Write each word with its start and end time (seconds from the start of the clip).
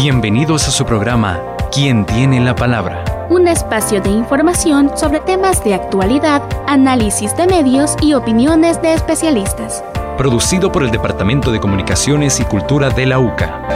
Bienvenidos 0.00 0.68
a 0.68 0.70
su 0.70 0.86
programa 0.86 1.42
¿Quién 1.72 2.06
tiene 2.06 2.38
la 2.38 2.54
palabra? 2.54 3.26
Un 3.30 3.48
espacio 3.48 4.00
de 4.00 4.10
información 4.10 4.96
sobre 4.96 5.18
temas 5.18 5.64
de 5.64 5.74
actualidad, 5.74 6.40
análisis 6.68 7.36
de 7.36 7.48
medios 7.48 7.96
y 8.00 8.14
opiniones 8.14 8.80
de 8.80 8.94
especialistas. 8.94 9.82
Producido 10.16 10.70
por 10.70 10.84
el 10.84 10.92
Departamento 10.92 11.50
de 11.50 11.58
Comunicaciones 11.58 12.38
y 12.38 12.44
Cultura 12.44 12.90
de 12.90 13.06
la 13.06 13.18
UCA. 13.18 13.66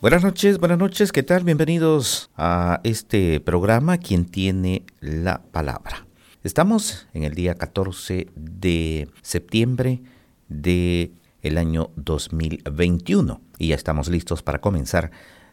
Buenas 0.00 0.22
noches, 0.22 0.60
buenas 0.60 0.78
noches, 0.78 1.10
¿qué 1.10 1.24
tal? 1.24 1.42
Bienvenidos 1.42 2.30
a 2.36 2.78
este 2.84 3.40
programa 3.40 3.98
¿Quién 3.98 4.26
tiene 4.26 4.84
la 5.00 5.42
palabra? 5.42 6.06
Estamos 6.44 7.08
en 7.12 7.24
el 7.24 7.34
día 7.34 7.56
14 7.56 8.28
de 8.36 9.08
septiembre 9.22 10.02
de 10.48 11.10
el 11.44 11.58
año 11.58 11.90
2021 11.96 13.40
y 13.58 13.68
ya 13.68 13.76
estamos 13.76 14.08
listos 14.08 14.42
para 14.42 14.60
comenzar 14.60 15.12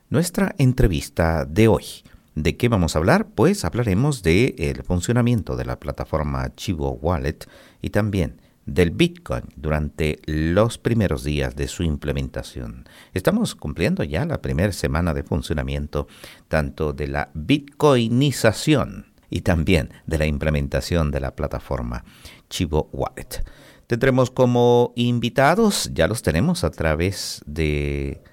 nuestra 0.10 0.56
entrevista 0.58 1.46
de 1.46 1.68
hoy. 1.68 1.86
¿De 2.34 2.58
qué 2.58 2.70
vamos 2.70 2.96
a 2.96 3.00
hablar? 3.00 3.28
Pues 3.36 3.66
hablaremos 3.66 4.24
del 4.24 4.56
el 4.58 4.84
funcionamiento 4.84 5.56
de 5.56 5.66
la 5.66 5.80
plataforma 5.80 6.56
Chivo 6.56 6.94
Wallet 6.94 7.48
y 7.82 7.90
también 7.90 8.42
del 8.66 8.92
Bitcoin 8.92 9.44
durante 9.56 10.20
los 10.26 10.78
primeros 10.78 11.24
días 11.24 11.56
de 11.56 11.68
su 11.68 11.84
implementación. 11.84 12.86
Estamos 13.14 13.56
cumpliendo 13.56 14.04
ya 14.04 14.26
la 14.26 14.42
primera 14.42 14.72
semana 14.72 15.14
de 15.14 15.24
funcionamiento 15.24 16.08
tanto 16.48 16.94
de 16.94 17.08
la 17.08 17.32
bitcoinización 17.34 19.08
y 19.30 19.42
también 19.42 19.92
de 20.06 20.18
la 20.18 20.26
implementación 20.26 21.12
de 21.12 21.20
la 21.20 21.36
plataforma 21.36 22.04
Chivo 22.50 22.90
Wallet. 22.94 23.44
Tendremos 23.92 24.32
como 24.32 24.94
invitados, 24.96 25.92
ya 25.94 26.08
los 26.08 26.22
tenemos 26.22 26.64
a 26.64 26.72
través 26.72 27.42
de 27.46 28.24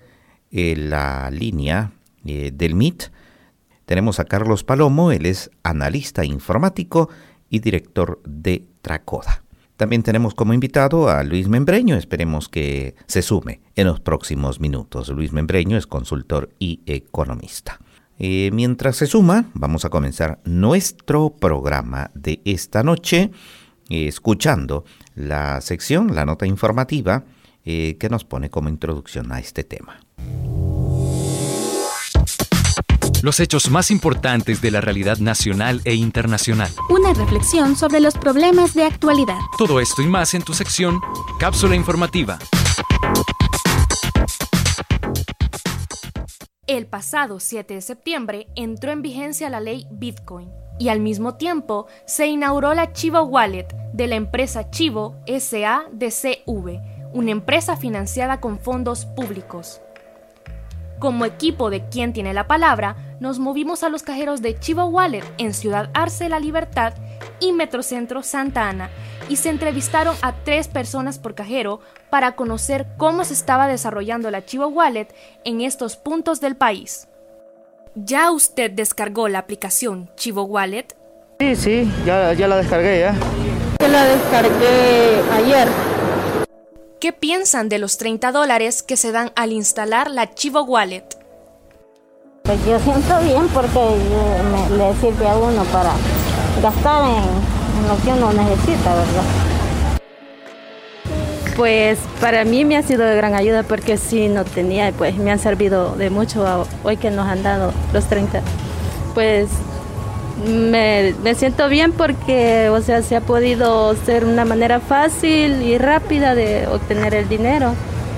eh, 0.53 0.77
la 0.77 1.33
línea 1.33 1.91
eh, 2.25 2.53
del 2.55 2.77
MIT. 2.77 3.11
Tenemos 3.85 4.21
a 4.21 4.25
Carlos 4.25 4.63
Palomo, 4.63 5.11
él 5.11 5.27
es 5.27 5.51
analista 5.65 6.25
informático 6.25 7.09
y 7.51 7.59
director 7.59 8.21
de 8.25 8.69
Tracoda. 8.83 9.43
También 9.77 10.05
tenemos 10.05 10.33
como 10.33 10.55
invitado 10.55 11.09
a 11.09 11.25
Luis 11.25 11.49
Membreño, 11.49 11.97
esperemos 11.97 12.49
que 12.49 12.95
se 13.09 13.23
sume 13.23 13.61
en 13.75 13.89
los 13.89 13.99
próximos 13.99 14.61
minutos. 14.61 15.09
Luis 15.09 15.33
Membreño 15.33 15.77
es 15.77 15.89
consultor 15.89 16.51
y 16.61 16.83
economista. 16.87 17.81
Eh, 18.21 18.51
mientras 18.53 18.95
se 18.95 19.09
suma, 19.09 19.51
vamos 19.55 19.85
a 19.85 19.91
comenzar 19.91 20.39
nuestro 20.45 21.31
programa 21.31 22.13
de 22.15 22.41
esta 22.45 22.85
noche 22.85 23.33
escuchando 23.91 24.85
la 25.19 25.61
sección, 25.61 26.15
la 26.15 26.25
nota 26.25 26.47
informativa, 26.47 27.25
eh, 27.65 27.97
que 27.99 28.09
nos 28.09 28.25
pone 28.25 28.51
como 28.51 28.69
introducción 28.69 29.33
a 29.33 29.41
este 29.41 29.65
tema. 29.65 30.01
Los 33.23 33.41
hechos 33.41 33.69
más 33.71 33.91
importantes 33.91 34.63
de 34.63 34.71
la 34.71 34.81
realidad 34.81 35.19
nacional 35.19 35.81
e 35.85 35.95
internacional. 35.95 36.71
Una 36.89 37.13
reflexión 37.15 37.75
sobre 37.75 37.99
los 37.99 38.15
problemas 38.15 38.75
de 38.75 38.85
actualidad. 38.85 39.41
Todo 39.59 39.81
esto 39.81 40.03
y 40.03 40.07
más 40.07 40.35
en 40.35 40.43
tu 40.43 40.55
sección 40.55 41.01
Cápsula 41.41 41.75
Informativa. 41.75 42.39
El 46.69 46.87
pasado 46.87 47.41
7 47.41 47.75
de 47.75 47.81
septiembre 47.81 48.47
entró 48.55 48.93
en 48.93 49.03
vigencia 49.03 49.51
la 49.51 49.59
ley 49.59 49.87
Bitcoin 49.91 50.49
y 50.79 50.89
al 50.89 51.01
mismo 51.01 51.35
tiempo 51.35 51.87
se 52.05 52.27
inauguró 52.27 52.75
la 52.75 52.93
Chivo 52.93 53.23
Wallet 53.23 53.69
de 53.93 54.07
la 54.07 54.17
empresa 54.17 54.71
Chivo 54.71 55.17
SADCV, 55.27 56.81
una 57.13 57.31
empresa 57.31 57.77
financiada 57.77 58.41
con 58.41 58.59
fondos 58.59 59.07
públicos. 59.07 59.81
Como 60.99 61.25
equipo 61.25 61.71
de 61.71 61.89
quien 61.89 62.13
tiene 62.13 62.35
la 62.35 62.49
palabra, 62.49 62.97
nos 63.21 63.39
movimos 63.39 63.83
a 63.83 63.89
los 63.89 64.03
cajeros 64.03 64.43
de 64.43 64.59
Chivo 64.59 64.87
Wallet 64.87 65.25
en 65.39 65.55
Ciudad 65.55 65.91
Arce 65.95 66.29
La 66.29 66.41
Libertad 66.41 66.95
y 67.41 67.53
Metrocentro 67.53 68.23
Santa 68.23 68.69
Ana 68.69 68.91
y 69.29 69.37
se 69.37 69.51
entrevistaron 69.51 70.17
a 70.23 70.33
tres 70.33 70.69
personas 70.69 71.19
por 71.19 71.35
cajero 71.35 71.81
para 72.11 72.35
conocer 72.35 72.87
cómo 72.97 73.25
se 73.25 73.35
estaba 73.35 73.69
desarrollando 73.69 74.31
la 74.31 74.45
Chivo 74.45 74.69
Wallet 74.69 75.09
en 75.45 75.61
estos 75.61 75.97
puntos 75.97 76.41
del 76.41 76.57
país. 76.57 77.09
¿Ya 78.05 78.31
usted 78.31 78.71
descargó 78.71 79.27
la 79.27 79.41
aplicación 79.41 80.09
Chivo 80.15 80.45
Wallet? 80.45 80.87
Sí, 81.41 81.57
sí, 81.57 81.93
ya, 82.07 82.33
ya 82.33 82.47
la 82.47 82.57
descargué 82.57 83.01
ya. 83.01 83.15
Yo 83.81 83.89
la 83.89 84.05
descargué 84.05 85.21
ayer. 85.33 85.69
¿Qué 87.01 87.13
piensan 87.13 87.69
de 87.69 87.81
los 87.81 87.99
30 87.99 88.31
dólares 88.31 88.85
que 88.85 88.97
se 88.97 89.11
dan 89.11 89.33
al 89.35 89.51
instalar 89.51 90.13
la 90.13 90.33
Chivo 90.33 90.63
Wallet? 90.63 91.07
Pues 92.45 92.65
yo 92.65 92.79
siento 92.79 93.19
bien 93.21 93.49
porque 93.49 93.81
le 94.77 94.95
sirve 95.01 95.29
a 95.29 95.37
uno 95.37 95.65
para 95.65 95.91
gastar 96.63 97.03
en, 97.03 97.89
lo 97.89 97.97
que 98.05 98.11
uno 98.11 98.33
necesita, 98.33 98.95
¿verdad? 98.95 99.25
Pues 101.59 101.99
para 102.21 102.45
mí 102.45 102.65
me 102.65 102.77
ha 102.77 102.85
sido 102.85 103.05
de 103.05 103.17
gran 103.17 103.35
ayuda 103.35 103.65
porque 103.65 103.97
si 103.97 104.29
no 104.29 104.45
tenía, 104.45 104.93
pues 104.93 105.17
me 105.17 105.33
han 105.33 105.41
servido 105.41 105.97
de 105.97 106.09
mucho 106.09 106.69
hoy 106.85 106.97
que 106.97 107.11
nos 107.11 107.27
han 107.27 107.43
dado 107.43 107.73
los 107.93 108.05
30. 108.09 108.43
Pues 109.13 109.49
me, 110.47 111.35
siento 111.35 111.69
bien 111.69 111.91
porque, 111.91 112.69
o 112.69 112.81
sea, 112.81 113.03
se 113.03 113.17
ha 113.17 113.21
podido 113.23 113.97
ser 113.97 114.25
una 114.25 114.45
manera 114.45 114.79
fácil 114.79 115.61
y 115.63 115.79
rápida 115.79 116.37
de 116.37 116.69
obtener 116.69 117.13
el 117.15 117.29
dinero 117.29 117.75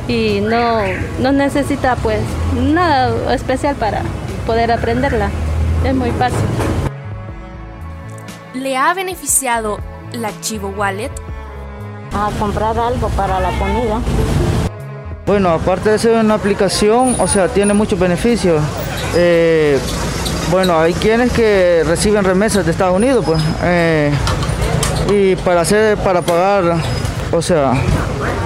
y 0.07 0.43
no, 0.43 0.83
no 1.21 1.33
necesita 1.33 1.97
pues 1.97 2.21
nada 2.55 3.35
especial 3.35 3.75
para 3.75 4.03
poder 4.47 4.71
aprenderla. 4.71 5.31
Es 5.83 5.95
muy 5.95 6.11
fácil. 6.11 6.45
¿Le 8.53 8.77
ha 8.77 8.93
beneficiado 8.93 9.79
la 10.13 10.31
Chivo 10.43 10.69
Wallet? 10.77 11.30
A 12.13 12.31
comprar 12.39 12.79
algo 12.79 13.09
para 13.11 13.41
la 13.41 13.51
comida. 13.59 14.01
Bueno, 15.27 15.51
aparte 15.51 15.91
de 15.91 15.99
ser 15.99 16.17
una 16.17 16.35
aplicación, 16.35 17.15
o 17.19 17.29
sea, 17.29 17.49
tiene 17.49 17.73
muchos 17.73 17.99
beneficios. 17.99 18.61
Eh, 19.15 19.79
bueno, 20.51 20.79
hay 20.79 20.93
quienes 20.93 21.33
que 21.33 21.85
reciben 21.87 22.25
remesas 22.25 22.65
de 22.65 22.73
Estados 22.73 22.97
Unidos, 22.97 23.25
pues, 23.25 23.41
eh, 23.63 24.11
y 25.09 25.37
para 25.37 25.61
hacer, 25.61 25.97
para 25.99 26.23
pagar, 26.23 26.75
o 27.31 27.41
sea, 27.41 27.75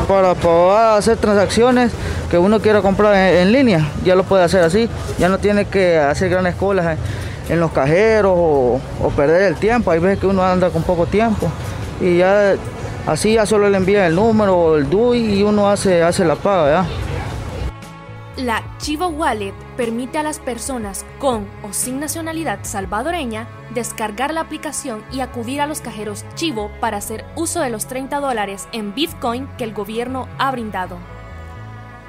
para 0.06 0.34
poder 0.34 0.98
hacer 0.98 1.16
transacciones 1.16 1.92
que 2.30 2.36
uno 2.36 2.60
quiera 2.60 2.82
comprar 2.82 3.14
en, 3.16 3.50
línea, 3.52 3.88
ya 4.04 4.14
lo 4.14 4.24
puede 4.24 4.44
hacer 4.44 4.62
así, 4.62 4.88
ya 5.18 5.30
no 5.30 5.38
tiene 5.38 5.64
que 5.64 5.98
hacer 5.98 6.28
grandes 6.28 6.54
colas 6.56 6.98
en, 7.48 7.60
los 7.60 7.72
cajeros 7.72 8.32
o, 8.36 8.80
perder 9.16 9.42
el 9.42 9.56
tiempo, 9.56 9.90
hay 9.90 10.00
veces 10.00 10.18
que 10.18 10.26
uno 10.26 10.44
anda 10.44 10.68
con 10.68 10.82
poco 10.82 11.06
tiempo 11.06 11.48
y 12.00 12.18
ya 12.18 12.54
así 13.06 13.34
ya 13.34 13.46
solo 13.46 13.68
le 13.68 13.76
envía 13.76 14.06
el 14.06 14.14
número 14.14 14.76
el 14.76 14.88
DUI 14.88 15.38
y 15.38 15.42
uno 15.42 15.68
hace, 15.68 16.02
hace 16.02 16.24
la 16.24 16.36
paga, 16.36 16.82
¿ya? 16.82 16.88
La 18.36 18.64
Chivo 18.78 19.06
Wallet 19.06 19.54
permite 19.76 20.18
a 20.18 20.24
las 20.24 20.40
personas 20.40 21.06
con 21.20 21.46
o 21.62 21.72
sin 21.72 22.00
nacionalidad 22.00 22.58
salvadoreña 22.62 23.46
descargar 23.72 24.34
la 24.34 24.40
aplicación 24.40 25.04
y 25.12 25.20
acudir 25.20 25.60
a 25.60 25.68
los 25.68 25.80
cajeros 25.80 26.24
Chivo 26.34 26.72
para 26.80 26.96
hacer 26.96 27.24
uso 27.36 27.60
de 27.60 27.70
los 27.70 27.86
30 27.86 28.18
dólares 28.18 28.66
en 28.72 28.92
Bitcoin 28.92 29.46
que 29.56 29.62
el 29.62 29.72
gobierno 29.72 30.26
ha 30.38 30.50
brindado. 30.50 30.98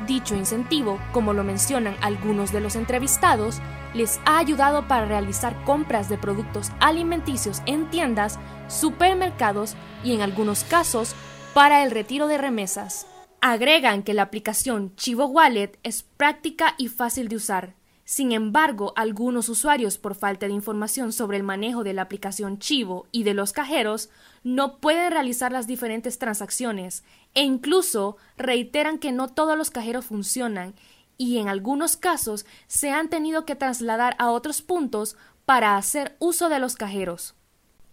Dicho 0.08 0.36
incentivo, 0.36 1.00
como 1.12 1.34
lo 1.34 1.44
mencionan 1.44 1.96
algunos 2.02 2.52
de 2.52 2.60
los 2.60 2.76
entrevistados, 2.76 3.62
les 3.96 4.20
ha 4.26 4.38
ayudado 4.38 4.88
para 4.88 5.06
realizar 5.06 5.64
compras 5.64 6.10
de 6.10 6.18
productos 6.18 6.72
alimenticios 6.80 7.62
en 7.66 7.90
tiendas, 7.90 8.38
supermercados 8.68 9.76
y 10.04 10.14
en 10.14 10.22
algunos 10.22 10.64
casos 10.64 11.16
para 11.54 11.84
el 11.84 11.92
retiro 11.92 12.28
de 12.28 12.38
remesas. 12.38 13.08
Agregan 13.42 14.04
que 14.04 14.14
la 14.14 14.24
aplicación 14.24 14.96
Chivo 14.96 15.26
Wallet 15.28 15.80
es 15.84 16.04
práctica 16.04 16.76
y 16.78 16.90
fácil 16.90 17.30
de 17.30 17.38
usar. 17.38 17.76
Sin 18.04 18.34
embargo, 18.34 18.94
algunos 18.96 19.50
usuarios, 19.50 19.98
por 19.98 20.14
falta 20.14 20.46
de 20.46 20.54
información 20.54 21.12
sobre 21.12 21.38
el 21.38 21.44
manejo 21.44 21.84
de 21.84 21.94
la 21.94 22.04
aplicación 22.04 22.60
Chivo 22.60 23.08
y 23.12 23.24
de 23.24 23.34
los 23.34 23.52
cajeros, 23.52 24.10
no 24.44 24.78
pueden 24.78 25.12
realizar 25.12 25.52
las 25.52 25.66
diferentes 25.66 26.20
transacciones 26.20 27.04
e 27.34 27.42
incluso 27.42 28.18
reiteran 28.38 29.00
que 29.00 29.12
no 29.12 29.28
todos 29.28 29.58
los 29.58 29.72
cajeros 29.72 30.06
funcionan 30.06 30.76
y 31.18 31.38
en 31.38 31.48
algunos 31.48 31.98
casos 31.98 32.46
se 32.68 32.92
han 32.92 33.10
tenido 33.10 33.46
que 33.46 33.56
trasladar 33.56 34.16
a 34.20 34.32
otros 34.32 34.62
puntos 34.62 35.18
para 35.46 35.78
hacer 35.78 36.16
uso 36.20 36.50
de 36.50 36.60
los 36.60 36.76
cajeros. 36.76 37.36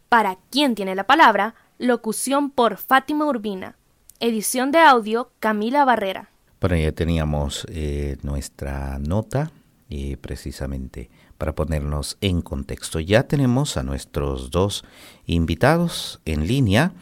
Para 0.09 0.37
quien 0.51 0.75
tiene 0.75 0.95
la 0.95 1.05
palabra, 1.05 1.55
locución 1.79 2.51
por 2.51 2.77
Fátima 2.77 3.27
Urbina. 3.27 3.77
Edición 4.21 4.71
de 4.71 4.79
audio 4.79 5.31
Camila 5.41 5.85
Barrera. 5.85 6.31
Bueno, 6.61 6.77
ya 6.77 6.93
teníamos 6.93 7.67
eh, 7.71 8.19
nuestra 8.23 8.99
nota 8.99 9.51
y 9.89 10.17
precisamente 10.17 11.11
para 11.39 11.55
ponernos 11.55 12.19
en 12.21 12.41
contexto. 12.41 13.01
Ya 13.01 13.25
tenemos 13.25 13.77
a 13.77 13.83
nuestros 13.83 14.51
dos 14.51 14.85
invitados 15.27 16.21
en 16.25 16.47
línea. 16.47 16.93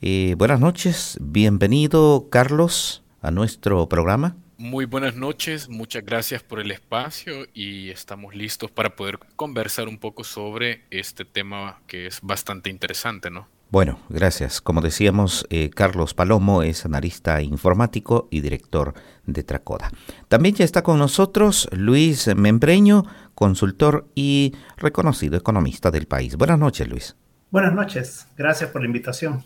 Eh, 0.00 0.36
buenas 0.38 0.60
noches, 0.60 1.18
bienvenido 1.20 2.28
Carlos 2.30 3.02
a 3.20 3.32
nuestro 3.32 3.88
programa. 3.88 4.36
Muy 4.60 4.84
buenas 4.84 5.16
noches, 5.16 5.70
muchas 5.70 6.04
gracias 6.04 6.42
por 6.42 6.60
el 6.60 6.70
espacio 6.70 7.46
y 7.54 7.88
estamos 7.88 8.34
listos 8.34 8.70
para 8.70 8.94
poder 8.94 9.18
conversar 9.34 9.88
un 9.88 9.96
poco 9.96 10.22
sobre 10.22 10.82
este 10.90 11.24
tema 11.24 11.80
que 11.86 12.06
es 12.06 12.20
bastante 12.20 12.68
interesante, 12.68 13.30
¿no? 13.30 13.48
Bueno, 13.70 14.00
gracias. 14.10 14.60
Como 14.60 14.82
decíamos, 14.82 15.46
eh, 15.48 15.70
Carlos 15.70 16.12
Palomo 16.12 16.62
es 16.62 16.84
analista 16.84 17.40
informático 17.40 18.28
y 18.30 18.42
director 18.42 18.92
de 19.24 19.42
Tracoda. 19.44 19.92
También 20.28 20.54
ya 20.54 20.66
está 20.66 20.82
con 20.82 20.98
nosotros 20.98 21.66
Luis 21.72 22.28
Membreño, 22.36 23.06
consultor 23.34 24.08
y 24.14 24.54
reconocido 24.76 25.38
economista 25.38 25.90
del 25.90 26.06
país. 26.06 26.36
Buenas 26.36 26.58
noches, 26.58 26.86
Luis. 26.86 27.16
Buenas 27.50 27.72
noches, 27.72 28.26
gracias 28.36 28.68
por 28.68 28.82
la 28.82 28.88
invitación. 28.88 29.42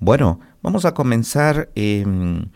Bueno, 0.00 0.40
vamos 0.60 0.84
a 0.84 0.92
comenzar. 0.92 1.70
Em, 1.76 2.46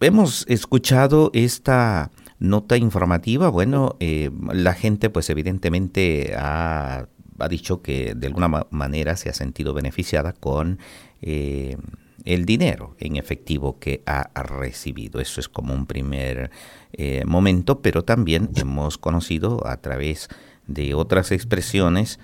hemos 0.00 0.44
escuchado 0.48 1.30
esta 1.32 2.10
nota 2.38 2.76
informativa. 2.76 3.48
Bueno, 3.48 3.96
eh, 4.00 4.30
la 4.52 4.74
gente 4.74 5.10
pues 5.10 5.30
evidentemente 5.30 6.34
ha, 6.36 7.06
dicho 7.50 7.82
que 7.82 8.14
de 8.14 8.26
alguna 8.26 8.66
manera 8.70 9.16
se 9.16 9.28
ha 9.28 9.34
sentido 9.34 9.74
beneficiada 9.74 10.32
con 10.32 10.78
eh, 11.20 11.76
el 12.24 12.46
dinero 12.46 12.96
en 12.98 13.16
efectivo 13.16 13.78
que 13.78 14.02
ha 14.06 14.30
recibido. 14.42 15.20
Eso 15.20 15.40
es 15.40 15.48
como 15.48 15.74
un 15.74 15.86
primer 15.86 16.50
eh, 16.92 17.24
momento, 17.26 17.82
pero 17.82 18.04
también 18.04 18.50
hemos 18.56 18.98
conocido 18.98 19.66
a 19.66 19.76
través 19.78 20.28
de 20.66 20.94
otras 20.94 21.30
expresiones 21.32 22.18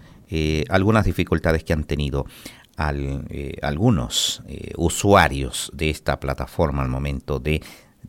algunas 0.70 1.04
dificultades 1.04 1.62
que 1.62 1.74
han 1.74 1.84
tenido 1.84 2.24
eh, 2.78 3.58
algunos 3.62 4.42
eh, 4.48 4.72
usuarios 4.76 5.70
de 5.74 5.90
esta 5.90 6.18
plataforma 6.18 6.82
al 6.82 6.88
momento 6.88 7.38
de 7.38 7.62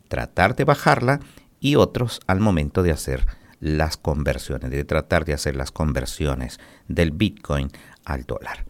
tratar 0.08 0.56
de 0.56 0.64
bajarla 0.64 1.20
y 1.60 1.76
otros 1.76 2.20
al 2.26 2.40
momento 2.40 2.82
de 2.82 2.92
hacer 2.92 3.26
las 3.60 3.96
conversiones, 3.96 4.70
de 4.70 4.84
tratar 4.84 5.24
de 5.24 5.32
hacer 5.32 5.56
las 5.56 5.70
conversiones 5.70 6.60
del 6.88 7.12
Bitcoin 7.12 7.70
al 8.04 8.24
dólar. 8.24 8.66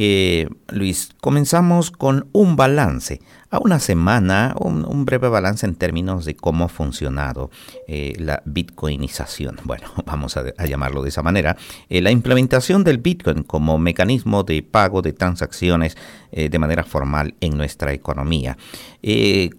Eh, 0.00 0.48
Luis, 0.68 1.10
comenzamos 1.20 1.90
con 1.90 2.28
un 2.32 2.54
balance. 2.54 3.20
A 3.50 3.58
una 3.58 3.80
semana, 3.80 4.54
un, 4.60 5.04
breve 5.04 5.28
balance 5.28 5.66
en 5.66 5.74
términos 5.74 6.24
de 6.24 6.36
cómo 6.36 6.66
ha 6.66 6.68
funcionado 6.68 7.50
eh, 7.88 8.14
la 8.18 8.42
bitcoinización. 8.44 9.58
Bueno, 9.64 9.88
vamos 10.06 10.36
a, 10.36 10.64
llamarlo 10.64 11.02
de 11.02 11.08
esa 11.08 11.22
manera. 11.22 11.56
Eh, 11.88 12.00
la 12.00 12.10
implementación 12.10 12.84
del 12.84 12.98
Bitcoin 12.98 13.42
como 13.42 13.76
mecanismo 13.78 14.44
de 14.44 14.62
pago 14.62 15.02
de 15.02 15.12
transacciones 15.12 15.96
de 16.30 16.58
manera 16.58 16.84
formal 16.84 17.34
en 17.40 17.56
nuestra 17.56 17.92
economía. 17.92 18.56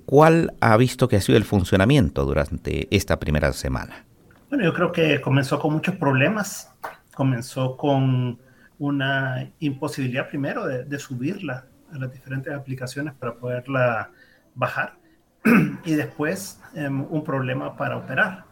¿Cuál 0.06 0.54
ha 0.62 0.78
visto 0.78 1.08
que 1.08 1.16
ha 1.16 1.22
sido 1.22 1.38
el 1.38 1.44
funcionamiento 1.44 2.26
durante 2.26 2.88
esta 2.96 3.20
primera 3.20 3.52
semana? 3.54 4.06
Bueno, 4.50 4.66
yo 4.66 4.74
creo 4.74 4.92
que 4.92 5.20
comenzó 5.20 5.60
con 5.60 5.74
muchos 5.74 5.96
problemas. 5.96 6.72
Comenzó 7.14 7.76
con 7.76 8.40
una 8.80 9.52
imposibilidad 9.60 10.28
primero 10.30 10.66
de, 10.66 11.00
subirla 11.00 11.66
a 11.92 11.98
las 11.98 12.12
diferentes 12.12 12.54
aplicaciones 12.54 13.14
para 13.14 13.36
poderla 13.36 14.12
bajar 14.56 14.98
y 15.86 15.94
después 15.94 16.62
em, 16.74 17.02
un 17.02 17.24
problema 17.24 17.76
para 17.76 17.98
operar. 17.98 18.46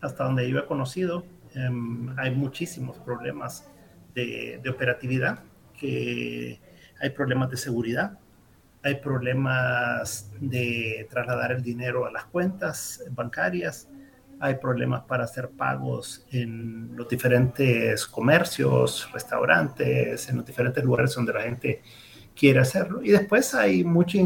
Hasta 0.00 0.24
donde 0.24 0.48
yo 0.48 0.58
he 0.60 0.66
conocido, 0.66 1.26
em, 1.54 2.16
hay 2.18 2.30
muchísimos 2.34 2.98
problemas 2.98 3.68
de, 4.14 4.60
de, 4.62 4.70
operatividad, 4.70 5.40
que 5.78 6.60
hay 7.00 7.10
problemas 7.10 7.50
de 7.50 7.56
seguridad, 7.56 8.18
hay 8.82 8.96
problemas 8.96 10.30
de 10.40 11.08
trasladar 11.10 11.52
el 11.52 11.62
dinero 11.62 12.06
a 12.06 12.12
las 12.12 12.24
cuentas 12.26 13.02
bancarias, 13.10 13.88
hay 14.40 14.56
problemas 14.56 15.02
para 15.02 15.24
hacer 15.24 15.50
pagos 15.50 16.26
en 16.30 16.94
los 16.96 17.08
diferentes 17.08 18.06
comercios, 18.06 19.10
restaurantes, 19.12 20.28
en 20.28 20.36
los 20.36 20.46
diferentes 20.46 20.84
lugares 20.84 21.14
donde 21.14 21.32
la 21.32 21.42
gente 21.42 21.82
quiere 22.34 22.60
hacerlo. 22.60 23.02
Y 23.02 23.10
después 23.10 23.54
hay 23.54 23.82
mucho 23.84 24.18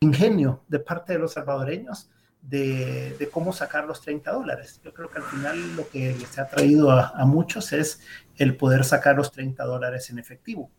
ingenio 0.00 0.62
de 0.68 0.78
parte 0.78 1.14
de 1.14 1.18
los 1.18 1.32
salvadoreños 1.32 2.10
de, 2.42 3.28
cómo 3.32 3.52
sacar 3.52 3.86
los 3.86 4.00
30 4.00 4.30
dólares. 4.32 4.80
Yo 4.84 4.92
creo 4.92 5.10
que 5.10 5.18
al 5.18 5.24
final 5.24 5.76
lo 5.76 5.88
que 5.88 6.12
les 6.12 6.38
ha 6.38 6.46
traído 6.46 6.90
a, 6.90 7.08
a 7.08 7.24
muchos 7.24 7.72
es 7.72 8.00
el 8.36 8.56
poder 8.56 8.84
sacar 8.84 9.16
los 9.16 9.32
30 9.32 9.64
dólares 9.64 10.10
en 10.10 10.18
efectivo. 10.18 10.70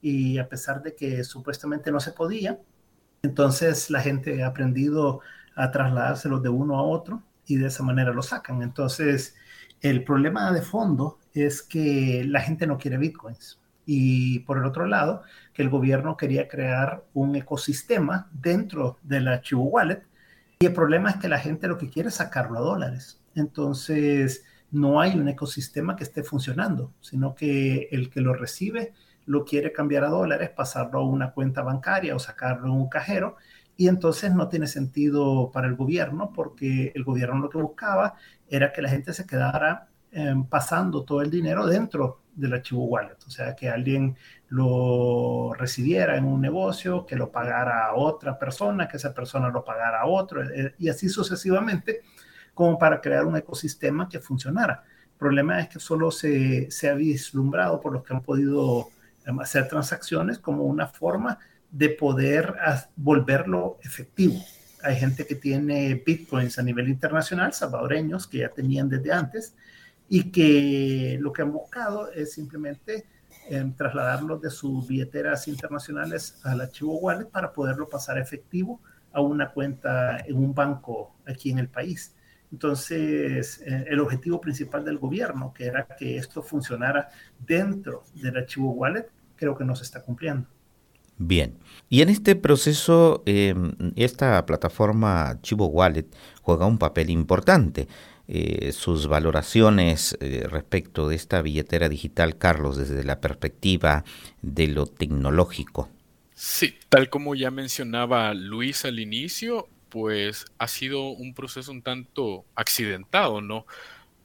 Y 0.00 0.38
a 0.38 0.48
pesar 0.48 0.82
de 0.82 0.94
que 0.94 1.24
supuestamente 1.24 1.90
no 1.90 2.00
se 2.00 2.12
podía, 2.12 2.58
entonces 3.22 3.90
la 3.90 4.00
gente 4.00 4.42
ha 4.42 4.48
aprendido 4.48 5.20
a 5.58 5.72
trasladárselos 5.72 6.40
de 6.42 6.48
uno 6.48 6.78
a 6.78 6.82
otro 6.82 7.22
y 7.46 7.56
de 7.56 7.66
esa 7.66 7.82
manera 7.82 8.12
lo 8.12 8.22
sacan. 8.22 8.62
Entonces, 8.62 9.34
el 9.80 10.04
problema 10.04 10.52
de 10.52 10.62
fondo 10.62 11.18
es 11.34 11.62
que 11.62 12.24
la 12.26 12.40
gente 12.40 12.66
no 12.66 12.78
quiere 12.78 12.96
bitcoins. 12.96 13.58
Y 13.84 14.40
por 14.40 14.58
el 14.58 14.66
otro 14.66 14.86
lado, 14.86 15.22
que 15.52 15.62
el 15.62 15.68
gobierno 15.68 16.16
quería 16.16 16.46
crear 16.46 17.04
un 17.12 17.34
ecosistema 17.34 18.28
dentro 18.32 18.98
del 19.02 19.26
archivo 19.26 19.64
wallet. 19.64 20.02
Y 20.60 20.66
el 20.66 20.72
problema 20.72 21.10
es 21.10 21.16
que 21.16 21.28
la 21.28 21.38
gente 21.38 21.66
lo 21.66 21.78
que 21.78 21.90
quiere 21.90 22.10
es 22.10 22.16
sacarlo 22.16 22.58
a 22.58 22.62
dólares. 22.62 23.20
Entonces, 23.34 24.44
no 24.70 25.00
hay 25.00 25.18
un 25.18 25.28
ecosistema 25.28 25.96
que 25.96 26.04
esté 26.04 26.22
funcionando, 26.22 26.92
sino 27.00 27.34
que 27.34 27.88
el 27.90 28.10
que 28.10 28.20
lo 28.20 28.34
recibe 28.34 28.92
lo 29.26 29.44
quiere 29.44 29.72
cambiar 29.72 30.04
a 30.04 30.08
dólares, 30.08 30.50
pasarlo 30.50 31.00
a 31.00 31.04
una 31.04 31.32
cuenta 31.32 31.62
bancaria 31.62 32.14
o 32.14 32.18
sacarlo 32.18 32.66
en 32.66 32.72
un 32.72 32.88
cajero 32.88 33.36
y 33.78 33.86
entonces 33.86 34.34
no 34.34 34.48
tiene 34.48 34.66
sentido 34.66 35.52
para 35.52 35.68
el 35.68 35.76
gobierno 35.76 36.32
porque 36.34 36.90
el 36.96 37.04
gobierno 37.04 37.38
lo 37.38 37.48
que 37.48 37.58
buscaba 37.58 38.16
era 38.48 38.72
que 38.72 38.82
la 38.82 38.88
gente 38.88 39.12
se 39.12 39.24
quedara 39.24 39.88
em, 40.10 40.44
pasando 40.44 41.04
todo 41.04 41.22
el 41.22 41.30
dinero 41.30 41.64
dentro 41.64 42.22
del 42.34 42.54
archivo 42.54 42.86
wallet, 42.86 43.16
o 43.24 43.30
sea, 43.30 43.54
que 43.54 43.68
alguien 43.68 44.16
lo 44.48 45.54
recibiera 45.54 46.16
en 46.16 46.24
un 46.24 46.40
negocio, 46.40 47.06
que 47.06 47.14
lo 47.14 47.30
pagara 47.30 47.86
a 47.86 47.94
otra 47.94 48.36
persona, 48.36 48.88
que 48.88 48.96
esa 48.96 49.14
persona 49.14 49.48
lo 49.48 49.64
pagara 49.64 50.00
a 50.00 50.06
otro, 50.06 50.42
eh, 50.42 50.74
y 50.78 50.88
así 50.88 51.08
sucesivamente, 51.08 52.02
como 52.54 52.78
para 52.78 53.00
crear 53.00 53.26
un 53.26 53.36
ecosistema 53.36 54.08
que 54.08 54.18
funcionara. 54.18 54.82
El 55.04 55.18
problema 55.18 55.60
es 55.60 55.68
que 55.68 55.78
solo 55.78 56.10
se, 56.10 56.68
se 56.70 56.88
ha 56.88 56.94
vislumbrado 56.94 57.80
por 57.80 57.92
los 57.92 58.02
que 58.02 58.12
han 58.12 58.22
podido 58.22 58.88
em, 59.24 59.38
hacer 59.38 59.68
transacciones 59.68 60.40
como 60.40 60.64
una 60.64 60.88
forma 60.88 61.38
de 61.70 61.90
poder 61.90 62.54
volverlo 62.96 63.78
efectivo. 63.82 64.42
Hay 64.82 64.96
gente 64.96 65.26
que 65.26 65.34
tiene 65.34 66.02
bitcoins 66.06 66.58
a 66.58 66.62
nivel 66.62 66.88
internacional, 66.88 67.52
salvadoreños, 67.52 68.26
que 68.26 68.38
ya 68.38 68.48
tenían 68.48 68.88
desde 68.88 69.12
antes, 69.12 69.54
y 70.08 70.30
que 70.30 71.18
lo 71.20 71.32
que 71.32 71.42
han 71.42 71.52
buscado 71.52 72.10
es 72.12 72.32
simplemente 72.32 73.06
eh, 73.50 73.72
trasladarlos 73.76 74.40
de 74.40 74.50
sus 74.50 74.86
billeteras 74.86 75.48
internacionales 75.48 76.38
al 76.44 76.60
archivo 76.60 76.98
wallet 76.98 77.26
para 77.26 77.52
poderlo 77.52 77.88
pasar 77.88 78.18
efectivo 78.18 78.80
a 79.12 79.20
una 79.20 79.50
cuenta 79.52 80.18
en 80.20 80.36
un 80.36 80.54
banco 80.54 81.16
aquí 81.26 81.50
en 81.50 81.58
el 81.58 81.68
país. 81.68 82.14
Entonces, 82.50 83.60
eh, 83.66 83.86
el 83.88 84.00
objetivo 84.00 84.40
principal 84.40 84.84
del 84.84 84.98
gobierno, 84.98 85.52
que 85.52 85.66
era 85.66 85.86
que 85.86 86.16
esto 86.16 86.42
funcionara 86.42 87.08
dentro 87.38 88.04
del 88.14 88.38
archivo 88.38 88.70
wallet, 88.72 89.06
creo 89.36 89.56
que 89.56 89.64
no 89.64 89.76
se 89.76 89.84
está 89.84 90.02
cumpliendo. 90.02 90.48
Bien, 91.18 91.58
y 91.90 92.02
en 92.02 92.10
este 92.10 92.36
proceso 92.36 93.22
em, 93.26 93.72
esta 93.96 94.44
plataforma 94.46 95.38
Chivo 95.42 95.66
Wallet 95.66 96.06
juega 96.42 96.66
un 96.66 96.78
papel 96.78 97.10
importante. 97.10 97.88
Eh, 98.30 98.72
sus 98.72 99.06
valoraciones 99.06 100.16
eh, 100.20 100.46
respecto 100.48 101.08
de 101.08 101.16
esta 101.16 101.40
billetera 101.40 101.88
digital, 101.88 102.36
Carlos, 102.36 102.76
desde 102.76 103.02
la 103.02 103.20
perspectiva 103.20 104.04
de 104.42 104.68
lo 104.68 104.86
tecnológico. 104.86 105.88
Sí, 106.34 106.76
tal 106.90 107.08
como 107.08 107.34
ya 107.34 107.50
mencionaba 107.50 108.34
Luis 108.34 108.84
al 108.84 109.00
inicio, 109.00 109.66
pues 109.88 110.44
ha 110.58 110.68
sido 110.68 111.08
un 111.08 111.34
proceso 111.34 111.72
un 111.72 111.82
tanto 111.82 112.44
accidentado, 112.54 113.40
¿no? 113.40 113.66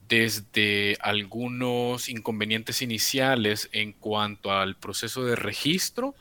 Desde 0.10 0.98
algunos 1.00 2.10
inconvenientes 2.10 2.82
iniciales 2.82 3.70
en 3.72 3.94
cuanto 3.94 4.52
al 4.52 4.76
proceso 4.76 5.24
de 5.24 5.38
registro, 5.38 6.14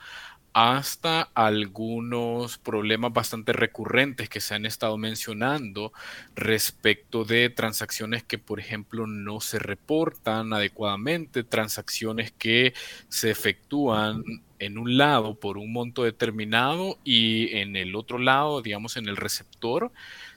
hasta 0.53 1.23
algunos 1.35 2.59
problemas 2.59 3.13
bastante 3.13 3.53
recurrentes 3.53 4.29
que 4.29 4.41
se 4.41 4.55
han 4.55 4.67
estado 4.67 4.99
mencionando 4.99 5.93
respecto 6.35 7.25
de 7.25 7.51
transacciones 7.51 8.23
que, 8.23 8.39
por 8.39 8.61
ejemplo, 8.61 9.07
no 9.07 9.41
se 9.41 9.59
reportan 9.59 10.53
adecuadamente, 10.53 11.45
transacciones 11.45 12.33
que 12.33 12.75
se 13.09 13.31
efectúan 13.31 14.23
en 14.59 14.79
un 14.79 14.97
lado 14.97 15.35
por 15.35 15.59
un 15.59 15.73
monto 15.73 16.05
determinado 16.05 16.99
y 17.03 17.57
en 17.57 17.75
el 17.77 17.97
otro 17.97 18.19
lado, 18.19 18.63
digamos, 18.63 18.97
en 18.97 19.09
el 19.09 19.17
receptor, 19.17 19.91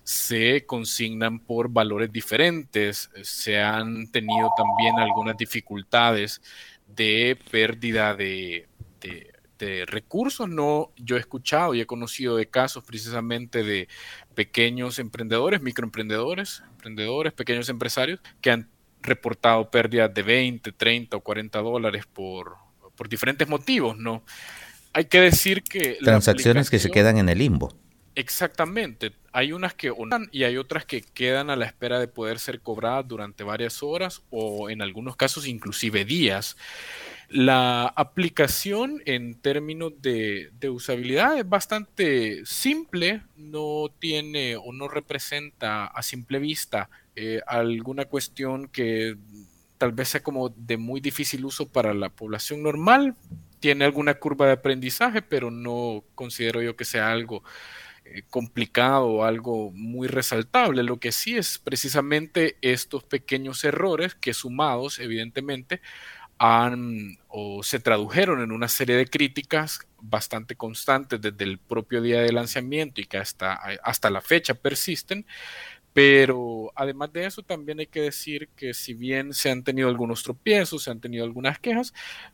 se 0.03 0.65
consignan 0.65 1.39
por 1.39 1.69
valores 1.69 2.11
diferentes. 2.11 3.09
Se 3.21 3.61
han 3.61 4.07
tenido 4.11 4.49
también 4.57 4.97
algunas 4.99 5.37
dificultades 5.37 6.41
de 6.87 7.37
pérdida 7.51 8.15
de 8.15 8.67
de 9.05 9.34
recursos. 9.87 10.49
No, 10.49 10.91
yo 10.97 11.17
he 11.17 11.19
escuchado 11.19 11.73
y 11.73 11.81
he 11.81 11.85
conocido 11.85 12.37
de 12.37 12.47
casos 12.47 12.83
precisamente 12.83 13.63
de 13.63 13.87
pequeños 14.33 14.99
emprendedores, 14.99 15.61
microemprendedores, 15.61 16.63
emprendedores, 16.71 17.33
pequeños 17.33 17.69
empresarios 17.69 18.19
que 18.41 18.51
han 18.51 18.69
reportado 19.01 19.69
pérdidas 19.69 20.13
de 20.13 20.23
20, 20.23 20.71
30 20.71 21.17
o 21.17 21.21
40 21.21 21.59
dólares 21.59 22.05
por, 22.11 22.55
por 22.95 23.07
diferentes 23.07 23.47
motivos, 23.47 23.97
¿no? 23.97 24.23
Hay 24.93 25.05
que 25.05 25.19
decir 25.19 25.63
que... 25.63 25.97
Transacciones 26.01 26.69
que 26.69 26.79
se 26.79 26.89
quedan 26.89 27.17
en 27.17 27.29
el 27.29 27.37
limbo. 27.37 27.75
Exactamente. 28.15 29.11
Hay 29.33 29.51
unas 29.51 29.73
que 29.73 29.91
y 30.31 30.43
hay 30.43 30.57
otras 30.57 30.85
que 30.85 31.01
quedan 31.01 31.49
a 31.49 31.57
la 31.57 31.65
espera 31.65 31.99
de 31.99 32.07
poder 32.07 32.39
ser 32.39 32.61
cobradas 32.61 33.05
durante 33.07 33.43
varias 33.43 33.83
horas 33.83 34.23
o 34.29 34.69
en 34.69 34.81
algunos 34.81 35.17
casos 35.17 35.45
inclusive 35.47 36.05
días. 36.05 36.55
La 37.29 37.87
aplicación 37.87 39.01
en 39.05 39.35
términos 39.35 39.93
de, 40.01 40.51
usabilidad 40.69 41.37
es 41.37 41.47
bastante 41.47 42.45
simple, 42.45 43.23
no 43.35 43.91
tiene 43.99 44.55
o 44.57 44.71
no 44.73 44.87
representa 44.87 45.85
a 45.85 46.03
simple 46.03 46.39
vista 46.39 46.89
eh, 47.15 47.41
alguna 47.47 48.05
cuestión 48.05 48.67
que 48.67 49.15
tal 49.77 49.91
vez 49.91 50.09
sea 50.09 50.23
como 50.23 50.49
de 50.49 50.77
muy 50.77 51.01
difícil 51.01 51.45
uso 51.45 51.67
para 51.67 51.93
la 51.93 52.09
población 52.09 52.63
normal. 52.63 53.15
Tiene 53.59 53.85
alguna 53.85 54.15
curva 54.15 54.45
de 54.47 54.53
aprendizaje, 54.53 55.21
pero 55.21 55.49
no 55.49 56.03
considero 56.13 56.61
yo 56.61 56.75
que 56.75 56.85
sea 56.85 57.11
algo 57.11 57.43
eh, 58.05 58.21
complicado 58.29 59.07
o 59.07 59.23
algo 59.23 59.71
muy 59.71 60.07
resaltable. 60.07 60.83
Lo 60.83 60.99
que 60.99 61.11
sí 61.11 61.37
es 61.37 61.57
precisamente 61.57 62.57
estos 62.61 63.03
pequeños 63.03 63.63
errores 63.63 64.13
que 64.13 64.33
sumados, 64.33 64.99
evidentemente, 64.99 65.81
han 66.37 67.17
o 67.27 67.63
se 67.63 67.79
tradujeron 67.79 68.41
en 68.41 68.51
una 68.51 68.67
serie 68.67 68.95
de 68.95 69.07
críticas 69.07 69.79
bastante 70.01 70.55
constantes 70.55 71.21
desde 71.21 71.43
el 71.43 71.57
propio 71.57 72.01
día 72.01 72.21
de 72.21 72.31
lanzamiento 72.31 73.01
y 73.01 73.05
que 73.05 73.17
hasta, 73.17 73.53
hasta 73.83 74.09
la 74.09 74.21
fecha 74.21 74.53
persisten. 74.53 75.25
Pero 75.93 76.73
además 76.75 77.13
de 77.13 77.25
eso, 77.25 77.41
también 77.41 77.79
hay 77.79 77.87
que 77.87 78.01
decir 78.01 78.49
que 78.57 78.73
si 78.73 78.93
bien 78.93 79.33
se 79.33 79.49
han 79.49 79.63
tenido 79.63 79.87
algunos 79.87 80.23
tropiezos, 80.23 80.83
se 80.83 80.91
han 80.91 80.99
tenido 80.99 81.23
algunas 81.23 81.57
quejas, 81.57 81.93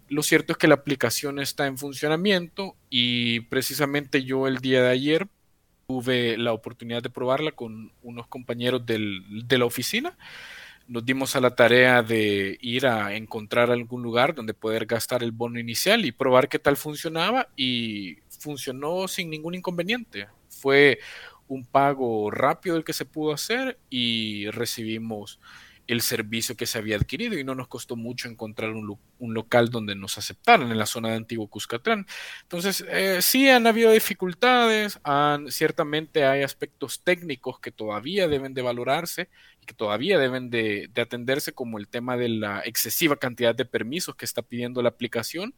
lo 0.10 0.24
cierto 0.24 0.54
es 0.54 0.58
que 0.58 0.68
la 0.68 0.74
aplicación 0.74 1.38
está 1.38 1.68
en 1.68 1.78
funcionamiento 1.78 2.76
y 2.90 3.42
precisamente 3.42 4.24
yo 4.24 4.48
el 4.48 4.58
día 4.58 4.82
de 4.82 4.90
ayer 4.90 5.28
tuve 5.88 6.38
la 6.38 6.54
oportunidad 6.54 7.04
de 7.04 7.12
probarla 7.12 7.52
con 7.52 7.92
unos 8.02 8.26
compañeros 8.28 8.84
de 8.84 9.58
la 9.60 9.66
oficina. 9.66 10.18
Nos 10.88 11.06
dimos 11.06 11.36
a 11.36 11.40
la 11.40 11.56
tarea 11.56 12.04
de 12.04 12.58
ir 12.62 12.86
a 12.86 13.16
encontrar 13.16 13.72
algún 13.72 14.04
lugar 14.04 14.36
donde 14.36 14.54
poder 14.54 14.86
gastar 14.86 15.24
el 15.24 15.32
bono 15.32 15.60
inicial 15.60 16.06
y 16.06 16.12
probar 16.12 16.50
qué 16.50 16.60
tal 16.60 16.76
funcionaba 16.76 17.48
y 17.56 18.18
funcionó 18.40 19.08
sin 19.08 19.30
ningún 19.30 19.56
inconveniente. 19.56 20.28
Fue 20.50 21.00
un 21.48 21.66
pago 21.66 22.30
rápido 22.32 22.76
el 22.76 22.84
que 22.84 22.94
se 22.94 23.06
pudo 23.06 23.34
hacer 23.34 23.80
y 23.90 24.50
recibimos 24.52 25.40
el 25.88 26.02
servicio 26.02 26.56
que 26.56 26.66
se 26.66 26.78
había 26.78 26.96
adquirido 26.96 27.38
y 27.38 27.44
no 27.44 27.56
nos 27.56 27.68
costó 27.68 27.96
mucho 27.96 28.28
encontrar 28.28 28.72
un, 28.72 28.98
local 29.20 29.70
donde 29.70 29.96
nos 29.96 30.18
aceptaran 30.18 30.72
en 30.72 30.78
la 30.78 30.86
zona 30.86 31.10
de 31.10 31.16
Antiguo 31.16 31.48
Cuscatlán. 31.48 32.06
Entonces, 32.44 32.86
eh, 32.90 33.22
sí 33.22 33.50
han 33.50 33.68
habido 33.68 33.92
dificultades, 33.92 35.00
han, 35.04 35.52
ciertamente 35.52 36.26
hay 36.26 36.44
aspectos 36.44 37.02
técnicos 37.04 37.60
que 37.60 37.72
todavía 37.72 38.28
deben 38.28 38.54
de 38.54 38.62
valorarse 38.62 39.30
y 39.62 39.66
que 39.66 39.74
todavía 39.74 40.18
deben 40.18 40.50
de, 40.50 40.90
de 40.94 41.02
atenderse, 41.02 41.54
como 41.54 41.78
el 41.78 41.88
tema 41.88 42.18
de 42.18 42.30
la 42.30 42.62
excesiva 42.66 43.18
cantidad 43.18 43.54
de 43.54 43.66
permisos 43.66 44.16
que 44.16 44.26
está 44.26 44.42
pidiendo 44.42 44.82
la 44.82 44.90
aplicación, 44.90 45.54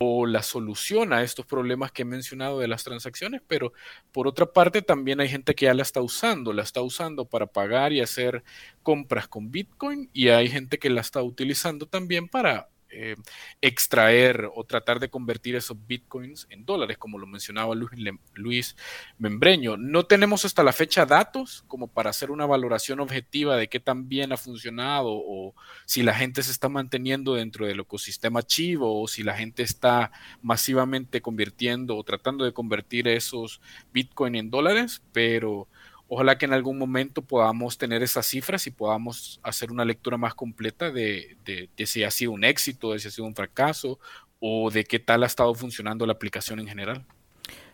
o 0.00 0.26
la 0.26 0.42
solución 0.42 1.12
a 1.12 1.22
estos 1.22 1.44
problemas 1.44 1.90
que 1.90 2.02
he 2.02 2.04
mencionado 2.04 2.60
de 2.60 2.68
las 2.68 2.84
transacciones, 2.84 3.42
pero 3.48 3.72
por 4.12 4.28
otra 4.28 4.46
parte 4.46 4.80
también 4.80 5.20
hay 5.20 5.28
gente 5.28 5.54
que 5.56 5.66
ya 5.66 5.74
la 5.74 5.82
está 5.82 6.00
usando, 6.00 6.52
la 6.52 6.62
está 6.62 6.82
usando 6.82 7.24
para 7.24 7.46
pagar 7.46 7.92
y 7.92 8.00
hacer 8.00 8.44
compras 8.84 9.26
con 9.26 9.50
Bitcoin 9.50 10.08
y 10.12 10.28
hay 10.28 10.48
gente 10.48 10.78
que 10.78 10.90
la 10.90 11.00
está 11.00 11.22
utilizando 11.22 11.86
también 11.86 12.28
para 12.28 12.68
eh, 12.90 13.16
extraer 13.60 14.48
o 14.54 14.64
tratar 14.64 14.98
de 14.98 15.10
convertir 15.10 15.56
esos 15.56 15.76
bitcoins 15.86 16.46
en 16.50 16.64
dólares, 16.64 16.96
como 16.96 17.18
lo 17.18 17.26
mencionaba 17.26 17.74
Luis, 17.74 18.76
Membreño. 19.18 19.76
No 19.76 20.06
tenemos 20.06 20.44
hasta 20.44 20.62
la 20.62 20.72
fecha 20.72 21.04
datos 21.04 21.64
como 21.68 21.88
para 21.88 22.10
hacer 22.10 22.30
una 22.30 22.46
valoración 22.46 23.00
objetiva 23.00 23.56
de 23.56 23.68
qué 23.68 23.78
tan 23.80 24.08
bien 24.08 24.32
ha 24.32 24.36
funcionado 24.36 25.10
o 25.10 25.54
si 25.84 26.02
la 26.02 26.14
gente 26.14 26.42
se 26.42 26.50
está 26.50 26.68
manteniendo 26.68 27.34
dentro 27.34 27.66
del 27.66 27.80
ecosistema 27.80 28.42
Chivo 28.42 29.02
o 29.02 29.08
si 29.08 29.22
la 29.22 29.36
gente 29.36 29.62
está 29.62 30.10
masivamente 30.42 31.20
convirtiendo 31.20 31.96
o 31.96 32.04
tratando 32.04 32.44
de 32.44 32.52
convertir 32.52 33.08
esos 33.08 33.60
bitcoin 33.92 34.34
en 34.34 34.50
dólares, 34.50 35.02
pero 35.12 35.68
Ojalá 36.10 36.38
que 36.38 36.46
en 36.46 36.54
algún 36.54 36.78
momento 36.78 37.20
podamos 37.20 37.76
tener 37.76 38.02
esas 38.02 38.26
cifras 38.26 38.66
y 38.66 38.70
podamos 38.70 39.40
hacer 39.42 39.70
una 39.70 39.84
lectura 39.84 40.16
más 40.16 40.34
completa 40.34 40.90
de, 40.90 41.36
si 41.84 42.02
ha 42.02 42.10
sido 42.10 42.32
un 42.32 42.44
éxito, 42.44 42.92
de 42.92 42.98
si 42.98 43.08
ha 43.08 43.10
sido 43.10 43.26
un 43.26 43.34
fracaso 43.34 43.98
o 44.40 44.70
de 44.70 44.84
qué 44.84 44.98
tal 44.98 45.22
ha 45.22 45.26
estado 45.26 45.54
funcionando 45.54 46.06
la 46.06 46.14
aplicación 46.14 46.60
en 46.60 46.68
general. 46.68 47.04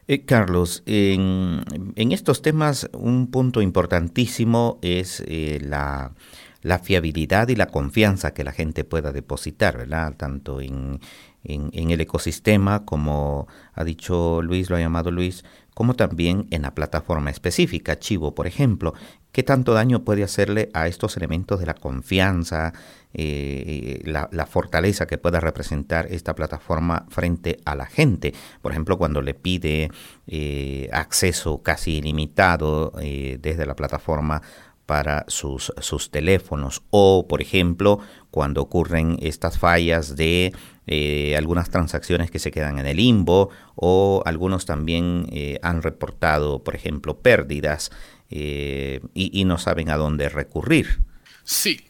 Eh, 0.09 0.25
Carlos, 0.25 0.83
en, 0.85 1.63
estos 1.97 2.43
temas 2.43 2.91
un 2.93 3.31
punto 3.31 3.63
importantísimo 3.63 4.79
es 4.83 5.23
eh, 5.29 5.61
la, 5.63 6.13
fiabilidad 6.83 7.49
y 7.49 7.57
la 7.57 7.69
confianza 7.69 8.35
que 8.35 8.43
la 8.43 8.53
gente 8.53 8.83
pueda 8.83 9.13
depositar, 9.13 9.79
¿verdad? 9.79 10.15
Tanto 10.17 10.61
en, 10.61 10.99
en, 11.45 11.91
el 11.91 12.01
ecosistema, 12.01 12.85
como 12.85 13.47
ha 13.75 13.85
dicho 13.85 14.43
Luis, 14.43 14.71
lo 14.71 14.77
ha 14.77 14.81
llamado 14.81 15.11
Luis, 15.11 15.45
como 15.75 15.95
también 15.95 16.47
en 16.51 16.63
la 16.63 16.75
plataforma 16.75 17.31
específica, 17.31 17.99
Chivo, 17.99 18.35
por 18.35 18.47
ejemplo. 18.47 18.95
¿Qué 19.33 19.43
tanto 19.43 19.75
daño 19.75 20.05
puede 20.05 20.23
hacerle 20.23 20.71
a 20.75 20.87
estos 20.87 21.17
elementos 21.17 21.59
de 21.59 21.67
la 21.67 21.75
confianza, 21.75 22.73
eh, 23.13 24.01
la, 24.05 24.47
fortaleza 24.47 25.07
que 25.07 25.19
pueda 25.19 25.41
representar 25.41 26.07
esta 26.09 26.37
plataforma 26.37 27.05
frente 27.09 27.59
a 27.65 27.75
la 27.75 27.87
gente? 27.87 28.33
Por 28.63 28.71
ejemplo, 28.71 28.97
cuando 28.97 29.23
le 29.23 29.35
pide 29.35 29.91
eh, 30.29 30.89
acceso 30.93 31.63
casi 31.63 31.97
ilimitado 31.97 32.93
eh, 33.01 33.39
desde 33.43 33.67
la 33.67 33.75
plataforma 33.75 34.41
para 34.87 35.25
sus, 35.27 35.73
sus 35.79 36.13
teléfonos 36.13 36.83
o, 36.91 37.27
por 37.27 37.43
ejemplo, 37.43 37.99
cuando 38.31 38.63
ocurren 38.63 39.17
estas 39.21 39.59
fallas 39.59 40.15
de 40.15 40.53
eh, 40.87 41.35
algunas 41.37 41.71
transacciones 41.71 42.31
que 42.31 42.39
se 42.39 42.51
quedan 42.51 42.79
en 42.79 42.87
el 42.87 42.99
limbo 42.99 43.51
o 43.75 44.23
algunos 44.27 44.67
también 44.67 45.27
eh, 45.33 45.59
han 45.63 45.83
reportado, 45.83 46.63
por 46.63 46.75
ejemplo, 46.75 47.19
pérdidas 47.19 47.91
eh, 48.31 49.01
y, 49.15 49.39
y, 49.39 49.45
no 49.45 49.59
saben 49.59 49.91
a 49.91 49.97
dónde 49.97 50.29
recurrir. 50.29 51.01
Sí, 51.45 51.81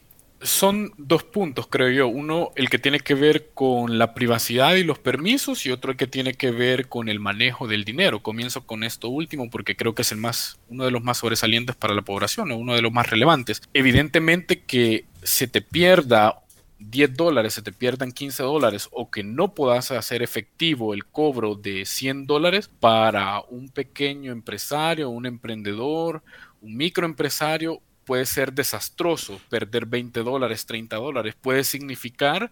son 0.45 0.93
dos 0.97 1.23
puntos, 1.23 1.67
creo 1.67 1.89
yo. 1.89 2.07
Uno, 2.07 2.51
el 2.55 2.69
que 2.69 2.79
tiene 2.79 2.99
que 2.99 3.15
ver 3.15 3.49
con 3.53 3.97
la 3.97 4.13
privacidad 4.13 4.75
y 4.75 4.83
los 4.83 4.99
permisos 4.99 5.65
y 5.65 5.71
otro 5.71 5.91
el 5.91 5.97
que 5.97 6.07
tiene 6.07 6.33
que 6.33 6.51
ver 6.51 6.87
con 6.87 7.09
el 7.09 7.19
manejo 7.19 7.67
del 7.67 7.83
dinero. 7.83 8.21
Comienzo 8.21 8.65
con 8.65 8.83
esto 8.83 9.09
último 9.09 9.49
porque 9.49 9.75
creo 9.75 9.95
que 9.95 10.03
es 10.03 10.11
el 10.11 10.19
más, 10.19 10.59
uno 10.69 10.85
de 10.85 10.91
los 10.91 11.03
más 11.03 11.17
sobresalientes 11.17 11.75
para 11.75 11.93
la 11.93 12.01
población 12.01 12.51
o 12.51 12.57
uno 12.57 12.75
de 12.75 12.81
los 12.81 12.91
más 12.91 13.09
relevantes. 13.09 13.61
Evidentemente 13.73 14.61
que 14.61 15.05
se 15.23 15.47
te 15.47 15.61
pierda 15.61 16.44
10 16.89 17.15
dólares, 17.15 17.53
se 17.53 17.61
te 17.61 17.71
pierdan 17.71 18.11
15 18.11 18.43
dólares 18.43 18.89
o 18.91 19.09
que 19.09 19.23
no 19.23 19.53
puedas 19.53 19.91
hacer 19.91 20.21
efectivo 20.21 20.93
el 20.93 21.05
cobro 21.05 21.55
de 21.55 21.85
100 21.85 22.27
dólares 22.27 22.69
para 22.79 23.41
un 23.41 23.69
pequeño 23.69 24.31
empresario, 24.31 25.09
un 25.09 25.25
emprendedor, 25.25 26.23
un 26.61 26.77
microempresario 26.77 27.81
puede 28.05 28.25
ser 28.25 28.53
desastroso. 28.53 29.41
Perder 29.49 29.85
20 29.85 30.21
dólares, 30.23 30.65
30 30.65 30.95
dólares 30.97 31.35
puede 31.39 31.63
significar 31.63 32.51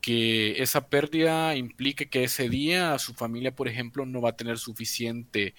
que 0.00 0.62
esa 0.62 0.88
pérdida 0.88 1.56
implique 1.56 2.10
que 2.10 2.24
ese 2.24 2.48
día 2.48 2.98
su 2.98 3.14
familia, 3.14 3.54
por 3.54 3.68
ejemplo, 3.68 4.04
no 4.04 4.20
va 4.20 4.30
a 4.30 4.36
tener 4.36 4.58
suficiente 4.58 5.54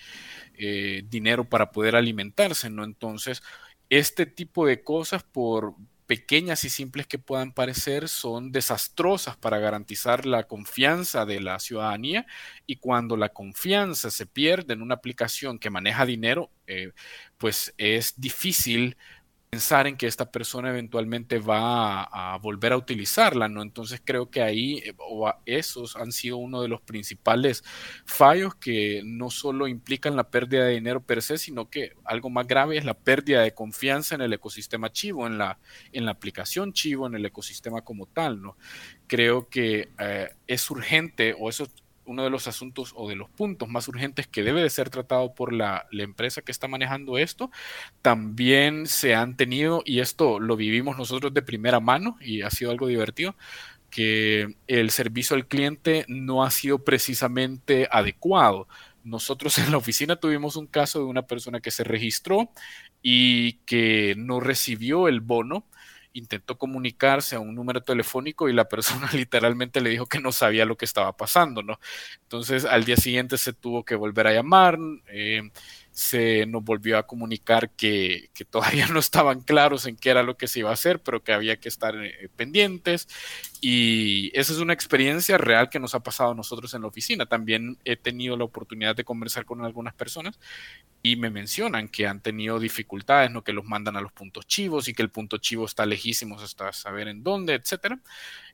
eh, 0.57 1.03
dinero 1.09 1.45
para 1.49 1.71
poder 1.71 1.95
alimentarse, 1.95 2.69
¿no? 2.69 2.83
Entonces, 2.83 3.41
este 3.89 4.25
tipo 4.25 4.65
de 4.67 4.83
cosas, 4.83 5.23
por 5.23 5.75
pequeñas 6.05 6.63
y 6.63 6.69
simples 6.69 7.07
que 7.07 7.19
puedan 7.19 7.51
parecer, 7.51 8.09
son 8.09 8.51
desastrosas 8.51 9.37
para 9.37 9.59
garantizar 9.59 10.25
la 10.25 10.43
confianza 10.43 11.25
de 11.25 11.41
la 11.41 11.59
ciudadanía 11.59 12.25
y 12.65 12.77
cuando 12.77 13.17
la 13.17 13.29
confianza 13.29 14.11
se 14.11 14.25
pierde 14.25 14.73
en 14.73 14.81
una 14.81 14.95
aplicación 14.95 15.59
que 15.59 15.69
maneja 15.69 16.05
dinero, 16.05 16.51
eh, 16.67 16.91
pues 17.37 17.73
es 17.77 18.19
difícil 18.19 18.97
pensar 19.55 19.87
en 19.87 19.95
que 19.95 20.05
esta 20.05 20.29
persona 20.29 20.67
eventualmente 20.67 21.39
va 21.39 22.03
a, 22.03 22.37
volver 22.39 22.73
a 22.73 22.77
utilizarla, 22.77 23.47
¿no? 23.47 23.61
Entonces 23.61 24.01
creo 24.03 24.29
que 24.29 24.41
ahí 24.41 24.79
eh, 24.79 24.93
esos 25.45 25.95
han 25.95 26.11
sido 26.11 26.35
uno 26.35 26.61
de 26.61 26.67
los 26.67 26.81
principales 26.81 27.63
fallos 28.05 28.53
que 28.55 29.01
no 29.05 29.29
solo 29.29 29.69
implican 29.69 30.17
la 30.17 30.29
pérdida 30.29 30.65
de 30.65 30.73
dinero 30.73 30.99
per 31.05 31.21
se, 31.21 31.37
sino 31.37 31.69
que 31.69 31.93
algo 32.03 32.29
más 32.29 32.47
grave 32.47 32.77
es 32.77 32.83
la 32.83 32.95
pérdida 32.95 33.43
de 33.43 33.53
confianza 33.53 34.15
en 34.15 34.23
el 34.23 34.33
ecosistema 34.33 34.91
Chivo, 34.91 35.25
en 35.25 35.37
la, 35.37 35.57
en 35.93 36.03
la 36.03 36.11
aplicación 36.11 36.73
Chivo, 36.73 37.07
en 37.07 37.15
el 37.15 37.25
ecosistema 37.25 37.81
como 37.81 38.07
tal, 38.07 38.41
¿no? 38.41 38.57
Creo 39.07 39.47
que 39.47 39.87
eh, 39.97 40.35
es 40.47 40.69
urgente 40.69 41.33
o 41.39 41.49
eso 41.49 41.65
uno 42.05 42.23
de 42.23 42.29
los 42.29 42.47
asuntos 42.47 42.93
o 42.95 43.09
de 43.09 43.15
los 43.15 43.29
puntos 43.29 43.67
más 43.69 43.87
urgentes 43.87 44.27
que 44.27 44.43
debe 44.43 44.61
de 44.61 44.69
ser 44.69 44.89
tratado 44.89 45.33
por 45.33 45.53
la, 45.53 45.87
la, 45.91 46.03
empresa 46.03 46.41
que 46.41 46.51
está 46.51 46.67
manejando 46.67 47.17
esto. 47.17 47.51
También 48.01 48.87
se 48.87 49.15
han 49.15 49.37
tenido, 49.37 49.81
y 49.85 49.99
esto 49.99 50.39
lo 50.39 50.55
vivimos 50.55 50.97
nosotros 50.97 51.33
de 51.33 51.41
primera 51.41 51.79
mano 51.79 52.17
y 52.21 52.41
ha 52.41 52.49
sido 52.49 52.71
algo 52.71 52.87
divertido, 52.87 53.35
que 53.89 54.55
el 54.67 54.91
servicio 54.91 55.37
al 55.37 55.47
cliente 55.47 56.05
no 56.09 56.43
ha 56.43 56.51
sido 56.51 56.83
precisamente 56.83 57.87
adecuado. 57.89 58.67
Nosotros 59.05 59.57
en 59.59 59.71
la 59.71 59.77
oficina 59.77 60.17
tuvimos 60.17 60.57
un 60.57 60.67
caso 60.67 60.99
de 60.99 61.05
una 61.05 61.21
persona 61.21 61.61
que 61.61 61.71
se 61.71 61.85
registró 61.85 62.51
y 63.01 63.53
que 63.65 64.15
no 64.17 64.39
recibió 64.39 65.07
el 65.07 65.21
bono 65.21 65.65
intentó 66.15 66.57
comunicarse 66.57 67.35
a 67.35 67.39
un 67.39 67.53
número 67.53 67.83
telefónico 67.83 68.49
y 68.49 68.53
la 68.53 68.65
persona 68.65 69.09
literalmente 69.13 69.81
le 69.81 69.91
dijo 69.91 70.07
que 70.07 70.19
no 70.19 70.31
sabía 70.31 70.65
lo 70.65 70.77
que 70.77 70.85
estaba 70.85 71.15
pasando, 71.15 71.61
¿no? 71.61 71.79
Entonces 72.23 72.65
al 72.65 72.85
día 72.85 72.97
siguiente 72.97 73.37
se 73.37 73.53
tuvo 73.53 73.83
que 73.83 73.95
volver 73.95 74.27
a 74.27 74.33
llamar. 74.33 74.79
Eh, 75.07 75.43
se 75.95 76.45
nos 76.45 76.61
volvió 76.61 76.97
a 76.97 77.07
comunicar 77.07 77.69
que, 77.69 78.29
todavía 78.49 78.87
no 78.91 78.99
estaban 78.99 79.39
claros 79.39 79.85
en 79.85 79.95
qué 79.95 80.09
era 80.09 80.23
lo 80.23 80.35
que 80.35 80.47
se 80.47 80.59
iba 80.59 80.69
a 80.69 80.73
hacer, 80.73 81.01
pero 81.01 81.23
que 81.23 81.31
había 81.31 81.57
que 81.57 81.69
estar 81.69 81.95
eh, 81.95 82.29
pendientes. 82.35 83.07
Y 83.67 84.29
esa 84.39 84.53
es 84.53 84.59
una 84.59 84.73
experiencia 84.73 85.39
real 85.39 85.71
que 85.71 85.79
nos 85.79 85.95
ha 85.95 85.99
pasado 86.01 86.33
a 86.33 86.35
nosotros 86.35 86.75
en 86.75 86.83
la 86.83 86.87
oficina. 86.87 87.25
También 87.25 87.79
he 87.83 87.95
tenido 87.95 88.37
la 88.37 88.43
oportunidad 88.43 88.95
de 88.95 89.03
conversar 89.03 89.43
con 89.43 89.65
algunas 89.65 89.95
personas 89.95 90.39
y 91.01 91.15
me 91.15 91.31
mencionan 91.31 91.87
que 91.87 92.05
han 92.05 92.21
tenido 92.21 92.59
dificultades, 92.59 93.31
¿no? 93.31 93.43
que 93.43 93.53
los 93.53 93.65
mandan 93.65 93.97
a 93.97 94.01
los 94.01 94.11
puntos 94.11 94.45
chivos 94.45 94.87
y 94.87 94.93
que 94.93 95.01
el 95.01 95.09
punto 95.09 95.39
chivo 95.39 95.65
está 95.65 95.87
lejísimos 95.87 96.43
hasta 96.43 96.71
saber 96.73 97.07
en 97.07 97.23
dónde, 97.23 97.55
etcétera. 97.55 97.99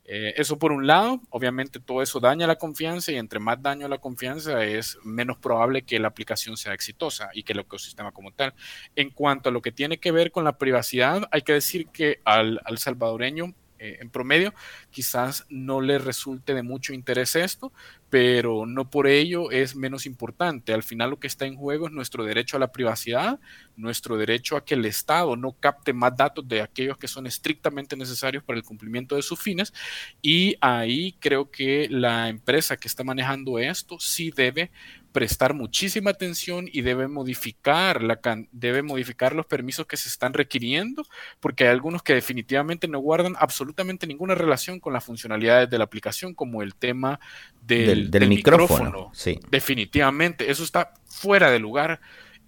Eh, 0.06 0.32
eso 0.38 0.58
por 0.58 0.72
un 0.72 0.86
lado, 0.86 1.20
obviamente 1.28 1.78
todo 1.78 2.00
eso 2.00 2.18
daña 2.18 2.46
la 2.46 2.56
confianza 2.56 3.12
y 3.12 3.16
entre 3.16 3.38
más 3.38 3.60
daño 3.60 3.88
la 3.88 3.98
confianza 3.98 4.64
es 4.64 4.96
menos 5.04 5.36
probable 5.36 5.82
que 5.82 5.98
la 5.98 6.08
aplicación 6.08 6.56
sea 6.56 6.72
exitosa 6.72 7.28
y 7.34 7.42
que 7.42 7.52
el 7.52 7.58
ecosistema 7.58 8.12
como 8.12 8.32
tal. 8.32 8.54
En 8.96 9.10
cuanto 9.10 9.50
a 9.50 9.52
lo 9.52 9.60
que 9.60 9.72
tiene 9.72 9.98
que 9.98 10.10
ver 10.10 10.32
con 10.32 10.44
la 10.44 10.56
privacidad, 10.56 11.28
hay 11.30 11.42
que 11.42 11.52
decir 11.52 11.88
que 11.88 12.22
al 12.24 12.62
salvadoreño 12.78 13.52
eh, 13.82 13.98
en 14.00 14.10
promedio, 14.10 14.54
quizás 14.90 15.44
no 15.48 15.80
le 15.80 15.98
resulte 15.98 16.54
de 16.54 16.62
mucho 16.62 16.92
interés 16.92 17.34
esto, 17.34 17.72
pero 18.10 18.64
no 18.66 18.90
por 18.90 19.08
ello 19.08 19.50
es 19.50 19.74
menos 19.74 20.06
importante. 20.06 20.72
Al 20.72 20.82
final 20.82 21.10
lo 21.10 21.18
que 21.18 21.26
está 21.26 21.46
en 21.46 21.56
juego 21.56 21.86
es 21.86 21.92
nuestro 21.92 22.24
derecho 22.24 22.56
a 22.56 22.60
la 22.60 22.70
privacidad, 22.70 23.40
nuestro 23.74 24.16
derecho 24.16 24.56
a 24.56 24.64
que 24.64 24.74
el 24.74 24.84
Estado 24.84 25.34
no 25.34 25.52
capte 25.52 25.92
más 25.92 26.16
datos 26.16 26.46
de 26.46 26.60
aquellos 26.60 26.96
que 26.96 27.08
son 27.08 27.26
estrictamente 27.26 27.96
necesarios 27.96 28.44
para 28.44 28.58
el 28.58 28.64
cumplimiento 28.64 29.16
de 29.16 29.22
sus 29.22 29.40
fines 29.40 29.72
y 30.20 30.56
ahí 30.60 31.16
creo 31.18 31.50
que 31.50 31.88
la 31.90 32.28
empresa 32.28 32.76
que 32.76 32.86
está 32.86 33.02
manejando 33.02 33.58
esto 33.58 33.98
sí 33.98 34.30
debe 34.30 34.70
prestar 35.12 35.54
muchísima 35.54 36.10
atención 36.10 36.68
y 36.72 36.82
debe 36.82 37.06
modificar, 37.08 38.02
la, 38.02 38.18
debe 38.50 38.82
modificar 38.82 39.34
los 39.34 39.46
permisos 39.46 39.86
que 39.86 39.96
se 39.96 40.08
están 40.08 40.32
requiriendo, 40.32 41.06
porque 41.40 41.64
hay 41.64 41.70
algunos 41.70 42.02
que 42.02 42.14
definitivamente 42.14 42.88
no 42.88 42.98
guardan 42.98 43.34
absolutamente 43.38 44.06
ninguna 44.06 44.34
relación 44.34 44.80
con 44.80 44.92
las 44.92 45.04
funcionalidades 45.04 45.70
de 45.70 45.78
la 45.78 45.84
aplicación, 45.84 46.34
como 46.34 46.62
el 46.62 46.74
tema 46.74 47.20
del, 47.62 48.10
micrófono. 48.28 49.12
Definitivamente, 49.50 50.50
eso 50.50 50.64
está 50.64 50.94
fuera 51.04 51.50
de 51.50 51.58
lugar 51.58 52.00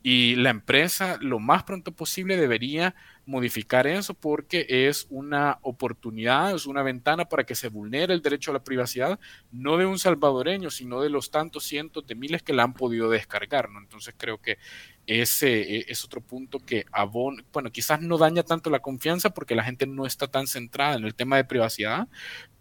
y 0.07 0.37
la 0.37 0.51
empresa 0.51 1.17
lo 1.23 1.39
más 1.39 1.63
pronto 1.63 1.91
posible 1.91 2.37
debería 2.37 2.95
modificar 3.25 3.87
eso 3.87 4.13
porque 4.13 4.67
es 4.69 5.07
una 5.09 5.59
oportunidad, 5.63 6.55
es 6.55 6.67
una 6.67 6.83
ventana 6.83 7.25
para 7.25 7.45
que 7.45 7.55
se 7.55 7.71
vulnere 7.71 8.13
el 8.13 8.21
derecho 8.21 8.51
a 8.51 8.55
la 8.55 8.63
privacidad, 8.63 9.19
no 9.51 9.79
de 9.79 9.87
un 9.87 9.99
salvadoreño, 9.99 10.69
sino 10.69 11.01
de 11.01 11.09
los 11.09 11.31
tantos 11.31 11.65
cientos 11.65 12.07
de 12.07 12.17
miles 12.17 12.43
que 12.43 12.53
la 12.53 12.65
han 12.65 12.75
podido 12.75 13.09
descargar. 13.09 13.71
¿no? 13.71 13.79
Entonces 13.79 14.15
creo 14.15 14.43
que 14.43 14.59
ese 15.07 15.77
e, 15.77 15.87
es 15.89 16.05
otro 16.05 16.21
punto 16.21 16.59
que 16.59 16.87
abona, 16.93 17.45
bueno, 17.53 17.71
quizás 17.71 18.01
no 18.01 18.19
daña 18.19 18.43
tanto 18.43 18.71
la 18.71 18.81
confianza 18.81 19.31
porque 19.31 19.55
la 19.55 19.65
gente 19.65 19.87
no 19.87 20.07
está 20.07 20.29
tan 20.29 20.47
centrada 20.47 20.97
en 20.97 21.05
el 21.05 21.15
tema 21.15 21.37
de 21.37 21.45
privacidad, 21.45 22.09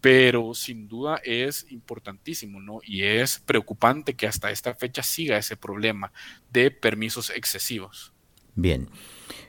pero 0.00 0.54
sin 0.54 0.88
duda 0.88 1.20
es 1.24 1.66
importantísimo, 1.70 2.60
¿no? 2.60 2.80
Y 2.84 3.02
es 3.02 3.40
preocupante 3.40 4.14
que 4.14 4.26
hasta 4.26 4.50
esta 4.50 4.74
fecha 4.74 5.02
siga 5.02 5.38
ese 5.38 5.56
problema 5.56 6.12
de 6.52 6.70
permisos 6.70 7.30
excesivos. 7.30 8.12
Bien. 8.54 8.88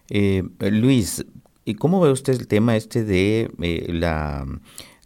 Eh, 0.10 0.44
Luis, 0.60 1.26
¿y 1.64 1.76
cómo 1.76 2.00
ve 2.02 2.12
usted 2.12 2.34
el 2.34 2.48
tema 2.48 2.76
este 2.76 3.04
de 3.04 3.52
eh, 3.62 3.86
la, 3.90 4.46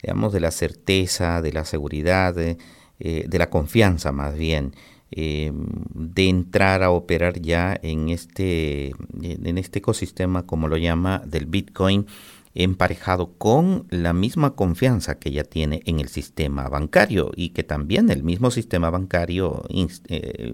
digamos, 0.01 0.33
de 0.33 0.39
la 0.39 0.51
certeza, 0.51 1.41
de 1.41 1.51
la 1.51 1.65
seguridad, 1.65 2.33
de, 2.33 2.57
eh, 2.99 3.25
de 3.27 3.37
la 3.39 3.49
confianza 3.49 4.11
más 4.11 4.35
bien? 4.35 4.75
De 5.11 6.29
entrar 6.29 6.83
a 6.83 6.91
operar 6.91 7.39
ya 7.41 7.77
en 7.81 8.09
este, 8.09 8.93
en 9.21 9.57
este 9.57 9.79
ecosistema, 9.79 10.45
como 10.45 10.67
lo 10.67 10.77
llama, 10.77 11.21
del 11.25 11.45
Bitcoin, 11.45 12.05
emparejado 12.55 13.33
con 13.37 13.85
la 13.89 14.13
misma 14.13 14.55
confianza 14.55 15.19
que 15.19 15.31
ya 15.31 15.43
tiene 15.43 15.81
en 15.85 15.99
el 15.99 16.09
sistema 16.09 16.67
bancario 16.67 17.31
y 17.35 17.49
que 17.49 17.63
también 17.63 18.09
el 18.09 18.23
mismo 18.23 18.51
sistema 18.51 18.89
bancario 18.89 19.63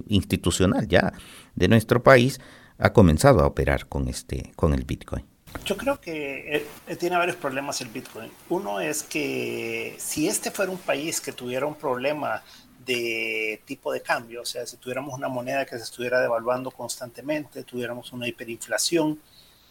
institucional 0.07 0.87
ya 0.87 1.13
de 1.55 1.67
nuestro 1.67 2.03
país 2.03 2.39
ha 2.77 2.93
comenzado 2.93 3.41
a 3.41 3.47
operar 3.47 3.87
con, 3.87 4.07
este, 4.07 4.51
con 4.55 4.73
el 4.73 4.83
Bitcoin? 4.83 5.25
Yo 5.63 5.77
creo 5.77 6.01
que 6.01 6.57
eh, 6.57 6.65
eh, 6.87 6.95
tiene 6.97 7.15
varios 7.15 7.37
problemas 7.37 7.79
el 7.79 7.87
Bitcoin. 7.87 8.29
Uno 8.49 8.81
es 8.81 9.03
que 9.03 9.95
si 9.97 10.27
este 10.27 10.51
fuera 10.51 10.69
un 10.71 10.77
país 10.77 11.21
que 11.21 11.31
tuviera 11.31 11.65
un 11.65 11.75
problema 11.75 12.43
de 12.85 13.61
tipo 13.65 13.91
de 13.91 14.01
cambio, 14.01 14.41
o 14.41 14.45
sea, 14.45 14.65
si 14.65 14.77
tuviéramos 14.77 15.13
una 15.13 15.27
moneda 15.27 15.65
que 15.65 15.77
se 15.77 15.83
estuviera 15.83 16.19
devaluando 16.21 16.71
constantemente, 16.71 17.63
tuviéramos 17.63 18.13
una 18.13 18.27
hiperinflación, 18.27 19.19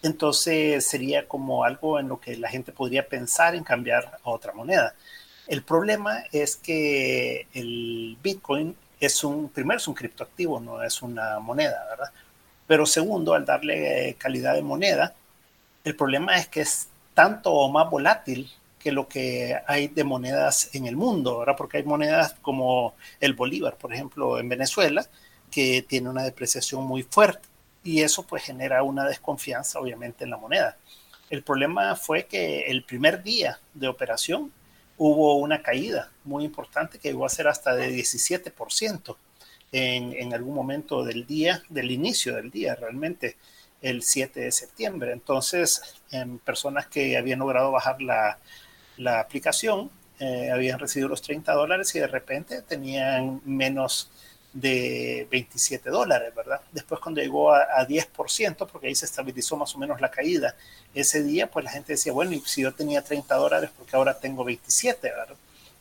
entonces 0.02 0.86
sería 0.86 1.26
como 1.26 1.64
algo 1.64 1.98
en 1.98 2.08
lo 2.08 2.20
que 2.20 2.36
la 2.36 2.48
gente 2.48 2.72
podría 2.72 3.08
pensar 3.08 3.54
en 3.54 3.64
cambiar 3.64 4.18
a 4.22 4.30
otra 4.30 4.52
moneda. 4.52 4.94
El 5.46 5.62
problema 5.62 6.24
es 6.32 6.56
que 6.56 7.46
el 7.54 8.18
Bitcoin 8.22 8.76
es 9.00 9.24
un, 9.24 9.48
primero 9.48 9.78
es 9.78 9.88
un 9.88 9.94
criptoactivo, 9.94 10.60
no 10.60 10.82
es 10.82 11.02
una 11.02 11.38
moneda, 11.38 11.86
¿verdad? 11.90 12.12
Pero 12.66 12.86
segundo, 12.86 13.34
al 13.34 13.44
darle 13.44 14.16
calidad 14.18 14.54
de 14.54 14.62
moneda, 14.62 15.14
el 15.84 15.96
problema 15.96 16.36
es 16.36 16.48
que 16.48 16.62
es 16.62 16.88
tanto 17.12 17.52
o 17.52 17.70
más 17.70 17.88
volátil 17.90 18.50
que 18.84 18.92
lo 18.92 19.08
que 19.08 19.58
hay 19.66 19.88
de 19.88 20.04
monedas 20.04 20.68
en 20.74 20.86
el 20.86 20.94
mundo, 20.94 21.38
¿verdad? 21.38 21.56
Porque 21.56 21.78
hay 21.78 21.84
monedas 21.84 22.36
como 22.42 22.94
el 23.18 23.32
bolívar, 23.32 23.78
por 23.78 23.94
ejemplo, 23.94 24.38
en 24.38 24.46
Venezuela, 24.46 25.08
que 25.50 25.80
tiene 25.80 26.10
una 26.10 26.22
depreciación 26.22 26.84
muy 26.84 27.02
fuerte 27.02 27.48
y 27.82 28.02
eso 28.02 28.26
pues 28.26 28.42
genera 28.42 28.82
una 28.82 29.08
desconfianza 29.08 29.80
obviamente 29.80 30.24
en 30.24 30.30
la 30.30 30.36
moneda. 30.36 30.76
El 31.30 31.42
problema 31.42 31.96
fue 31.96 32.26
que 32.26 32.64
el 32.66 32.84
primer 32.84 33.22
día 33.22 33.58
de 33.72 33.88
operación 33.88 34.52
hubo 34.98 35.36
una 35.36 35.62
caída 35.62 36.10
muy 36.22 36.44
importante 36.44 36.98
que 36.98 37.08
llegó 37.08 37.24
a 37.24 37.30
ser 37.30 37.48
hasta 37.48 37.74
de 37.74 37.88
17% 37.88 39.16
en, 39.72 40.34
algún 40.34 40.54
momento 40.54 41.04
del 41.04 41.26
día, 41.26 41.62
del 41.70 41.90
inicio 41.90 42.36
del 42.36 42.50
día, 42.50 42.74
realmente 42.74 43.38
el 43.80 44.02
7 44.02 44.40
de 44.40 44.52
septiembre. 44.52 45.12
Entonces, 45.12 45.96
en 46.10 46.38
personas 46.38 46.86
que 46.86 47.16
habían 47.16 47.38
logrado 47.38 47.72
bajar 47.72 48.02
la, 48.02 48.38
la 48.96 49.20
aplicación 49.20 49.90
eh, 50.20 50.50
habían 50.50 50.78
recibido 50.78 51.08
los 51.08 51.22
30 51.22 51.52
dólares 51.52 51.94
y 51.94 51.98
de 51.98 52.06
repente 52.06 52.62
tenían 52.62 53.40
menos 53.44 54.10
de 54.52 55.26
27 55.30 55.90
dólares, 55.90 56.32
¿verdad? 56.34 56.60
Después 56.70 57.00
cuando 57.00 57.20
llegó 57.20 57.52
a, 57.52 57.62
a, 57.76 57.88
10%, 57.88 58.68
porque 58.70 58.86
ahí 58.86 58.94
se 58.94 59.06
estabilizó 59.06 59.56
más 59.56 59.74
o 59.74 59.78
menos 59.78 60.00
la 60.00 60.10
caída, 60.10 60.54
ese 60.94 61.24
día 61.24 61.50
pues 61.50 61.64
la 61.64 61.72
gente 61.72 61.94
decía, 61.94 62.12
bueno, 62.12 62.32
y 62.32 62.40
si 62.40 62.62
yo 62.62 62.72
tenía 62.72 63.02
30 63.02 63.34
dólares, 63.34 63.70
porque 63.76 63.96
ahora 63.96 64.18
tengo 64.18 64.44
27, 64.44 65.10
¿verdad? 65.10 65.36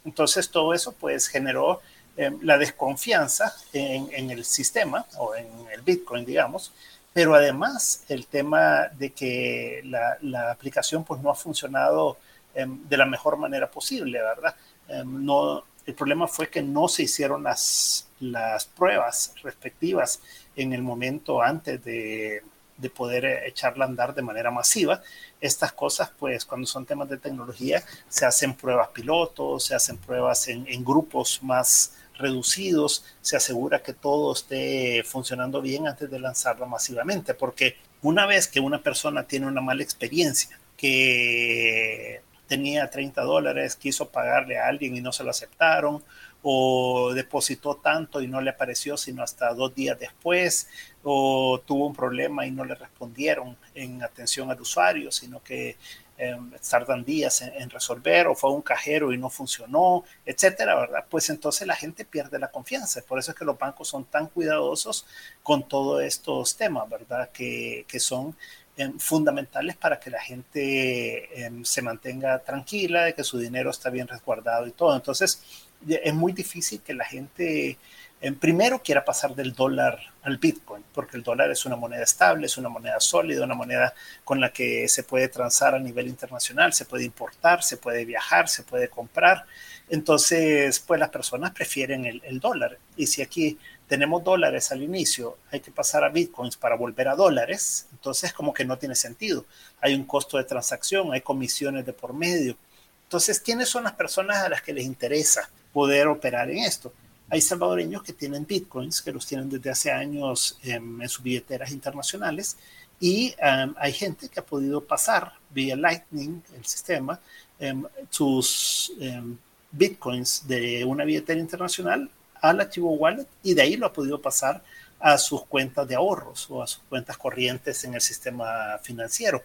Entonces 0.06 0.49
todo 0.49 0.73
eso 0.73 0.91
pues 0.93 1.28
generó 1.28 1.82
eh, 2.15 2.32
la 2.41 2.60
desconfianza 2.60 3.56
en, 3.71 4.30
el 4.30 4.45
sistema 4.45 5.06
o 5.17 5.36
en 5.36 5.47
el 5.73 5.82
Bitcoin, 5.82 6.26
digamos, 6.26 6.71
pero 7.12 7.34
además 7.34 8.04
el 8.08 8.28
tema 8.28 8.89
de 8.99 9.12
que 9.12 9.82
la, 9.86 10.52
aplicación 10.52 11.04
pues 11.04 11.21
no 11.21 11.32
ha 11.32 11.36
funcionado 11.36 12.17
de 12.53 12.97
la 12.97 13.05
mejor 13.05 13.37
manera 13.37 13.69
posible, 13.69 14.21
¿verdad? 14.21 14.55
Em, 14.87 15.25
no, 15.25 15.63
el 15.85 15.93
problema 15.95 16.27
fue 16.27 16.49
que 16.49 16.61
no 16.61 16.87
se 16.87 17.03
hicieron 17.03 17.43
las, 17.43 18.07
las 18.19 18.65
pruebas 18.65 19.33
respectivas 19.41 20.21
en 20.55 20.73
el 20.73 20.81
momento 20.81 21.41
antes 21.41 21.83
de, 21.83 22.43
de 22.77 22.89
poder 22.89 23.25
echarla 23.45 23.85
a 23.85 23.87
andar 23.87 24.13
de 24.13 24.21
manera 24.21 24.51
masiva. 24.51 25.01
Estas 25.41 25.73
cosas, 25.73 26.11
pues 26.17 26.45
cuando 26.45 26.67
son 26.67 26.85
temas 26.85 27.09
de 27.09 27.17
tecnología, 27.17 27.83
se 28.07 28.25
hacen 28.25 28.53
pruebas 28.53 28.89
pilotos, 28.89 29.65
se 29.65 29.75
hacen 29.75 29.97
pruebas 29.97 30.47
en, 30.47 30.65
en 30.67 30.83
grupos 30.83 31.41
más 31.43 31.95
reducidos, 32.15 33.03
se 33.21 33.35
asegura 33.35 33.81
que 33.81 33.93
todo 33.93 34.33
esté 34.33 35.03
funcionando 35.03 35.61
bien 35.61 35.87
antes 35.87 36.09
de 36.09 36.19
lanzarlo 36.19 36.65
masivamente, 36.67 37.33
porque 37.33 37.77
una 38.01 38.25
vez 38.25 38.47
que 38.47 38.59
una 38.59 38.81
persona 38.81 39.23
tiene 39.23 39.47
una 39.47 39.61
mala 39.61 39.83
experiencia, 39.83 40.59
que 40.77 42.21
tenía 42.47 42.89
30 42.89 43.21
dólares, 43.21 43.75
quiso 43.75 44.10
pagarle 44.10 44.58
a 44.58 44.67
alguien 44.67 44.95
y 44.95 45.01
no 45.01 45.12
se 45.12 45.23
lo 45.23 45.29
aceptaron, 45.29 46.03
o 46.41 47.13
depositó 47.13 47.75
tanto 47.77 48.21
y 48.21 48.27
no 48.27 48.41
le 48.41 48.49
apareció 48.49 48.97
sino 48.97 49.23
hasta 49.23 49.53
dos 49.53 49.73
días 49.73 49.97
después, 49.97 50.67
o 51.03 51.62
tuvo 51.65 51.88
un 51.88 51.95
problema 51.95 52.45
y 52.45 52.51
no 52.51 52.65
le 52.65 52.75
respondieron 52.75 53.58
en 53.73 54.03
atención 54.03 54.51
al 54.51 54.60
usuario, 54.60 55.12
sino 55.12 55.41
que 55.41 55.77
eh, 56.15 56.38
tardan 56.69 57.03
días 57.03 57.41
en, 57.41 57.69
resolver, 57.69 58.27
o 58.27 58.36
fue 58.36 58.51
un 58.51 58.62
cajero 58.62 59.12
y 59.13 59.17
no 59.17 59.29
funcionó, 59.29 60.03
etcétera, 60.25 60.75
¿verdad? 60.75 61.06
Pues 61.10 61.29
entonces 61.29 61.65
la 61.65 61.75
gente 61.75 62.06
pierde 62.06 62.38
la 62.38 62.51
confianza. 62.51 63.01
Por 63.01 63.17
eso 63.19 63.32
es 63.32 63.38
que 63.38 63.45
los 63.45 63.58
bancos 63.58 63.88
son 63.88 64.06
tan 64.06 64.27
cuidadosos 64.27 65.08
con 65.41 65.67
todos 65.67 66.03
estos 66.03 66.56
temas, 66.56 66.88
¿verdad? 66.88 67.32
Que, 67.32 67.86
que 67.88 67.99
son 67.99 68.36
em, 68.77 68.97
fundamentales 68.99 69.75
para 69.77 69.99
que 69.99 70.09
la 70.09 70.21
gente 70.21 71.45
em, 71.45 71.63
se 71.63 71.81
mantenga 71.81 72.39
tranquila, 72.39 73.05
de 73.05 73.13
que 73.13 73.23
su 73.23 73.38
dinero 73.38 73.69
está 73.69 73.89
bien 73.89 74.07
resguardado 74.07 74.67
y 74.67 74.71
todo. 74.71 74.95
Entonces, 74.95 75.41
es 75.88 76.13
muy 76.13 76.31
difícil 76.33 76.81
que 76.81 76.93
la 76.93 77.05
gente 77.05 77.77
en 78.23 78.36
primero 78.36 78.81
quiera 78.81 79.03
pasar 79.03 79.36
del 79.36 79.51
dólar 79.51 79.99
al 80.21 80.38
Bitcoin, 80.38 80.81
porque 80.93 81.17
el 81.17 81.23
dólar 81.23 81.51
es 81.51 81.65
una 81.65 81.75
moneda 81.75 82.03
estable, 82.03 82.45
es 82.45 82.57
una 82.57 82.69
moneda 82.69 82.97
sólida, 83.01 83.43
una 83.43 83.53
moneda 83.53 83.93
con 84.23 84.39
la 84.39 84.53
que 84.53 84.88
se 84.88 85.03
puede 85.03 85.27
transar 85.27 85.75
a 85.75 85.79
nivel 85.79 86.07
internacional, 86.07 86.71
se 86.71 86.86
puede 86.86 87.03
importar, 87.03 87.63
se 87.63 87.75
puede 87.75 88.05
viajar, 88.05 88.47
se 88.47 88.63
puede 88.63 88.88
comprar. 88.88 89.45
Entonces, 89.89 90.79
pues 90.79 91.01
las 91.01 91.09
personas 91.09 91.51
prefieren 91.51 92.05
el 92.05 92.39
dólar. 92.39 92.77
Y 92.95 93.07
si 93.07 93.21
aquí 93.21 93.59
tenemos 93.93 94.23
dólares 94.23 94.71
al 94.71 94.82
inicio, 94.82 95.38
hay 95.51 95.60
que 95.60 95.69
pasar 95.69 96.03
a 96.03 96.10
bitcoins 96.10 96.58
para 96.58 96.75
volver 96.75 97.10
a 97.10 97.15
dólares, 97.15 97.88
entonces 97.91 98.34
como 98.34 98.51
que 98.51 98.65
no 98.65 98.79
tiene 98.79 98.95
sentido. 98.95 99.45
Hay 99.82 99.93
un 99.93 100.06
costo 100.06 100.38
de 100.38 100.45
transacción, 100.45 101.13
hay 101.13 101.21
comisiones 101.21 101.86
de 101.86 101.93
por 101.93 102.12
medio. 102.12 102.58
Entonces, 103.03 103.39
¿quiénes 103.39 103.69
son 103.69 103.84
las 103.84 103.93
personas 103.93 104.38
a 104.38 104.49
las 104.49 104.63
que 104.63 104.73
les 104.73 104.86
interesa? 104.86 105.47
poder 105.73 106.08
operar 106.08 106.49
en 106.49 106.60
esto. 106.60 106.93
Hay 107.29 107.41
salvadoreños 107.41 108.03
que 108.03 108.13
tienen 108.13 108.45
bitcoins, 108.45 109.01
que 109.01 109.12
los 109.12 109.25
tienen 109.25 109.49
desde 109.49 109.71
hace 109.71 109.91
años 109.91 110.58
en 110.63 111.08
sus 111.10 111.23
billeteras 111.23 111.71
internacionales, 111.71 112.58
y 112.99 113.36
um, 113.41 113.73
hay 113.77 113.91
gente 113.91 114.29
que 114.29 114.39
ha 114.39 114.45
podido 114.45 114.82
pasar 114.82 115.34
vía 115.49 115.75
Lightning, 115.75 116.41
el 116.56 116.65
sistema, 116.65 117.19
um, 117.60 117.86
sus 118.10 118.93
um, 118.99 119.36
bitcoins 119.71 120.47
de 120.47 120.86
una 120.86 121.03
billetera 121.03 121.39
internacional 121.39 122.10
al 122.43 122.60
archivo 122.60 122.91
wallet 122.91 123.25
y 123.41 123.53
de 123.53 123.62
ahí 123.62 123.77
lo 123.77 123.88
ha 123.88 123.93
podido 123.93 124.21
pasar 124.21 124.62
a 124.99 125.17
sus 125.17 125.45
cuentas 125.45 125.88
de 125.88 125.95
ahorros 125.95 126.45
o 126.49 126.62
a 126.62 126.67
sus 126.67 126.84
cuentas 126.84 127.17
corrientes 127.17 127.84
en 127.86 127.93
el 127.93 128.01
sistema 128.01 128.77
financiero. 128.84 129.41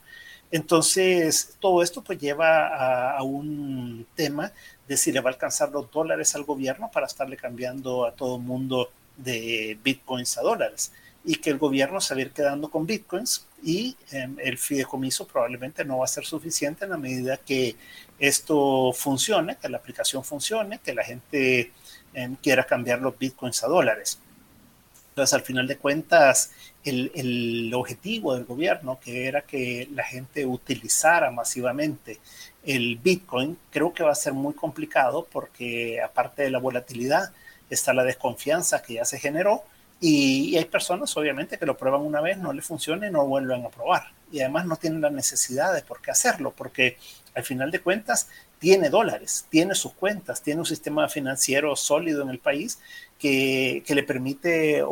Entonces, 0.50 1.56
todo 1.60 1.82
esto 1.82 2.02
pues 2.02 2.18
lleva 2.18 3.16
a, 3.16 3.22
un 3.22 4.04
tema 4.16 4.52
de 4.88 4.96
si 4.96 5.12
le 5.12 5.20
va 5.20 5.30
a 5.30 5.32
alcanzar 5.32 5.70
los 5.70 5.90
dólares 5.92 6.34
al 6.34 6.42
gobierno 6.42 6.90
para 6.90 7.06
estarle 7.06 7.36
cambiando 7.36 8.04
a 8.04 8.12
todo 8.12 8.36
el 8.36 8.42
mundo 8.42 8.90
de 9.16 9.78
bitcoins 9.82 10.36
a 10.38 10.42
dólares 10.42 10.92
y 11.24 11.36
que 11.36 11.50
el 11.50 11.58
gobierno 11.58 12.00
se 12.00 12.14
va 12.14 12.20
a 12.20 12.22
ir 12.22 12.30
quedando 12.32 12.70
con 12.70 12.86
bitcoins 12.86 13.46
y 13.62 13.96
em, 14.10 14.36
el 14.40 14.58
fideicomiso 14.58 15.26
probablemente 15.26 15.84
no 15.84 15.98
va 15.98 16.04
a 16.04 16.08
ser 16.08 16.24
suficiente 16.24 16.84
en 16.84 16.90
la 16.92 16.96
medida 16.96 17.36
que 17.36 17.76
esto 18.18 18.92
funcione, 18.92 19.56
que 19.56 19.68
la 19.68 19.78
aplicación 19.78 20.24
funcione, 20.24 20.80
que 20.82 20.94
la 20.94 21.04
gente 21.04 21.72
em, 22.18 22.36
quiera 22.36 22.64
cambiar 22.64 23.00
los 23.00 23.18
bitcoins 23.18 23.62
a 23.64 23.68
dólares. 23.68 24.20
Entonces, 25.10 25.34
al 25.34 25.42
final 25.42 25.66
de 25.66 25.78
cuentas, 25.78 26.52
el, 26.84 27.10
el, 27.14 27.74
objetivo 27.74 28.34
del 28.34 28.44
gobierno, 28.44 29.00
que 29.00 29.26
era 29.26 29.42
que 29.42 29.88
la 29.92 30.04
gente 30.04 30.46
utilizara 30.46 31.30
masivamente 31.30 32.20
el 32.64 32.96
Bitcoin, 32.96 33.58
creo 33.70 33.92
que 33.92 34.04
va 34.04 34.12
a 34.12 34.14
ser 34.14 34.32
muy 34.32 34.54
complicado 34.54 35.26
porque 35.30 36.00
aparte 36.00 36.42
de 36.42 36.50
la 36.50 36.58
volatilidad, 36.58 37.32
está 37.70 37.92
la 37.92 38.04
desconfianza 38.04 38.82
que 38.82 38.94
ya 38.94 39.04
se 39.04 39.18
generó 39.18 39.64
y, 40.00 40.56
hay 40.56 40.64
personas 40.66 41.16
obviamente 41.16 41.58
que 41.58 41.66
lo 41.66 41.76
prueban 41.76 42.02
una 42.02 42.20
vez, 42.20 42.38
no 42.38 42.52
le 42.52 42.62
funciona 42.62 43.08
y 43.08 43.10
no 43.10 43.26
vuelven 43.26 43.64
a 43.64 43.68
probar. 43.68 44.12
Y 44.30 44.40
además 44.40 44.66
no 44.66 44.76
tienen 44.76 45.00
la 45.00 45.10
necesidad 45.10 45.74
de 45.74 45.82
por 45.82 46.00
qué 46.00 46.10
hacerlo, 46.10 46.52
porque 46.56 46.96
al 47.34 47.44
final 47.44 47.70
de 47.70 47.80
cuentas 47.80 48.28
tiene 48.58 48.90
dólares, 48.90 49.46
tiene 49.50 49.74
sus 49.74 49.92
cuentas, 49.92 50.42
tiene 50.42 50.60
un 50.60 50.66
sistema 50.66 51.08
financiero 51.08 51.76
sólido 51.76 52.22
en 52.22 52.30
el 52.30 52.38
país 52.38 52.78
que, 53.18 53.82
que 53.86 53.94
le 53.94 54.02
permite 54.02 54.82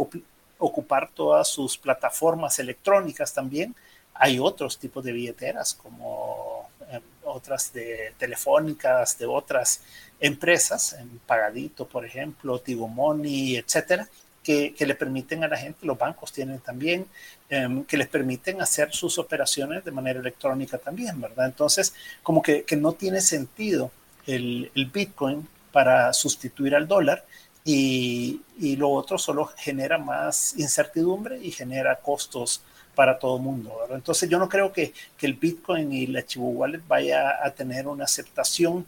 ocupar 0.59 1.11
todas 1.13 1.49
sus 1.49 1.77
plataformas 1.77 2.59
electrónicas 2.59 3.33
también. 3.33 3.75
Hay 4.15 4.39
otros 4.39 4.79
tipos 4.79 5.05
de 5.05 5.13
billeteras 5.13 5.75
como 5.75 6.69
eh, 6.91 7.01
otras 7.25 7.73
de 7.73 8.15
telefónicas, 8.19 9.19
de 9.19 9.27
otras 9.27 9.83
empresas, 10.21 10.95
en 10.95 11.19
Pagadito, 11.27 11.87
por 11.87 12.05
ejemplo, 12.05 12.61
Tigo 12.61 12.89
Money, 12.89 13.57
etcétera, 13.57 14.09
que, 14.43 14.75
que, 14.75 14.87
le 14.87 14.95
permiten 14.95 15.43
a 15.45 15.49
la 15.49 15.57
gente, 15.57 15.85
los 15.85 15.99
bancos 15.99 16.33
tienen 16.33 16.61
también, 16.61 17.07
eh, 17.49 17.85
que 17.87 17.97
les 17.97 18.09
permiten 18.09 18.61
hacer 18.61 18.93
sus 18.93 19.19
operaciones 19.19 19.85
de 19.85 19.93
manera 19.93 20.19
electrónica 20.19 20.79
también, 20.79 21.21
¿verdad? 21.21 21.47
Entonces, 21.47 21.95
como 22.23 22.43
que, 22.43 22.65
que 22.65 22.77
no 22.77 22.93
tiene 22.93 23.21
sentido 23.21 23.91
el, 24.27 24.71
el 24.75 24.87
Bitcoin 24.87 25.47
para 25.71 26.13
sustituir 26.13 26.75
al 26.75 26.89
dólar 26.89 27.25
y, 27.65 28.41
y, 28.59 28.77
lo 28.77 28.91
otro 28.91 29.19
solo 29.19 29.47
genera 29.57 29.99
más 29.99 30.55
incertidumbre 30.57 31.39
y 31.43 31.51
genera 31.51 31.97
costos 31.97 32.63
para 32.95 33.19
todo 33.19 33.37
el 33.37 33.43
mundo. 33.43 33.77
¿verdad? 33.81 33.97
Entonces 33.97 34.29
yo 34.29 34.39
no 34.39 34.49
creo 34.49 34.73
que, 34.73 34.93
que, 35.17 35.27
el 35.27 35.35
Bitcoin 35.35 35.93
y 35.93 36.07
la 36.07 36.25
Chivo 36.25 36.51
Wallet 36.51 36.81
vaya 36.89 37.45
a 37.45 37.51
tener 37.51 37.87
una 37.87 38.05
aceptación 38.05 38.87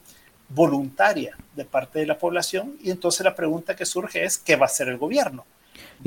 voluntaria 0.48 1.36
de 1.54 1.64
parte 1.64 1.98
de 1.98 2.06
la 2.06 2.18
población 2.18 2.76
y 2.82 2.90
entonces 2.90 3.22
la 3.22 3.34
pregunta 3.34 3.76
que 3.76 3.84
surge 3.84 4.24
es 4.24 4.38
¿qué 4.38 4.56
va 4.56 4.64
a 4.64 4.68
hacer 4.68 4.88
el 4.88 4.96
gobierno? 4.96 5.44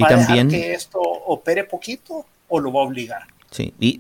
¿Va 0.02 0.08
y 0.08 0.16
también, 0.16 0.22
a 0.22 0.34
dejar 0.34 0.48
que 0.48 0.74
esto 0.74 1.00
opere 1.00 1.64
poquito 1.64 2.26
o 2.52 2.60
lo 2.60 2.72
va 2.72 2.82
a 2.82 2.84
obligar? 2.84 3.24
Sí, 3.50 3.74
y 3.80 4.00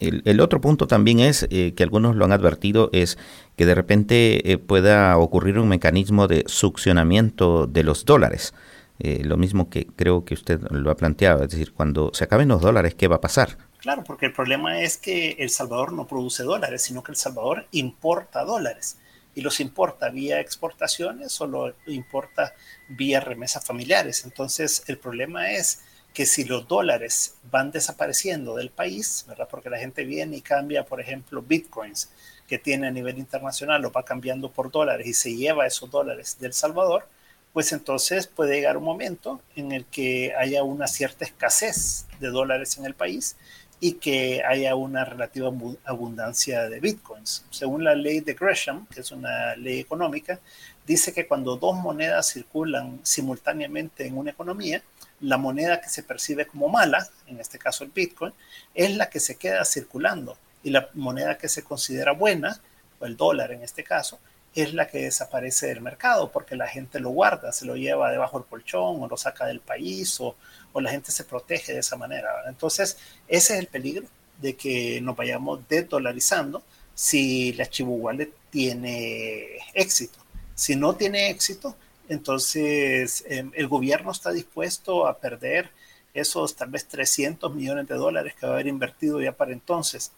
el, 0.00 0.22
el 0.24 0.40
otro 0.40 0.60
punto 0.60 0.86
también 0.86 1.20
es 1.20 1.46
eh, 1.50 1.72
que 1.76 1.82
algunos 1.82 2.16
lo 2.16 2.24
han 2.24 2.32
advertido 2.32 2.90
es 2.92 3.18
que 3.56 3.66
de 3.66 3.74
repente 3.74 4.52
eh, 4.52 4.58
pueda 4.58 5.16
ocurrir 5.18 5.58
un 5.58 5.68
mecanismo 5.68 6.26
de 6.26 6.44
succionamiento 6.46 7.66
de 7.66 7.84
los 7.84 8.04
dólares. 8.04 8.54
Eh, 9.00 9.22
lo 9.24 9.36
mismo 9.36 9.70
que 9.70 9.86
creo 9.86 10.24
que 10.24 10.34
usted 10.34 10.60
lo 10.70 10.90
ha 10.90 10.96
planteado, 10.96 11.42
es 11.42 11.50
decir, 11.50 11.72
cuando 11.72 12.10
se 12.14 12.24
acaben 12.24 12.48
los 12.48 12.60
dólares, 12.60 12.94
¿qué 12.94 13.08
va 13.08 13.16
a 13.16 13.20
pasar? 13.20 13.58
Claro, 13.78 14.04
porque 14.04 14.26
el 14.26 14.32
problema 14.32 14.80
es 14.80 14.96
que 14.96 15.32
El 15.38 15.50
Salvador 15.50 15.92
no 15.92 16.06
produce 16.06 16.42
dólares, 16.42 16.82
sino 16.82 17.02
que 17.02 17.12
El 17.12 17.16
Salvador 17.16 17.66
importa 17.72 18.44
dólares. 18.44 18.98
Y 19.34 19.40
los 19.40 19.58
importa 19.58 20.10
vía 20.10 20.40
exportaciones 20.40 21.40
o 21.40 21.46
lo 21.48 21.74
importa 21.86 22.54
vía 22.88 23.18
remesas 23.18 23.64
familiares. 23.64 24.24
Entonces, 24.24 24.84
el 24.86 24.96
problema 24.96 25.50
es 25.50 25.80
que 26.14 26.26
si 26.26 26.44
los 26.44 26.68
dólares 26.68 27.34
van 27.50 27.72
desapareciendo 27.72 28.54
del 28.54 28.70
país, 28.70 29.24
¿verdad? 29.28 29.48
Porque 29.50 29.68
la 29.68 29.78
gente 29.78 30.04
viene 30.04 30.36
y 30.36 30.40
cambia, 30.42 30.84
por 30.86 31.00
ejemplo, 31.00 31.42
bitcoins 31.42 32.08
que 32.46 32.58
tiene 32.58 32.86
a 32.86 32.92
nivel 32.92 33.18
internacional, 33.18 33.82
lo 33.82 33.90
va 33.90 34.04
cambiando 34.04 34.50
por 34.50 34.70
dólares 34.70 35.08
y 35.08 35.14
se 35.14 35.34
lleva 35.34 35.66
esos 35.66 35.90
dólares 35.90 36.36
del 36.38 36.52
Salvador, 36.52 37.08
pues 37.52 37.72
entonces 37.72 38.28
puede 38.28 38.54
llegar 38.54 38.76
un 38.76 38.84
momento 38.84 39.40
en 39.56 39.72
el 39.72 39.84
que 39.86 40.32
haya 40.38 40.62
una 40.62 40.86
cierta 40.86 41.24
escasez 41.24 42.06
de 42.20 42.28
dólares 42.28 42.78
en 42.78 42.84
el 42.84 42.94
país 42.94 43.36
y 43.80 43.94
que 43.94 44.42
haya 44.44 44.76
una 44.76 45.04
relativa 45.04 45.52
abundancia 45.84 46.68
de 46.68 46.80
bitcoins. 46.80 47.44
Según 47.50 47.84
la 47.84 47.94
ley 47.94 48.20
de 48.20 48.34
Gresham, 48.34 48.86
que 48.86 49.00
es 49.00 49.10
una 49.10 49.56
ley 49.56 49.80
económica, 49.80 50.40
dice 50.86 51.12
que 51.12 51.26
cuando 51.26 51.56
dos 51.56 51.76
monedas 51.76 52.32
circulan 52.32 53.00
simultáneamente 53.02 54.06
en 54.06 54.16
una 54.16 54.30
economía, 54.30 54.82
la 55.24 55.38
moneda 55.38 55.80
que 55.80 55.88
se 55.88 56.02
percibe 56.02 56.46
como 56.46 56.68
mala, 56.68 57.08
en 57.26 57.40
este 57.40 57.58
caso 57.58 57.84
el 57.84 57.90
Bitcoin, 57.90 58.32
es 58.74 58.94
la 58.96 59.08
que 59.08 59.20
se 59.20 59.36
queda 59.36 59.64
circulando 59.64 60.36
y 60.62 60.70
la 60.70 60.88
moneda 60.94 61.38
que 61.38 61.48
se 61.48 61.62
considera 61.62 62.12
buena, 62.12 62.60
o 63.00 63.06
el 63.06 63.16
dólar 63.16 63.52
en 63.52 63.62
este 63.62 63.84
caso, 63.84 64.18
es 64.54 64.72
la 64.72 64.86
que 64.86 64.98
desaparece 64.98 65.66
del 65.66 65.80
mercado 65.80 66.30
porque 66.30 66.56
la 66.56 66.68
gente 66.68 67.00
lo 67.00 67.10
guarda, 67.10 67.52
se 67.52 67.66
lo 67.66 67.76
lleva 67.76 68.12
debajo 68.12 68.38
del 68.38 68.48
colchón 68.48 69.02
o 69.02 69.08
lo 69.08 69.16
saca 69.16 69.46
del 69.46 69.60
país 69.60 70.20
o, 70.20 70.36
o 70.72 70.80
la 70.80 70.90
gente 70.90 71.10
se 71.10 71.24
protege 71.24 71.72
de 71.72 71.80
esa 71.80 71.96
manera. 71.96 72.30
Entonces, 72.46 72.96
ese 73.26 73.54
es 73.54 73.60
el 73.60 73.66
peligro 73.66 74.06
de 74.40 74.54
que 74.54 75.00
nos 75.00 75.16
vayamos 75.16 75.60
desdolarizando 75.68 76.62
si 76.94 77.52
la 77.54 77.66
Chivo 77.66 77.94
Wallet 77.94 78.30
tiene 78.50 79.58
éxito. 79.72 80.18
Si 80.54 80.76
no 80.76 80.94
tiene 80.94 81.30
éxito, 81.30 81.76
entonces, 82.08 83.24
eh, 83.28 83.50
el 83.54 83.68
gobierno 83.68 84.12
está 84.12 84.30
dispuesto 84.32 85.06
a 85.06 85.18
perder 85.18 85.70
esos 86.12 86.54
tal 86.54 86.70
vez 86.70 86.86
300 86.86 87.54
millones 87.54 87.88
de 87.88 87.96
dólares 87.96 88.34
que 88.38 88.46
va 88.46 88.52
a 88.52 88.54
haber 88.56 88.68
invertido 88.68 89.20
ya 89.20 89.32
para 89.32 89.52
entonces 89.52 90.12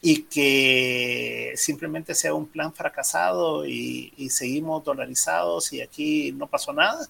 y 0.00 0.24
que 0.24 1.52
simplemente 1.56 2.14
sea 2.14 2.34
un 2.34 2.46
plan 2.46 2.72
fracasado 2.72 3.66
y, 3.66 4.12
seguimos 4.30 4.84
dolarizados 4.84 5.72
y 5.72 5.80
aquí 5.80 6.32
no 6.32 6.46
pasó 6.46 6.72
nada, 6.72 7.06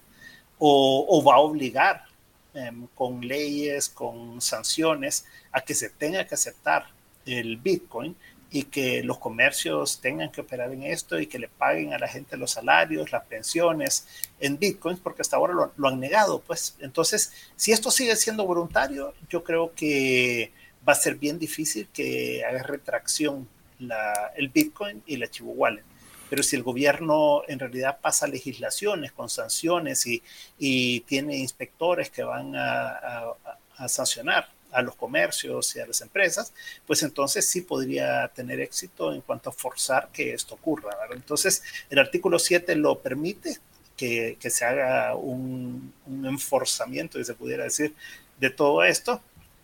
o, 0.57 1.23
va 1.23 1.35
a 1.35 1.39
obligar 1.39 2.05
eh, 2.53 2.71
con 2.95 3.21
leyes, 3.21 3.89
con 3.89 4.41
sanciones, 4.41 5.25
a 5.51 5.61
que 5.61 5.75
se 5.75 5.89
tenga 5.89 6.25
que 6.25 6.35
aceptar 6.35 6.87
el 7.25 7.57
Bitcoin 7.57 8.15
y 8.51 8.63
que 8.63 9.03
los 9.03 9.19
comercios 9.19 10.01
tengan 10.01 10.31
que 10.31 10.41
operar 10.41 10.71
en 10.71 10.83
esto 10.83 11.19
y 11.19 11.27
que 11.27 11.37
le 11.37 11.47
paguen 11.47 11.93
a 11.93 11.99
la 11.99 12.07
gente 12.07 12.35
los 12.35 12.51
salarios, 12.51 13.11
las 13.11 13.25
pensiones 13.25 14.07
en 14.39 14.57
bitcoins, 14.57 14.99
porque 14.99 15.21
hasta 15.21 15.37
ahora 15.37 15.53
lo, 15.53 15.87
han 15.87 15.99
negado. 15.99 16.41
Pues 16.41 16.75
entonces, 16.79 17.31
si 17.55 17.71
esto 17.71 17.91
sigue 17.91 18.15
siendo 18.15 18.45
voluntario, 18.45 19.13
yo 19.29 19.43
creo 19.43 19.73
que 19.75 20.51
va 20.87 20.93
a 20.93 20.95
ser 20.95 21.15
bien 21.15 21.37
difícil 21.37 21.87
que 21.93 22.43
haga 22.43 22.63
retracción 22.63 23.47
la, 23.77 24.31
el 24.35 24.49
bitcoin 24.49 25.03
y 25.05 25.17
la 25.17 25.29
Chivo 25.29 25.51
Wallet. 25.51 25.83
Pero 26.29 26.43
si 26.43 26.55
el 26.55 26.63
gobierno 26.63 27.43
en 27.47 27.59
realidad 27.59 27.99
pasa 28.01 28.27
legislaciones 28.27 29.11
con 29.11 29.29
sanciones 29.29 30.05
y, 30.07 30.23
y 30.57 31.01
tiene 31.01 31.37
inspectores 31.37 32.09
que 32.09 32.23
van 32.23 32.55
a, 32.55 33.33
a 33.77 33.87
sancionar 33.87 34.58
a 34.71 34.81
los 34.81 34.95
comercios 34.95 35.75
y 35.75 35.79
a 35.79 35.87
las 35.87 36.01
empresas, 36.01 36.53
pues 36.85 37.03
entonces 37.03 37.47
sí 37.47 37.61
podría 37.61 38.27
tener 38.29 38.59
éxito 38.59 39.13
en 39.13 39.21
cuanto 39.21 39.49
a 39.49 39.53
forzar 39.53 40.09
que 40.11 40.33
esto 40.33 40.55
ocurra. 40.55 40.91
Entonces, 41.11 41.63
el 41.89 41.99
artículo 41.99 42.39
7 42.39 42.75
lo 42.75 42.99
permite 42.99 43.57
que, 43.97 44.37
se 44.49 44.65
haga 44.65 45.15
un, 45.15 45.93
un 46.05 46.25
enforzamiento, 46.25 47.17
si 47.17 47.25
se 47.25 47.33
pudiera 47.33 47.65
decir, 47.65 47.93
de 48.39 48.49
todo 48.49 48.83
esto, 48.83 49.21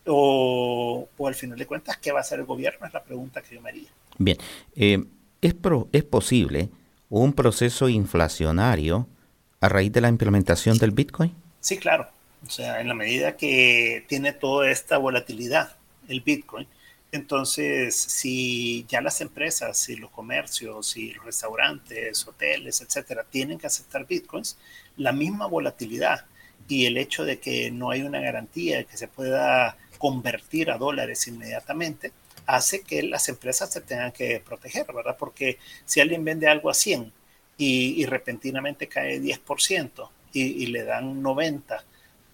o, 0.08 1.08
al 1.26 1.36
final 1.36 1.58
de 1.58 1.66
cuentas, 1.66 1.98
¿qué 1.98 2.12
va 2.12 2.20
a 2.20 2.22
hacer 2.22 2.40
el 2.40 2.46
gobierno? 2.46 2.86
Es 2.86 2.94
la 2.94 3.04
pregunta 3.04 3.42
que 3.42 3.56
yo 3.56 3.62
me 3.62 3.70
haría. 3.70 3.90
Bien, 4.18 4.38
eh, 4.76 5.04
¿es, 5.42 5.56
¿es 5.92 6.04
posible 6.04 6.70
un 7.10 7.34
proceso 7.34 7.90
inflacionario 7.90 9.08
a 9.62 9.70
raíz 9.70 9.92
de 9.92 10.02
la 10.02 10.10
implementación 10.10 10.78
del 10.78 10.92
Bitcoin? 10.92 11.34
Sí, 11.60 11.78
claro. 11.78 12.08
O 12.46 12.50
sea, 12.50 12.80
en 12.80 12.88
la 12.88 12.94
medida 12.94 13.38
que 13.38 14.06
tiene 14.08 14.32
toda 14.34 14.70
esta 14.70 14.98
volatilidad 14.98 15.78
el 16.08 16.22
Bitcoin, 16.22 16.68
entonces 17.12 17.96
si 17.96 18.86
ya 18.88 19.02
las 19.02 19.22
empresas 19.22 19.90
y 19.90 19.96
los 19.96 20.12
comercios 20.12 20.96
y 20.98 21.14
los 21.14 21.26
restaurantes, 21.26 22.28
hoteles, 22.28 22.82
etcétera, 22.82 23.26
tienen 23.30 23.58
que 23.58 23.68
aceptar 23.68 24.06
Bitcoins, 24.06 24.58
la 24.98 25.12
misma 25.12 25.48
volatilidad 25.48 26.26
y 26.68 26.86
el 26.86 26.98
hecho 26.98 27.26
de 27.26 27.40
que 27.40 27.72
no 27.72 27.90
hay 27.90 28.02
una 28.04 28.20
garantía 28.20 28.78
de 28.78 28.86
que 28.86 28.98
se 28.98 29.08
pueda 29.08 29.78
convertir 29.98 30.70
a 30.70 30.78
dólares 30.78 31.28
inmediatamente, 31.28 32.12
hace 32.46 32.82
que 32.82 33.02
las 33.04 33.28
empresas 33.30 33.72
se 33.72 33.82
tengan 33.82 34.12
que 34.12 34.40
proteger, 34.40 34.86
¿verdad? 34.94 35.16
Porque 35.18 35.58
si 35.86 36.00
alguien 36.00 36.24
vende 36.24 36.48
algo 36.48 36.70
a 36.70 36.74
100 36.76 37.12
y, 37.58 38.06
repentinamente 38.06 38.88
cae 38.88 39.20
10% 39.20 40.10
y, 40.34 40.42
y 40.42 40.68
le 40.68 40.84
dan 40.84 41.22
90 41.24 41.84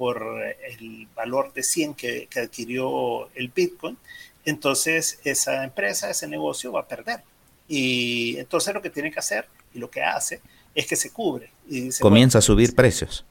por 0.02 0.26
el 0.68 1.08
valor 1.14 1.54
de 1.54 1.62
100 1.62 1.94
que, 1.94 2.28
adquirió 2.36 3.30
el 3.36 3.50
Bitcoin, 3.50 4.00
entonces 4.46 5.20
esa 5.24 5.64
empresa, 5.64 6.10
ese 6.10 6.28
negocio 6.28 6.72
va 6.72 6.80
a 6.80 6.88
perder. 6.88 7.22
Y 7.68 8.36
entonces 8.40 8.74
lo 8.74 8.82
que 8.82 8.90
tiene 8.90 9.12
que 9.12 9.20
hacer 9.20 9.46
y 9.76 9.78
lo 9.78 9.92
que 9.92 10.02
hace 10.02 10.42
es 10.74 10.88
que 10.88 10.96
se 10.96 11.12
cubre. 11.12 11.52
Y 11.70 11.92
Comienza 12.00 12.40
a 12.40 12.42
subir 12.42 12.74
precios. 12.74 13.24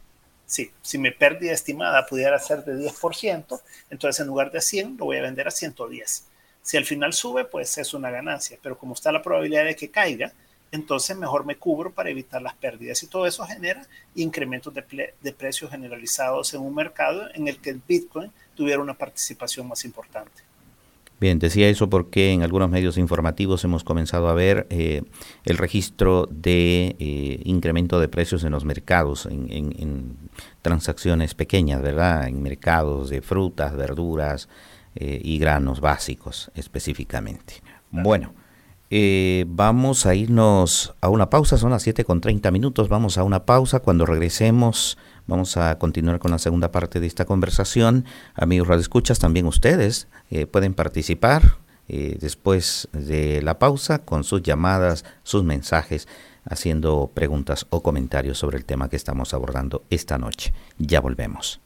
Sí, 0.46 0.70
si 0.80 0.96
mi 0.96 1.11
pérdida 1.11 1.50
estimada 1.50 2.06
pudiera 2.06 2.38
ser 2.38 2.64
de 2.64 2.88
10%, 2.88 3.61
entonces 3.90 4.20
en 4.20 4.28
lugar 4.28 4.52
de 4.52 4.61
100 4.61 4.96
lo 4.96 5.06
voy 5.06 5.16
a 5.16 5.22
vender 5.22 5.48
a 5.48 5.50
110. 5.50 6.24
Si 6.62 6.76
al 6.76 6.85
final 6.85 7.12
sube, 7.12 7.46
pues 7.46 7.78
es 7.78 7.94
una 7.94 8.12
ganancia, 8.12 8.61
pero 8.62 8.78
como 8.78 8.94
está 8.94 9.11
la 9.11 9.22
probabilidad 9.22 9.64
de 9.64 9.74
que 9.74 9.90
caiga, 9.90 10.33
entonces 10.72 11.16
mejor 11.16 11.44
me 11.44 11.56
cubro 11.56 11.92
para 11.92 12.11
evitar 12.11 12.40
las 12.42 12.54
pérdidas. 12.54 13.02
Y 13.02 13.06
todo 13.06 13.26
eso 13.26 13.44
genera 13.44 13.83
incrementos 14.14 14.72
de, 14.72 15.33
precios 15.33 15.70
generalizados 15.70 16.54
en 16.54 16.61
un 16.61 16.74
mercado 16.74 17.28
en 17.35 17.48
el 17.48 17.59
que 17.59 17.70
el 17.70 17.83
Bitcoin 17.87 18.30
tuviera 18.54 18.80
una 18.80 18.94
participación 18.94 19.68
más 19.68 19.85
importante. 19.85 20.42
Bien, 21.18 21.38
decía 21.38 21.68
eso 21.68 21.90
porque 21.90 22.33
en 22.33 22.42
algunos 22.42 22.70
medios 22.70 22.96
informativos 22.96 23.62
hemos 23.64 23.85
comenzado 23.85 24.28
a 24.28 24.35
ver 24.35 24.66
eh, 24.70 25.02
el 25.44 25.59
registro 25.59 26.26
de 26.30 26.96
eh, 26.98 27.42
incremento 27.44 28.00
de 28.00 28.09
precios 28.09 28.42
en 28.44 28.52
los 28.52 28.64
mercados, 28.64 29.26
en, 29.26 30.16
transacciones 30.62 31.35
pequeñas, 31.35 31.83
¿verdad? 31.83 32.26
En 32.26 32.42
mercados 32.42 33.11
de 33.11 33.20
frutas, 33.20 33.76
verduras 33.76 34.48
eh, 34.94 35.20
y 35.22 35.38
granos 35.38 35.80
básicos 35.80 36.50
específicamente. 36.54 37.56
Bueno, 37.90 38.33
eh, 38.90 39.44
vamos 39.48 40.05
a 40.05 40.14
irnos 40.14 40.94
a 41.00 41.09
una 41.09 41.31
pausa, 41.31 41.57
son 41.57 41.70
las 41.70 41.83
7 41.83 42.05
con 42.05 42.20
30 42.20 42.50
minutos, 42.50 42.88
vamos 42.88 43.18
a 43.18 43.22
una 43.22 43.46
pausa, 43.46 43.81
cuando 43.81 44.05
regresemos 44.05 44.98
vamos 45.29 45.57
a 45.57 45.79
continuar 45.79 46.18
con 46.18 46.33
la 46.33 46.38
segunda 46.38 46.72
parte 46.72 46.98
de 46.98 47.07
esta 47.07 47.24
conversación. 47.24 48.05
Amigos 48.35 48.68
radioescuchas, 48.68 49.20
también 49.20 49.46
ustedes 49.46 50.09
eh, 50.31 50.46
pueden 50.46 50.74
participar 50.74 51.59
eh, 51.88 52.18
después 52.20 52.88
de 52.92 53.40
la 53.42 53.59
pausa 53.59 54.00
con 54.00 54.24
sus 54.24 54.42
llamadas, 54.42 55.05
sus 55.22 55.44
mensajes, 55.44 56.09
haciendo 56.44 57.11
preguntas 57.14 57.66
o 57.70 57.83
comentarios 57.83 58.38
sobre 58.38 58.59
el 58.59 58.64
tema 58.64 58.88
que 58.88 58.96
estamos 58.96 59.33
abordando 59.35 59.85
esta 59.90 60.18
noche. 60.18 60.53
Ya 60.79 61.00
volvemos. 61.00 61.61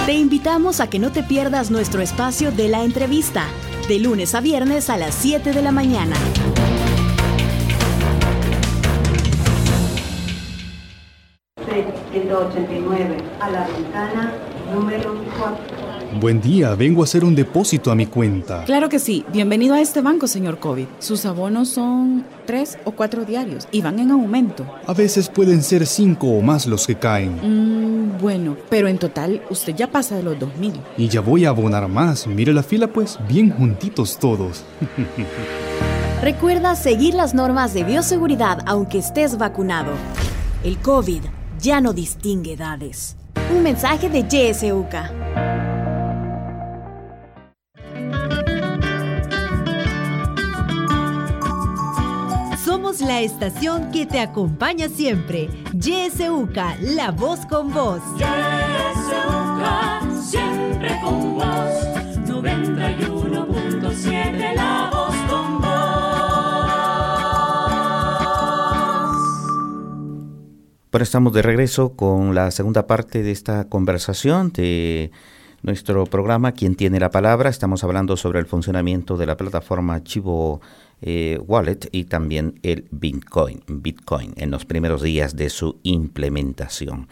Te 0.05 0.13
invitamos 0.13 0.79
a 0.79 0.89
que 0.89 0.99
no 0.99 1.11
te 1.11 1.23
pierdas 1.23 1.69
nuestro 1.69 2.01
espacio 2.01 2.51
de 2.51 2.69
la 2.69 2.83
entrevista, 2.83 3.45
de 3.89 3.99
lunes 3.99 4.35
a 4.35 4.39
viernes 4.39 4.89
a 4.89 4.95
las 4.95 5.13
7 5.15 5.51
de 5.51 5.61
la 5.61 5.73
mañana. 5.73 6.15
a 13.39 13.49
la 13.49 13.67
ventana 13.67 14.33
número 14.71 15.15
4. 15.39 15.80
Buen 16.19 16.41
día, 16.41 16.75
vengo 16.75 17.01
a 17.01 17.05
hacer 17.05 17.23
un 17.23 17.35
depósito 17.35 17.89
a 17.89 17.95
mi 17.95 18.05
cuenta. 18.05 18.65
Claro 18.65 18.89
que 18.89 18.99
sí. 18.99 19.23
Bienvenido 19.31 19.75
a 19.75 19.81
este 19.81 20.01
banco, 20.01 20.27
señor 20.27 20.59
COVID. 20.59 20.85
Sus 20.99 21.25
abonos 21.25 21.69
son 21.69 22.25
tres 22.45 22.77
o 22.83 22.91
cuatro 22.91 23.23
diarios 23.23 23.67
y 23.71 23.81
van 23.81 23.97
en 23.99 24.11
aumento. 24.11 24.65
A 24.87 24.93
veces 24.93 25.29
pueden 25.29 25.63
ser 25.63 25.87
cinco 25.87 26.27
o 26.27 26.41
más 26.41 26.67
los 26.67 26.85
que 26.85 26.95
caen. 26.95 27.37
Mm, 27.41 28.17
bueno, 28.19 28.57
pero 28.69 28.89
en 28.89 28.97
total 28.97 29.41
usted 29.49 29.73
ya 29.73 29.89
pasa 29.89 30.17
de 30.17 30.23
los 30.23 30.37
dos 30.37 30.53
mil. 30.57 30.73
Y 30.97 31.07
ya 31.07 31.21
voy 31.21 31.45
a 31.45 31.49
abonar 31.49 31.87
más. 31.87 32.27
Mire 32.27 32.51
la 32.53 32.63
fila, 32.63 32.87
pues, 32.87 33.17
bien 33.29 33.49
juntitos 33.49 34.17
todos. 34.19 34.65
Recuerda 36.21 36.75
seguir 36.75 37.13
las 37.13 37.33
normas 37.33 37.73
de 37.73 37.85
bioseguridad 37.85 38.59
aunque 38.65 38.97
estés 38.97 39.37
vacunado. 39.37 39.93
El 40.63 40.77
COVID 40.77 41.21
ya 41.59 41.79
no 41.79 41.93
distingue 41.93 42.53
edades. 42.53 43.15
Un 43.55 43.63
mensaje 43.63 44.09
de 44.09 44.27
La 52.99 53.21
estación 53.21 53.89
que 53.91 54.05
te 54.05 54.19
acompaña 54.19 54.89
siempre. 54.89 55.49
YSUCA, 55.73 56.75
la 56.81 57.11
voz 57.11 57.45
con 57.45 57.73
voz. 57.73 58.01
YSUCA, 58.17 60.01
siempre 60.21 60.99
con 61.01 61.35
vos. 61.35 61.45
91.7, 62.27 64.55
la 64.55 64.89
voz 64.91 65.15
con 65.29 65.61
voz. 65.61 65.71
Bueno, 70.91 71.03
estamos 71.03 71.31
de 71.31 71.41
regreso 71.41 71.95
con 71.95 72.35
la 72.35 72.51
segunda 72.51 72.87
parte 72.87 73.23
de 73.23 73.31
esta 73.31 73.69
conversación 73.69 74.51
de 74.51 75.11
nuestro 75.63 76.05
programa 76.05 76.51
Quien 76.51 76.75
tiene 76.75 76.99
la 76.99 77.09
palabra. 77.09 77.49
Estamos 77.49 77.85
hablando 77.85 78.17
sobre 78.17 78.39
el 78.39 78.47
funcionamiento 78.47 79.15
de 79.15 79.27
la 79.27 79.37
plataforma 79.37 80.03
Chivo 80.03 80.59
eh, 81.01 81.39
wallet 81.45 81.89
y 81.91 82.05
también 82.05 82.59
el 82.63 82.87
Bitcoin, 82.91 83.63
Bitcoin 83.67 84.33
en 84.37 84.51
los 84.51 84.65
primeros 84.65 85.01
días 85.01 85.35
de 85.35 85.49
su 85.49 85.79
implementación. 85.83 87.07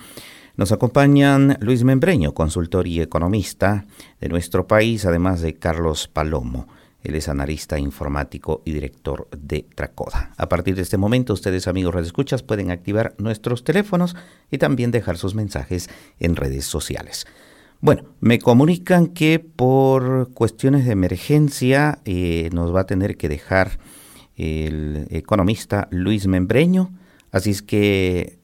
Nos 0.60 0.72
acompañan 0.72 1.58
Luis 1.62 1.84
Membreño, 1.86 2.34
consultor 2.34 2.86
y 2.86 3.02
economista 3.02 3.86
de 4.20 4.28
nuestro 4.28 4.68
país, 4.68 5.06
además 5.06 5.42
de 5.42 5.56
Carlos 5.56 6.10
Palomo, 6.10 6.68
Él 7.02 7.16
es 7.16 7.30
analista 7.30 7.80
informático 7.80 8.62
y 8.66 8.74
director 8.74 9.30
de 9.32 9.66
Tracoda. 9.74 10.34
A 10.36 10.50
partir 10.50 10.76
de 10.76 10.82
este 10.82 10.98
momento, 10.98 11.32
ustedes, 11.32 11.68
amigos 11.70 11.96
escuchas 12.06 12.44
pueden 12.44 12.72
activar 12.72 13.16
nuestros 13.18 13.64
teléfonos 13.64 14.18
y 14.52 14.58
también 14.58 14.92
dejar 14.92 15.18
sus 15.18 15.34
mensajes 15.34 15.90
en 16.20 16.36
redes 16.36 16.66
sociales. 16.66 17.26
Bueno, 17.82 18.04
me 18.20 18.40
comunican 18.40 19.08
que 19.08 19.40
por 19.40 20.34
cuestiones 20.34 20.86
de 20.86 20.92
emergencia 20.92 22.00
eh, 22.04 22.50
nos 22.52 22.76
va 22.76 22.82
a 22.82 22.86
tener 22.86 23.16
que 23.16 23.30
dejar 23.30 23.80
el 24.36 25.08
economista 25.10 25.88
Luis 25.90 26.28
Membreño, 26.28 26.92
así 27.32 27.52
es 27.52 27.62
que 27.62 28.40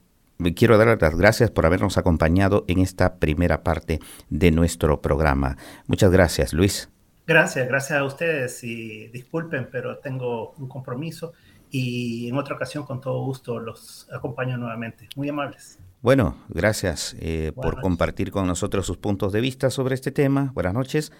quiero 0.54 0.78
dar 0.78 1.00
las 1.00 1.16
gracias 1.16 1.50
por 1.50 1.66
habernos 1.66 1.98
acompañado 1.98 2.64
en 2.68 2.78
esta 2.78 3.16
primera 3.16 3.62
parte 3.62 4.00
de 4.30 4.50
nuestro 4.50 5.02
programa. 5.02 5.56
Muchas 5.86 6.10
gracias, 6.10 6.52
Luis. 6.52 6.88
Gracias, 7.26 7.66
gracias 7.68 7.98
a 7.98 8.04
ustedes 8.04 8.62
y 8.64 9.08
disculpen, 9.08 9.68
pero 9.70 9.98
tengo 9.98 10.52
un 10.52 10.68
compromiso 10.68 11.32
y 11.70 12.28
en 12.28 12.36
otra 12.38 12.54
ocasión 12.54 12.84
con 12.84 13.00
todo 13.00 13.22
gusto 13.24 13.58
los 13.58 14.08
acompaño 14.12 14.56
nuevamente. 14.56 15.08
Muy 15.16 15.28
amables. 15.28 15.78
Bueno, 16.06 16.36
gracias 16.48 17.16
eh, 17.18 17.50
por 17.52 17.80
compartir 17.80 18.30
con 18.30 18.46
nosotros 18.46 18.86
sus 18.86 18.96
puntos 18.96 19.32
de 19.32 19.40
vista 19.40 19.70
sobre 19.70 19.96
este 19.96 20.12
tema. 20.12 20.52
Buenas 20.54 20.72
noches. 20.72 21.10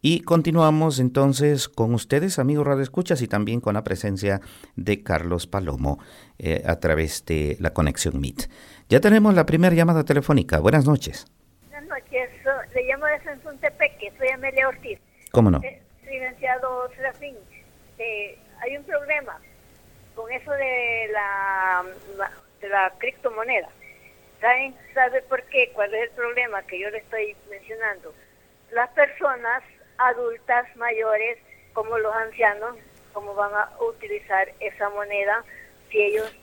Y 0.00 0.22
continuamos 0.22 0.98
entonces 0.98 1.68
con 1.68 1.92
ustedes, 1.92 2.38
amigos 2.38 2.66
Radio 2.66 2.82
Escuchas, 2.82 3.20
y 3.20 3.28
también 3.28 3.60
con 3.60 3.74
la 3.74 3.84
presencia 3.84 4.40
de 4.76 5.02
Carlos 5.02 5.46
Palomo 5.46 5.98
eh, 6.38 6.62
a 6.64 6.76
través 6.76 7.26
de 7.26 7.58
la 7.60 7.74
conexión 7.74 8.18
Meet. 8.18 8.48
Ya 8.88 9.00
tenemos 9.00 9.34
la 9.34 9.44
primera 9.44 9.74
llamada 9.74 10.04
telefónica. 10.04 10.58
Buenas 10.58 10.86
noches. 10.86 11.26
Buenas 11.68 11.86
noches. 11.90 12.30
le 12.74 12.86
llamo 12.86 13.04
de 13.04 13.20
Sansuntepeque. 13.22 14.10
Soy 14.16 14.28
Amelia 14.28 14.68
Ortiz. 14.68 14.98
¿Cómo 15.32 15.50
no? 15.50 15.60
Eh, 15.62 15.82
licenciado 16.10 16.88
Serafín, 16.96 17.36
eh, 17.98 18.38
hay 18.62 18.74
un 18.74 18.84
problema 18.84 19.38
con 20.14 20.32
eso 20.32 20.50
de 20.50 21.10
la, 21.12 21.84
de 22.62 22.68
la 22.70 22.90
criptomoneda. 22.96 23.68
¿Saben? 24.40 24.74
¿Sabe 24.94 25.22
por 25.22 25.42
qué? 25.44 25.70
¿Cuál 25.72 25.94
es 25.94 26.04
el 26.04 26.10
problema 26.10 26.62
que 26.66 26.78
yo 26.78 26.88
le 26.90 26.98
estoy 26.98 27.36
mencionando? 27.50 28.14
Las 28.70 28.88
personas 28.90 29.62
adultas 29.98 30.64
mayores, 30.76 31.38
como 31.74 31.98
los 31.98 32.14
ancianos, 32.14 32.76
cómo 33.12 33.34
van 33.34 33.52
a 33.54 33.70
utilizar 33.80 34.50
esa 34.60 34.88
moneda 34.90 35.44
si 35.90 36.00
ellos 36.00 36.34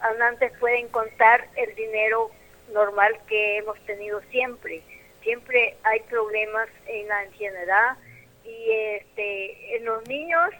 antes 0.00 0.52
pueden 0.58 0.88
contar 0.88 1.46
el 1.56 1.74
dinero 1.74 2.30
normal 2.72 3.18
que 3.28 3.58
hemos 3.58 3.78
tenido 3.86 4.20
siempre. 4.30 4.82
Siempre 5.22 5.76
hay 5.84 6.00
problemas 6.00 6.68
en 6.86 7.08
la 7.08 7.20
ancianidad 7.20 7.96
y 8.44 8.70
este 8.70 9.76
en 9.76 9.84
los 9.84 10.06
niños 10.08 10.50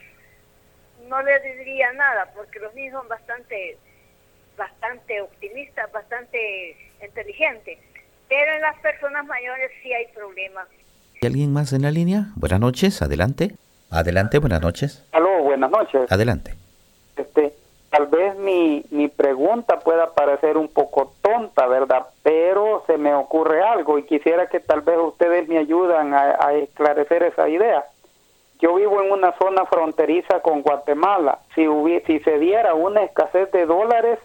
no 1.09 1.23
les 1.23 1.43
diría 1.59 1.93
nada 1.93 2.31
porque 2.35 2.61
los 2.61 2.75
niños 2.75 2.95
son 2.95 3.09
bastante 3.09 3.77
bastante 4.57 5.21
optimistas, 5.21 5.91
bastante 5.93 6.77
inteligentes, 7.03 7.79
pero 8.29 8.53
en 8.55 8.61
las 8.61 8.77
personas 8.81 9.27
mayores 9.27 9.71
sí 9.83 9.93
hay 9.93 10.07
problemas. 10.15 10.67
¿Hay 11.23 11.29
alguien 11.29 11.53
más 11.53 11.73
en 11.73 11.83
la 11.83 11.91
línea? 11.91 12.27
Buenas 12.37 12.61
noches, 12.61 13.03
adelante. 13.03 13.55
Adelante, 13.91 14.39
buenas 14.39 14.61
noches. 14.61 15.07
Aló, 15.13 15.43
buenas 15.43 15.71
noches. 15.71 16.11
Adelante. 16.11 16.55
Este, 17.17 17.53
tal 17.91 18.07
vez 18.07 18.37
mi, 18.37 18.85
mi 18.91 19.09
pregunta 19.09 19.79
pueda 19.79 20.15
parecer 20.15 20.57
un 20.57 20.69
poco 20.69 21.15
tonta, 21.23 21.67
¿verdad? 21.67 22.07
Pero 22.23 22.83
se 22.87 22.99
me 22.99 23.15
ocurre 23.15 23.63
algo 23.63 23.99
y 23.99 24.03
quisiera 24.05 24.49
que 24.49 24.61
tal 24.61 24.81
vez 24.81 24.99
ustedes 24.99 25.49
me 25.49 25.59
ayudan 25.59 26.13
a, 26.13 26.45
a 26.45 26.55
esclarecer 26.55 27.23
esa 27.23 27.49
idea. 27.49 27.85
Yo 28.61 28.75
vivo 28.75 29.03
en 29.03 29.13
una 29.13 29.33
zona 29.37 29.67
fronteriza 29.67 30.41
con 30.41 30.63
Guatemala. 30.63 31.39
Si, 31.55 31.67
si 32.07 32.19
se 32.21 32.39
diera 32.39 32.75
una 32.75 33.03
escasez 33.03 33.51
de 33.53 33.67
dólares, 33.67 34.19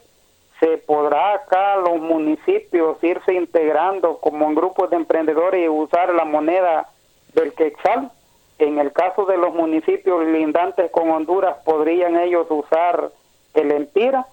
se 0.60 0.78
podrá 0.78 1.36
acá 1.36 1.78
los 1.78 2.00
municipios 2.00 2.98
irse 3.02 3.34
integrando 3.34 4.18
como 4.18 4.48
en 4.48 4.56
grupos 4.56 4.90
de 4.90 4.98
emprendedores 4.98 5.64
y 5.64 5.70
usar 5.70 6.14
la 6.14 6.26
moneda 6.26 6.90
del 7.34 7.54
quetzal. 7.54 8.12
En 8.58 8.78
el 8.78 8.92
caso 8.92 9.26
de 9.26 9.38
los 9.38 9.54
municipios 9.54 10.26
lindantes 10.28 10.92
con 10.92 11.10
Honduras, 11.10 11.58
podrían 11.64 12.18
ellos 12.18 12.46
usar 12.50 13.12
el 13.54 13.72
empira. 13.72 14.28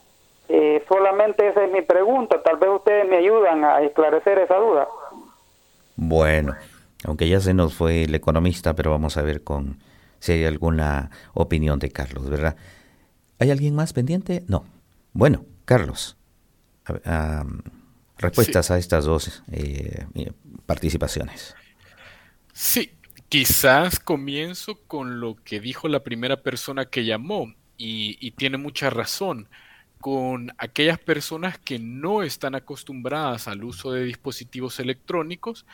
Eh, 0.48 0.84
solamente 0.88 1.48
esa 1.48 1.64
es 1.64 1.72
mi 1.72 1.82
pregunta. 1.82 2.42
Tal 2.42 2.56
vez 2.56 2.70
ustedes 2.70 3.08
me 3.08 3.18
ayudan 3.18 3.64
a 3.64 3.82
esclarecer 3.82 4.38
esa 4.38 4.56
duda. 4.56 4.88
Bueno, 5.94 6.56
aunque 7.04 7.28
ya 7.28 7.40
se 7.40 7.54
nos 7.54 7.74
fue 7.74 8.04
el 8.04 8.14
economista, 8.14 8.74
pero 8.74 8.90
vamos 8.90 9.16
a 9.16 9.22
ver 9.22 9.44
con 9.44 9.78
si 10.18 10.32
hay 10.32 10.44
alguna 10.44 11.10
opinión 11.34 11.78
de 11.78 11.90
Carlos, 11.90 12.28
¿verdad? 12.28 12.56
¿Hay 13.38 13.50
alguien 13.50 13.76
más 13.76 13.92
pendiente? 13.92 14.44
No. 14.48 14.64
Bueno, 15.12 15.44
Carlos, 15.66 16.16
respuestas 18.16 18.70
a 18.70 18.78
estas 18.78 19.04
dos 19.04 19.42
eh, 19.52 20.06
participaciones. 20.64 21.54
Sí, 22.54 22.92
quizás 23.28 24.00
comienzo 24.00 24.80
con 24.86 25.20
lo 25.20 25.36
que 25.44 25.60
dijo 25.60 25.88
la 25.88 26.02
primera 26.02 26.42
persona 26.42 26.86
que 26.86 27.04
llamó 27.04 27.52
y, 27.76 28.16
y 28.20 28.30
tiene 28.30 28.56
mucha 28.56 28.88
razón 28.88 29.48
con 30.00 30.52
aquellas 30.58 30.98
personas 30.98 31.58
que 31.58 31.78
no 31.78 32.22
están 32.22 32.54
acostumbradas 32.54 33.48
al 33.48 33.64
uso 33.64 33.92
de 33.92 34.04
dispositivos 34.04 34.78
electrónicos, 34.80 35.66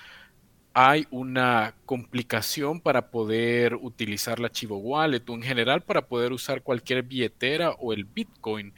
hay 0.74 1.06
una 1.10 1.74
complicación 1.84 2.80
para 2.80 3.10
poder 3.10 3.74
utilizar 3.74 4.40
la 4.40 4.50
Chivo 4.50 4.78
Wallet 4.78 5.28
o 5.28 5.34
en 5.34 5.42
general 5.42 5.82
para 5.82 6.06
poder 6.06 6.32
usar 6.32 6.62
cualquier 6.62 7.02
billetera 7.02 7.72
o 7.72 7.92
el 7.92 8.04
Bitcoin. 8.04 8.72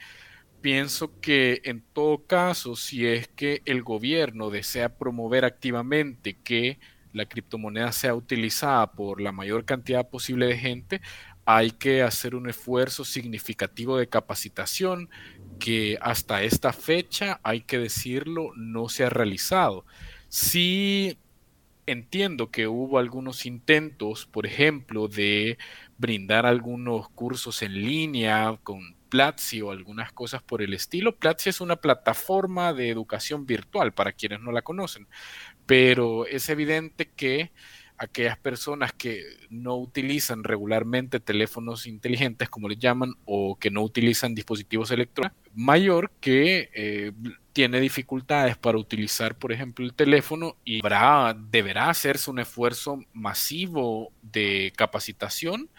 Pienso 0.65 1.19
que 1.21 1.61
en 1.65 1.83
todo 1.93 2.25
caso, 2.25 2.75
si 2.75 3.05
es 3.05 3.27
que 3.27 3.61
el 3.65 3.83
gobierno 3.83 4.49
desea 4.49 4.97
promover 4.97 5.45
activamente 5.45 6.39
que 6.43 6.79
la 7.13 7.27
criptomoneda 7.27 7.91
sea 7.91 8.15
utilizada 8.15 8.91
por 8.93 9.21
la 9.21 9.31
mayor 9.31 9.65
cantidad 9.65 10.09
posible 10.09 10.47
de 10.47 10.57
gente, 10.57 11.01
hay 11.45 11.69
que 11.69 12.01
hacer 12.01 12.33
un 12.33 12.49
esfuerzo 12.49 13.05
significativo 13.05 13.95
de 13.95 14.09
capacitación 14.09 15.11
que 15.59 15.99
hasta 16.01 16.41
esta 16.41 16.73
fecha, 16.73 17.39
hay 17.43 17.61
que 17.61 17.77
decirlo, 17.77 18.49
no 18.55 18.89
se 18.89 19.03
ha 19.03 19.11
realizado. 19.11 19.85
Sí 20.29 21.19
entiendo 21.85 22.49
que 22.49 22.67
hubo 22.67 22.97
algunos 22.97 23.45
intentos, 23.45 24.25
por 24.25 24.47
ejemplo, 24.47 25.09
de 25.09 25.59
brindar 25.99 26.47
algunos 26.47 27.07
cursos 27.09 27.61
en 27.61 27.73
línea 27.73 28.59
con 28.63 28.95
Platzi 29.15 29.61
o 29.61 29.71
algunas 29.71 30.11
cosas 30.11 30.43
por 30.43 30.61
el 30.61 30.73
estilo. 30.73 31.15
Platzi 31.15 31.49
es 31.49 31.61
una 31.61 31.77
plataforma 31.77 32.73
de 32.73 32.89
educación 32.89 33.45
virtual 33.45 33.93
para 33.93 34.11
quienes 34.11 34.41
no 34.41 34.51
la 34.51 34.61
conocen, 34.61 35.07
pero 35.65 36.25
es 36.25 36.49
evidente 36.49 37.09
que 37.15 37.53
aquellas 37.97 38.37
personas 38.37 38.91
que 38.91 39.23
no 39.49 39.77
utilizan 39.77 40.43
regularmente 40.43 41.21
teléfonos 41.21 41.87
inteligentes, 41.87 42.49
como 42.49 42.67
les 42.67 42.77
llaman, 42.77 43.13
o 43.23 43.57
que 43.57 43.71
no 43.71 43.83
utilizan 43.83 44.35
dispositivos 44.35 44.91
electrónicos, 44.91 45.39
mayor 45.53 46.11
que 46.19 46.69
eh, 46.73 47.13
tiene 47.53 47.79
dificultades 47.79 48.57
para 48.57 48.77
utilizar, 48.77 49.37
por 49.37 49.53
ejemplo, 49.53 49.85
el 49.85 49.93
teléfono 49.93 50.57
y 50.65 50.81
deberá 50.81 51.89
hacerse 51.89 52.29
un 52.29 52.39
esfuerzo 52.39 52.99
masivo 53.13 54.11
de 54.21 54.73
capacitación. 54.75 55.69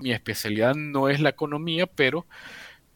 Mi 0.00 0.12
especialidad 0.12 0.74
no 0.74 1.08
es 1.08 1.20
la 1.20 1.30
economía, 1.30 1.86
pero 1.86 2.26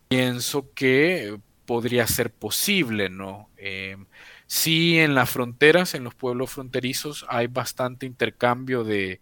pienso 0.09 0.73
que 0.75 1.39
podría 1.67 2.07
ser 2.07 2.33
posible, 2.33 3.09
¿no? 3.11 3.51
Eh, 3.57 3.97
Sí, 4.47 4.99
en 4.99 5.15
las 5.15 5.31
fronteras, 5.31 5.95
en 5.95 6.05
los 6.05 6.15
pueblos 6.15 6.51
fronterizos, 6.53 7.27
hay 7.29 7.49
bastante 7.49 8.07
intercambio 8.07 8.85
de, 8.85 9.21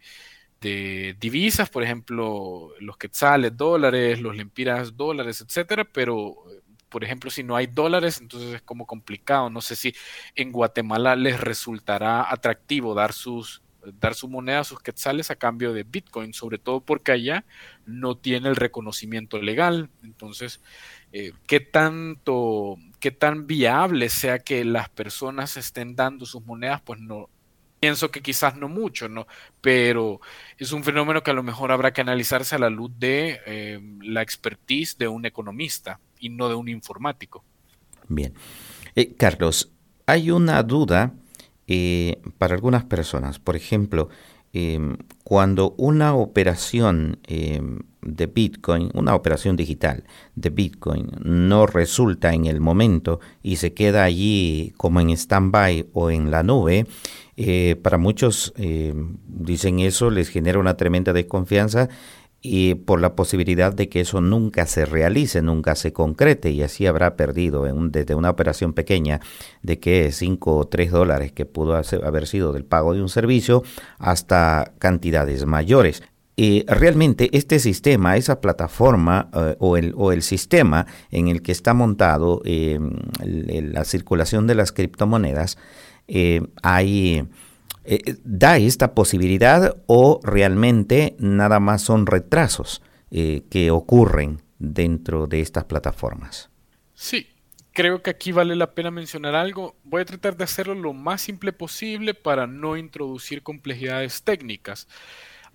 divisas, 1.21 1.69
por 1.71 1.83
ejemplo, 1.83 2.71
los 2.81 2.97
quetzales, 2.97 3.55
dólares, 3.57 4.21
los 4.21 4.35
lempiras, 4.37 4.97
dólares, 4.97 5.43
etcétera, 5.43 5.85
pero 5.85 6.37
por 6.89 7.05
ejemplo, 7.05 7.31
si 7.31 7.43
no 7.43 7.57
hay 7.57 7.67
dólares, 7.67 8.21
entonces 8.21 8.55
es 8.55 8.63
como 8.63 8.87
complicado. 8.87 9.51
No 9.51 9.61
sé 9.61 9.77
si 9.77 9.95
en 10.37 10.53
Guatemala 10.53 11.17
les 11.17 11.41
resultará 11.41 12.31
atractivo 12.33 12.95
dar 12.95 13.13
sus 13.13 13.64
dar 14.01 14.15
su 14.15 14.29
moneda, 14.29 14.65
sus 14.65 14.81
quetzales 14.81 15.31
a 15.31 15.37
cambio 15.37 15.73
de 15.73 15.83
Bitcoin, 15.83 16.33
sobre 16.33 16.59
todo 16.59 16.81
porque 16.81 17.13
allá 17.13 17.45
no 17.87 18.17
tiene 18.17 18.49
el 18.49 18.57
reconocimiento 18.57 19.41
legal. 19.41 19.91
Entonces, 20.03 20.61
eh, 21.13 21.33
¿qué 21.47 21.61
tanto, 21.61 22.77
qué 23.01 23.11
tan 23.11 23.47
viable 23.47 24.09
sea 24.09 24.39
que 24.39 24.65
las 24.65 24.89
personas 24.89 25.57
estén 25.57 25.97
dando 25.97 26.27
sus 26.27 26.45
monedas? 26.45 26.81
Pues 26.83 27.01
no, 27.01 27.29
pienso 27.85 28.11
que 28.11 28.23
quizás 28.23 28.57
no 28.57 28.69
mucho, 28.69 29.09
¿no? 29.11 29.27
Pero 29.61 30.21
es 30.57 30.73
un 30.73 30.85
fenómeno 30.85 31.23
que 31.23 31.31
a 31.31 31.35
lo 31.35 31.43
mejor 31.43 31.71
habrá 31.71 31.93
que 31.93 32.01
analizarse 32.01 32.55
a 32.55 32.59
la 32.59 32.71
luz 32.71 32.91
de 32.99 33.41
eh, 33.45 33.79
la 34.03 34.23
expertise 34.23 34.97
de 34.97 35.07
un 35.07 35.27
economista 35.27 36.01
y 36.19 36.31
no 36.31 36.49
de 36.49 36.55
un 36.55 36.69
informático. 36.69 37.45
Bien. 38.09 38.33
Eh, 38.95 39.15
Carlos, 39.17 39.71
hay 40.07 40.31
una 40.31 40.63
duda 40.63 41.13
para 42.39 42.55
algunas 42.55 42.85
personas. 42.85 43.39
Por 43.39 43.57
ejemplo, 43.57 44.09
em, 44.53 44.97
cuando 45.25 45.75
una 45.79 46.15
operación 46.15 47.19
em, 47.27 47.81
de 48.03 48.27
Bitcoin, 48.27 48.91
una 48.95 49.15
operación 49.15 49.57
digital 49.57 50.05
de 50.35 50.51
Bitcoin, 50.51 51.11
no 51.23 51.67
resulta 51.67 52.35
en 52.35 52.47
el 52.47 52.61
momento 52.61 53.21
y 53.43 53.57
se 53.57 53.73
queda 53.73 54.05
allí 54.05 54.75
como 54.77 55.01
en 55.01 55.11
stand-by 55.11 55.87
o 55.93 56.11
en 56.11 56.31
la 56.31 56.43
nube, 56.43 56.87
eh, 57.37 57.77
para 57.83 57.99
muchos 57.99 58.53
em, 58.57 59.17
dicen 59.27 59.81
eso 59.81 60.11
les 60.11 60.29
genera 60.29 60.61
una 60.61 60.77
tremenda 60.77 61.13
desconfianza 61.13 61.89
y 62.47 62.75
por 62.75 63.01
la 63.01 63.17
posibilidad 63.17 63.73
de 63.73 63.89
que 63.89 64.03
eso 64.03 64.21
nunca 64.21 64.67
se 64.67 64.85
realice, 64.85 65.41
nunca 65.41 65.75
se 65.75 65.95
concrete 65.95 66.51
y 66.51 66.63
así 66.63 66.87
habrá 66.87 67.17
perdido 67.17 67.67
en 67.67 67.91
desde 67.91 68.15
una 68.15 68.29
operación 68.29 68.75
pequeña 68.75 69.21
de 69.63 69.81
que 69.81 70.13
5 70.13 70.55
o 70.55 70.67
3 70.67 70.91
dólares 70.91 71.33
que 71.33 71.47
pudo 71.47 71.75
haber 71.75 72.27
sido 72.27 72.53
del 72.53 72.67
pago 72.67 72.93
de 72.93 73.01
un 73.01 73.09
servicio 73.09 73.63
hasta 73.99 74.75
cantidades 74.79 75.47
mayores. 75.47 76.03
Y 76.37 76.67
realmente 76.67 77.31
este 77.33 77.59
sistema, 77.59 78.19
esa 78.19 78.43
plataforma 78.43 79.31
eh, 79.33 79.57
o, 79.59 79.79
el, 79.79 79.95
o, 79.97 80.13
el, 80.13 80.21
sistema 80.21 80.87
en 81.11 81.29
el 81.29 81.41
que 81.41 81.53
está 81.53 81.73
montado 81.73 82.43
eh, 82.45 82.79
la 83.23 83.85
circulación 83.85 84.47
de 84.47 84.55
las 84.55 84.73
criptomonedas, 84.73 85.57
eh, 86.09 86.43
hay 86.63 87.27
eh, 87.85 88.17
¿Da 88.25 88.57
esta 88.57 88.95
posibilidad 88.95 89.77
o 89.87 90.21
realmente 90.23 91.17
nada 91.19 91.61
más 91.61 91.83
son 91.83 92.07
retrasos 92.07 92.83
eh, 93.11 93.43
que 93.51 93.71
ocurren 93.71 94.43
dentro 94.59 95.27
de 95.27 95.41
estas 95.41 95.65
plataformas? 95.65 96.51
Sí, 96.95 97.29
creo 97.73 98.03
que 98.03 98.11
aquí 98.11 98.33
vale 98.33 98.57
la 98.57 98.75
pena 98.75 98.91
mencionar 98.91 99.35
algo. 99.35 99.77
Voy 99.85 100.03
a 100.03 100.07
tratar 100.07 100.37
de 100.37 100.45
hacerlo 100.45 100.75
lo 100.75 100.95
más 100.95 101.21
simple 101.21 101.53
posible 101.53 102.15
para 102.15 102.47
no 102.47 102.77
introducir 102.77 103.43
complejidades 103.43 104.23
técnicas. 104.23 104.89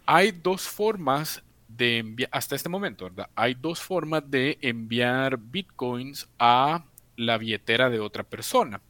Hay 0.06 0.32
dos 0.32 0.68
formas 0.68 1.44
de 1.68 2.00
enviar, 2.00 2.30
hasta 2.32 2.56
este 2.56 2.70
momento, 2.70 3.06
¿verdad? 3.06 3.30
Hay 3.36 3.56
dos 3.56 3.80
formas 3.80 4.24
de 4.30 4.58
enviar 4.62 5.38
bitcoins 5.38 6.28
a 6.38 6.84
la 7.16 7.38
billetera 7.38 7.90
de 7.90 8.00
otra 8.00 8.24
persona 8.24 8.82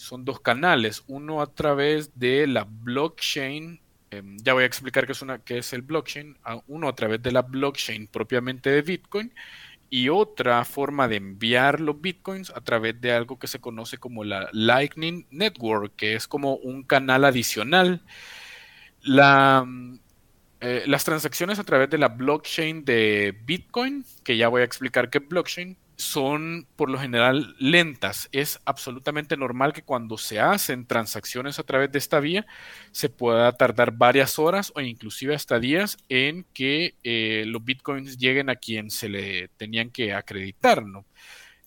son 0.00 0.24
dos 0.24 0.40
canales, 0.40 1.04
uno 1.06 1.42
a 1.42 1.46
través 1.54 2.18
de 2.18 2.46
la 2.46 2.64
blockchain, 2.64 3.80
em, 4.10 4.36
ya 4.38 4.54
voy 4.54 4.62
a 4.64 4.66
explicar 4.66 5.06
qué 5.06 5.12
es, 5.12 5.22
una, 5.22 5.38
qué 5.40 5.58
es 5.58 5.72
el 5.72 5.82
blockchain, 5.82 6.38
uno 6.66 6.88
a 6.88 6.94
través 6.94 7.22
de 7.22 7.32
la 7.32 7.42
blockchain 7.42 8.06
propiamente 8.08 8.70
de 8.70 8.82
Bitcoin 8.82 9.32
y 9.90 10.08
otra 10.08 10.64
forma 10.64 11.08
de 11.08 11.16
enviar 11.16 11.80
los 11.80 12.00
Bitcoins 12.00 12.50
a 12.50 12.60
través 12.62 13.00
de 13.00 13.12
algo 13.12 13.38
que 13.38 13.48
se 13.48 13.60
conoce 13.60 13.98
como 13.98 14.24
la 14.24 14.48
Lightning 14.52 15.26
Network, 15.30 15.94
que 15.96 16.14
es 16.14 16.28
como 16.28 16.54
un 16.56 16.84
canal 16.84 17.24
adicional. 17.24 18.02
La, 19.02 19.66
eh, 20.60 20.84
las 20.86 21.04
transacciones 21.04 21.58
a 21.58 21.64
través 21.64 21.90
de 21.90 21.98
la 21.98 22.08
blockchain 22.08 22.84
de 22.84 23.36
Bitcoin, 23.44 24.04
que 24.24 24.36
ya 24.36 24.48
voy 24.48 24.62
a 24.62 24.64
explicar 24.64 25.10
qué 25.10 25.18
es 25.18 25.28
blockchain, 25.28 25.76
son 26.00 26.66
por 26.76 26.90
lo 26.90 26.98
general 26.98 27.54
lentas. 27.58 28.28
Es 28.32 28.60
absolutamente 28.64 29.36
normal 29.36 29.72
que 29.72 29.82
cuando 29.82 30.18
se 30.18 30.40
hacen 30.40 30.86
transacciones 30.86 31.58
a 31.58 31.62
través 31.62 31.92
de 31.92 31.98
esta 31.98 32.20
vía 32.20 32.46
se 32.90 33.08
pueda 33.08 33.52
tardar 33.52 33.92
varias 33.92 34.38
horas 34.38 34.72
o 34.74 34.80
inclusive 34.80 35.34
hasta 35.34 35.60
días 35.60 35.98
en 36.08 36.44
que 36.54 36.94
eh, 37.04 37.44
los 37.46 37.64
bitcoins 37.64 38.18
lleguen 38.18 38.50
a 38.50 38.56
quien 38.56 38.90
se 38.90 39.08
le 39.08 39.48
tenían 39.56 39.90
que 39.90 40.14
acreditar. 40.14 40.84
¿no? 40.84 41.04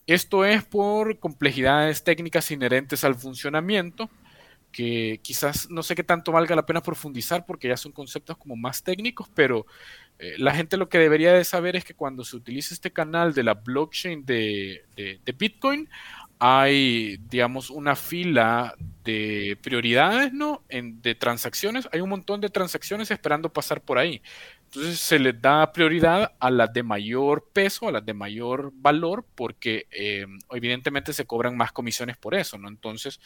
Esto 0.08 0.46
es 0.46 0.64
por 0.64 1.20
complejidades 1.20 2.04
técnicas 2.04 2.52
inherentes 2.52 3.04
al 3.04 3.16
funcionamiento 3.16 4.10
que 4.74 5.20
quizás 5.22 5.70
no 5.70 5.84
sé 5.84 5.96
qué 5.96 6.04
tanto 6.04 6.32
valga 6.32 6.56
la 6.56 6.66
pena 6.66 6.82
profundizar 6.82 7.46
porque 7.46 7.70
ya 7.70 7.78
son 7.78 7.92
conceptos 7.92 8.38
como 8.38 8.56
más 8.58 8.84
técnicos, 8.84 9.30
pero 9.34 9.66
eh, 10.24 10.36
la 10.38 10.56
gente 10.56 10.78
lo 10.78 10.88
que 10.88 11.00
debería 11.00 11.34
de 11.34 11.44
saber 11.44 11.76
es 11.76 11.84
que 11.84 11.96
cuando 11.96 12.24
se 12.24 12.38
utiliza 12.38 12.74
este 12.74 12.94
canal 12.94 13.34
de 13.34 13.44
la 13.44 13.56
blockchain 13.56 14.26
de, 14.26 14.86
Bitcoin, 15.38 15.90
hay, 16.40 17.18
digamos, 17.30 17.70
una 17.70 17.98
fila 17.98 18.74
de 19.04 19.58
prioridades, 19.62 20.32
¿no? 20.32 20.64
De 20.70 21.16
transacciones. 21.16 21.90
Hay 21.92 22.00
un 22.00 22.10
montón 22.10 22.40
de 22.40 22.48
transacciones 22.48 23.12
esperando 23.12 23.52
pasar 23.52 23.82
por 23.82 23.98
ahí. 23.98 24.22
Entonces 24.66 25.00
se 25.00 25.20
les 25.20 25.40
da 25.42 25.72
prioridad 25.74 26.32
a 26.40 26.50
las 26.50 26.72
de 26.72 26.84
mayor 26.84 27.50
peso, 27.52 27.90
a 27.90 27.92
las 27.92 28.06
de 28.06 28.14
mayor 28.14 28.72
valor, 28.74 29.26
porque 29.36 29.88
eh, 29.92 30.26
evidentemente 30.52 31.12
se 31.12 31.26
cobran 31.26 31.58
más 31.58 31.74
comisiones 31.74 32.16
por 32.16 32.34
eso, 32.34 32.58
¿no? 32.58 32.70
Entonces, 32.70 33.20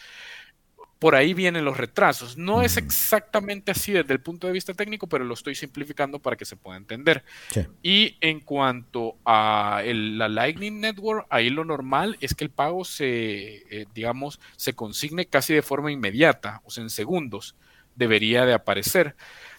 por 0.99 1.15
ahí 1.15 1.33
vienen 1.33 1.65
los 1.65 1.77
retrasos. 1.77 2.37
No 2.37 2.61
es 2.61 2.77
exactamente 2.77 3.71
así 3.71 3.91
desde 3.91 4.13
el 4.13 4.19
punto 4.19 4.47
de 4.47 4.53
vista 4.53 4.73
técnico, 4.73 5.07
pero 5.07 5.25
lo 5.25 5.33
estoy 5.33 5.53
simplificando 5.53 6.19
para 6.19 6.35
que 6.35 6.45
se 6.45 6.55
pueda 6.55 6.77
entender. 6.77 7.23
Y 7.83 8.17
en 8.21 8.39
cuanto 8.39 9.15
a 9.25 9.83
la 9.85 10.27
Lightning 10.27 10.79
Network, 10.79 11.27
ahí 11.29 11.49
lo 11.49 11.65
normal 11.65 12.17
es 12.19 12.33
que 12.33 12.45
el 12.45 12.49
pago 12.49 12.83
se, 12.83 13.63
eh, 13.69 13.85
digamos, 13.93 14.39
se 14.55 14.73
consigne 14.73 15.27
casi 15.27 15.53
de 15.53 15.61
forma 15.61 15.91
inmediata, 15.91 16.61
o 16.65 16.71
sea, 16.71 16.83
en 16.83 16.89
segundos 16.89 17.55
debería 17.95 18.45
de 18.45 18.53
aparecer. 18.53 19.15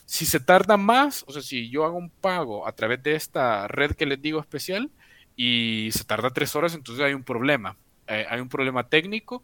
Si 0.06 0.24
se 0.24 0.40
tarda 0.40 0.76
más, 0.76 1.24
o 1.26 1.32
sea, 1.32 1.42
si 1.42 1.68
yo 1.68 1.84
hago 1.84 1.98
un 1.98 2.10
pago 2.10 2.66
a 2.66 2.72
través 2.72 3.02
de 3.02 3.14
esta 3.14 3.68
red 3.68 3.92
que 3.92 4.06
les 4.06 4.22
digo 4.22 4.40
especial 4.40 4.90
y 5.36 5.90
se 5.92 6.04
tarda 6.04 6.30
tres 6.30 6.56
horas, 6.56 6.74
entonces 6.74 7.04
hay 7.04 7.14
un 7.14 7.24
problema. 7.24 7.76
Eh, 8.06 8.26
hay 8.28 8.40
un 8.40 8.48
problema 8.48 8.88
técnico 8.88 9.42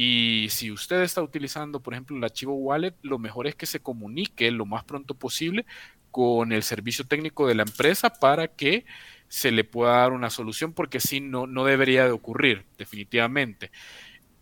y 0.00 0.48
si 0.50 0.70
usted 0.70 1.02
está 1.02 1.20
utilizando, 1.24 1.80
por 1.80 1.92
ejemplo, 1.92 2.16
el 2.16 2.22
archivo 2.22 2.54
wallet, 2.54 2.94
lo 3.02 3.18
mejor 3.18 3.48
es 3.48 3.56
que 3.56 3.66
se 3.66 3.80
comunique 3.80 4.48
lo 4.52 4.64
más 4.64 4.84
pronto 4.84 5.14
posible 5.14 5.66
con 6.12 6.52
el 6.52 6.62
servicio 6.62 7.04
técnico 7.04 7.48
de 7.48 7.56
la 7.56 7.64
empresa 7.64 8.08
para 8.08 8.46
que 8.46 8.84
se 9.26 9.50
le 9.50 9.64
pueda 9.64 9.96
dar 9.96 10.12
una 10.12 10.30
solución, 10.30 10.72
porque 10.72 11.00
si 11.00 11.18
no, 11.18 11.48
no 11.48 11.64
debería 11.64 12.04
de 12.04 12.12
ocurrir, 12.12 12.64
definitivamente. 12.78 13.72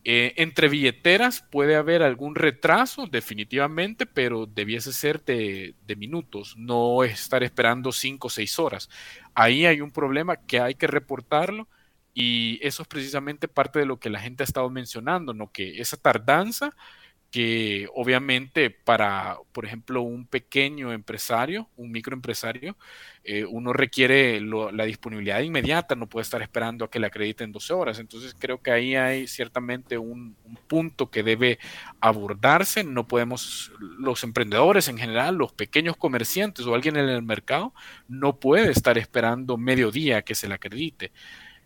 Eh, 0.05 0.35
entre 0.37 0.69
billeteras 0.69 1.41
puede 1.41 1.77
haber 1.77 2.03
algún 2.03 2.35
retraso, 2.35 3.07
definitivamente, 3.07 4.05
pero 4.05 4.45
debiese 4.45 4.93
ser 4.93 5.25
de, 5.25 5.75
de, 5.87 5.97
minutos, 5.97 6.55
no 6.59 7.03
estar 7.03 7.43
esperando 7.43 7.93
cinco 7.93 8.27
o 8.27 8.31
seis 8.31 8.59
horas. 8.59 8.91
Ahí 9.35 9.65
hay 9.65 9.81
un 9.81 9.91
problema 9.91 10.37
que 10.37 10.61
hay 10.61 10.75
que 10.75 10.87
reportarlo 10.87 11.67
y 12.19 12.59
eso 12.63 12.81
es 12.81 12.89
precisamente 12.89 13.47
parte 13.47 13.79
de 13.79 13.85
lo 13.85 14.01
que 14.01 14.09
la 14.09 14.21
gente 14.21 14.43
ha 14.43 14.47
estado 14.47 14.71
mencionando, 14.71 15.35
¿no? 15.35 15.53
Que 15.53 15.83
esa 15.83 15.99
tardanza 15.99 16.75
que 17.31 17.89
obviamente 17.95 18.71
para, 18.71 19.37
por 19.53 19.67
ejemplo, 19.67 20.01
un 20.01 20.27
pequeño 20.27 20.93
empresario, 20.95 21.69
un 21.77 21.91
microempresario, 21.93 22.79
eh, 23.23 23.45
uno 23.45 23.75
requiere 23.75 24.41
la 24.41 24.85
disponibilidad 24.85 25.41
inmediata, 25.41 25.95
no 25.95 26.09
puede 26.09 26.23
estar 26.23 26.41
esperando 26.41 26.87
a 26.87 26.91
que 26.91 27.01
le 27.01 27.09
acrediten 27.09 27.53
12 27.53 27.75
horas. 27.75 27.99
Entonces 27.99 28.35
creo 28.39 28.63
que 28.63 28.71
ahí 28.71 28.95
hay 28.97 29.27
ciertamente 29.27 29.99
un, 29.99 30.37
un, 30.45 30.57
punto 30.69 31.11
que 31.11 31.23
debe 31.23 31.59
abordarse. 32.01 32.83
No 32.83 33.07
podemos, 33.07 33.73
los 33.79 34.25
emprendedores 34.25 34.89
en 34.89 34.97
general, 34.97 35.37
los 35.37 35.53
pequeños 35.53 35.99
comerciantes 35.99 36.65
o 36.65 36.75
alguien 36.75 36.97
en 36.97 37.11
el 37.11 37.23
mercado, 37.23 37.75
no 38.09 38.41
puede 38.41 38.71
estar 38.71 38.97
esperando 38.97 39.59
medio 39.59 39.91
día 39.91 40.23
que 40.23 40.35
se 40.35 40.49
le 40.49 40.55
acredite. 40.55 41.13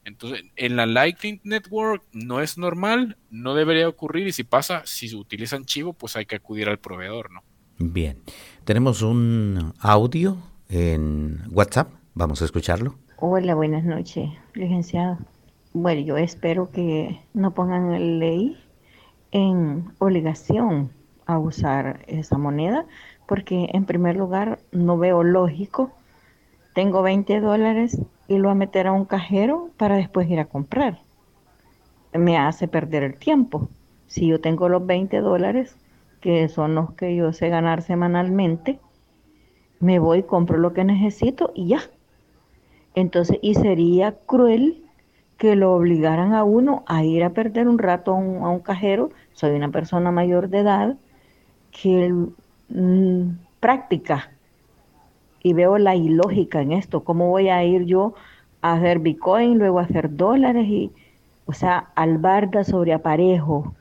Entonces, 0.04 0.42
en 0.56 0.76
la 0.76 0.86
Lightning 0.86 1.40
Network 1.44 2.02
no 2.12 2.40
es 2.40 2.58
normal, 2.58 3.16
no 3.30 3.54
debería 3.54 3.88
ocurrir 3.88 4.26
y 4.26 4.32
si 4.32 4.44
pasa, 4.44 4.82
si 4.84 5.08
se 5.08 5.16
utilizan 5.16 5.64
chivo, 5.64 5.92
pues 5.92 6.16
hay 6.16 6.26
que 6.26 6.36
acudir 6.36 6.68
al 6.68 6.78
proveedor, 6.78 7.30
¿no? 7.30 7.42
Bien, 7.78 8.18
tenemos 8.64 9.02
un 9.02 9.72
audio 9.78 10.36
en 10.68 11.40
WhatsApp, 11.50 11.90
vamos 12.14 12.42
a 12.42 12.44
escucharlo. 12.44 12.96
Hola, 13.16 13.54
buenas 13.54 13.84
noches, 13.84 14.30
licenciado. 14.54 15.18
Bueno, 15.72 16.00
yo 16.00 16.16
espero 16.16 16.70
que 16.70 17.20
no 17.32 17.54
pongan 17.54 18.18
ley 18.18 18.56
en 19.30 19.92
obligación 19.98 20.90
a 21.26 21.38
usar 21.38 22.04
esa 22.08 22.38
moneda, 22.38 22.86
porque 23.26 23.68
en 23.72 23.84
primer 23.84 24.16
lugar 24.16 24.58
no 24.72 24.98
veo 24.98 25.22
lógico. 25.22 25.92
Tengo 26.74 27.02
20 27.02 27.40
dólares 27.40 28.00
y 28.28 28.38
lo 28.38 28.50
a 28.50 28.54
meter 28.54 28.86
a 28.86 28.92
un 28.92 29.04
cajero 29.04 29.70
para 29.76 29.96
después 29.96 30.30
ir 30.30 30.38
a 30.38 30.44
comprar. 30.44 31.00
Me 32.12 32.38
hace 32.38 32.68
perder 32.68 33.02
el 33.02 33.16
tiempo. 33.16 33.68
Si 34.06 34.26
yo 34.26 34.40
tengo 34.40 34.68
los 34.68 34.86
20 34.86 35.20
dólares, 35.20 35.76
que 36.20 36.48
son 36.48 36.74
los 36.74 36.92
que 36.92 37.14
yo 37.16 37.32
sé 37.32 37.48
ganar 37.48 37.82
semanalmente, 37.82 38.78
me 39.80 39.98
voy, 39.98 40.22
compro 40.22 40.58
lo 40.58 40.72
que 40.72 40.84
necesito 40.84 41.52
y 41.54 41.68
ya. 41.68 41.80
Entonces, 42.94 43.38
y 43.42 43.54
sería 43.54 44.16
cruel 44.26 44.84
que 45.38 45.56
lo 45.56 45.72
obligaran 45.72 46.34
a 46.34 46.44
uno 46.44 46.84
a 46.86 47.02
ir 47.02 47.24
a 47.24 47.30
perder 47.30 47.66
un 47.66 47.78
rato 47.78 48.12
a 48.12 48.16
un, 48.16 48.60
cajero. 48.60 49.10
Soy 49.32 49.52
una 49.52 49.70
persona 49.70 50.10
mayor 50.10 50.50
de 50.50 50.58
edad 50.58 50.96
que 51.70 52.14
mm, 52.68 53.30
práctica 53.58 54.30
y 55.42 55.52
veo 55.52 55.78
la 55.78 55.96
ilógica 55.96 56.60
en 56.60 56.72
esto. 56.72 57.04
¿Cómo 57.04 57.28
voy 57.28 57.48
a 57.48 57.64
ir 57.64 57.84
yo 57.84 58.14
a 58.62 58.74
hacer 58.74 58.98
Bitcoin, 58.98 59.58
luego 59.58 59.78
a 59.78 59.84
hacer 59.84 60.16
dólares? 60.16 60.66
y 60.68 60.92
O 61.46 61.52
sea, 61.52 61.90
albarda 61.94 62.64
sobre 62.64 62.92
aparejo, 62.92 63.74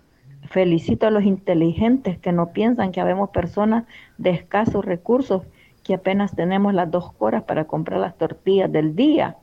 felicito 0.50 1.08
a 1.08 1.12
los 1.12 1.24
inteligentes 1.24 2.18
que 2.18 2.32
no 2.32 2.48
piensan 2.54 2.92
que 2.92 3.02
habemos 3.02 3.30
personas 3.30 3.86
de 4.18 4.32
escasos 4.32 4.86
recursos 4.86 5.44
que 5.84 5.94
apenas 5.96 6.36
tenemos 6.36 6.74
las 6.74 6.90
dos 6.92 7.12
horas 7.20 7.44
para 7.44 7.66
comprar 7.66 8.00
las 8.00 8.18
tortillas 8.18 8.72
del 8.72 8.96
día 8.96 9.38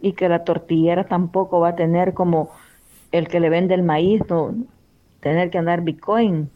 y 0.00 0.12
que 0.12 0.28
la 0.28 0.44
tortillera 0.44 1.04
tampoco 1.04 1.60
va 1.60 1.68
a 1.68 1.76
tener 1.76 2.14
como 2.14 2.50
el 3.12 3.28
que 3.28 3.40
le 3.40 3.50
vende 3.50 3.74
el 3.74 3.82
maíz, 3.82 4.22
no, 4.28 4.54
tener 5.20 5.50
que 5.50 5.58
andar 5.58 5.82
Bitcoin. 5.82 6.50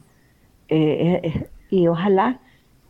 Eh, 0.69 1.21
eh, 1.23 1.49
y 1.71 1.87
ojalá 1.87 2.41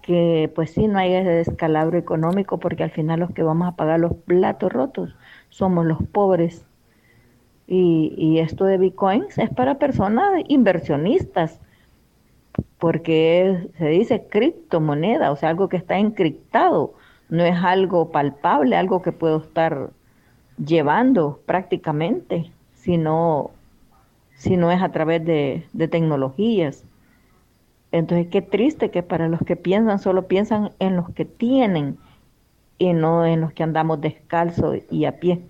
que 0.07 0.51
pues 0.55 0.71
sí 0.71 0.87
no 0.87 0.99
haya 0.99 1.21
ese 1.21 1.31
descalabro 1.31 1.99
económico 1.99 2.59
porque 2.59 2.85
al 2.85 2.93
final 2.93 3.21
los 3.21 3.33
que 3.33 3.43
vamos 3.43 3.67
a 3.67 3.77
pagar 3.77 3.99
los 3.99 4.15
platos 4.15 4.73
rotos 4.73 5.17
somos 5.51 5.85
los 5.85 5.99
pobres. 6.03 6.65
Y, 7.69 8.39
esto 8.39 8.65
de 8.65 8.79
bitcoins 8.79 9.39
es 9.39 9.51
para 9.51 9.79
personas 9.79 10.31
inversionistas, 10.47 11.59
porque 12.79 13.69
se 13.77 13.89
dice 13.89 14.29
criptomoneda, 14.31 15.33
o 15.33 15.37
sea, 15.37 15.49
algo 15.49 15.69
que 15.69 15.77
está 15.77 15.99
encriptado, 15.99 16.95
no 17.29 17.43
es 17.43 17.57
algo 17.57 18.13
palpable, 18.13 18.77
algo 18.77 19.03
que 19.03 19.11
puedo 19.11 19.39
estar 19.39 19.91
llevando 20.65 21.41
prácticamente, 21.45 22.53
sino, 22.75 23.51
si 24.37 24.57
no 24.57 24.71
es 24.71 24.81
a 24.81 24.93
través 24.93 25.25
de 25.25 25.89
tecnologías. 25.91 26.85
Entonces, 27.93 28.29
qué 28.31 28.43
triste 28.43 28.91
que 28.91 29.03
para 29.03 29.29
los 29.29 29.41
que 29.41 29.57
piensan, 29.57 29.99
solo 29.99 30.27
piensan 30.27 30.73
en 30.79 30.97
los 30.97 31.11
que 31.11 31.25
tienen 31.25 31.99
y 32.79 32.93
no 32.93 33.25
en 33.25 33.41
los 33.41 33.53
que 33.53 33.63
andamos 33.63 34.01
descalzos 34.01 34.79
y 34.91 35.05
a 35.05 35.19
pie. 35.19 35.41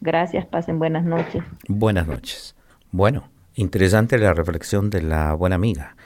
Gracias, 0.00 0.46
pasen 0.46 0.78
buenas 0.78 1.04
noches. 1.04 1.42
Buenas 1.68 2.06
noches. 2.06 2.54
Bueno, 2.90 3.28
interesante 3.54 4.18
la 4.18 4.34
reflexión 4.34 4.90
de 4.90 5.02
la 5.02 5.34
buena 5.34 5.56
amiga. 5.56 5.96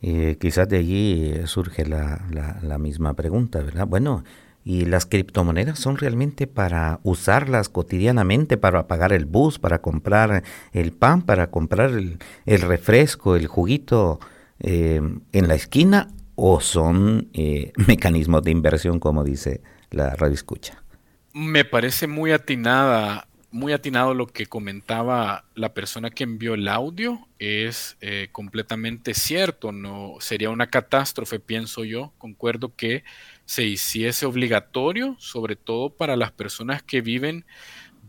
Eh, 0.00 0.36
quizás 0.40 0.68
de 0.68 0.78
allí 0.78 1.34
surge 1.46 1.84
la, 1.86 2.24
la, 2.30 2.58
la 2.62 2.78
misma 2.78 3.14
pregunta, 3.14 3.60
¿verdad? 3.62 3.86
Bueno, 3.86 4.22
¿y 4.64 4.84
las 4.84 5.06
criptomonedas 5.06 5.78
son 5.78 5.96
realmente 5.96 6.46
para 6.46 7.00
usarlas 7.02 7.68
cotidianamente, 7.68 8.56
para 8.56 8.86
pagar 8.86 9.12
el 9.12 9.24
bus, 9.24 9.58
para 9.58 9.80
comprar 9.80 10.44
el 10.72 10.92
pan, 10.92 11.22
para 11.22 11.50
comprar 11.50 11.90
el, 11.90 12.18
el 12.46 12.60
refresco, 12.60 13.34
el 13.34 13.46
juguito 13.46 14.20
eh, 14.60 15.00
en 15.32 15.48
la 15.48 15.54
esquina 15.54 16.08
o 16.34 16.60
son 16.60 17.28
eh, 17.32 17.72
mecanismos 17.86 18.42
de 18.42 18.50
inversión, 18.50 19.00
como 19.00 19.24
dice 19.24 19.62
la 19.90 20.14
radio 20.14 20.34
escucha? 20.34 20.82
Me 21.32 21.64
parece 21.64 22.06
muy 22.06 22.32
atinada 22.32 23.28
muy 23.50 23.72
atinado 23.72 24.12
lo 24.14 24.26
que 24.26 24.46
comentaba 24.46 25.44
la 25.54 25.72
persona 25.72 26.10
que 26.10 26.24
envió 26.24 26.54
el 26.54 26.68
audio. 26.68 27.26
Es 27.38 27.96
eh, 28.00 28.28
completamente 28.30 29.14
cierto. 29.14 29.72
No 29.72 30.16
sería 30.20 30.50
una 30.50 30.68
catástrofe, 30.68 31.40
pienso 31.40 31.84
yo. 31.84 32.12
Concuerdo 32.18 32.74
que 32.74 33.04
se 33.46 33.64
hiciese 33.64 34.26
obligatorio, 34.26 35.16
sobre 35.18 35.56
todo 35.56 35.90
para 35.90 36.16
las 36.16 36.32
personas 36.32 36.82
que 36.82 37.00
viven 37.00 37.46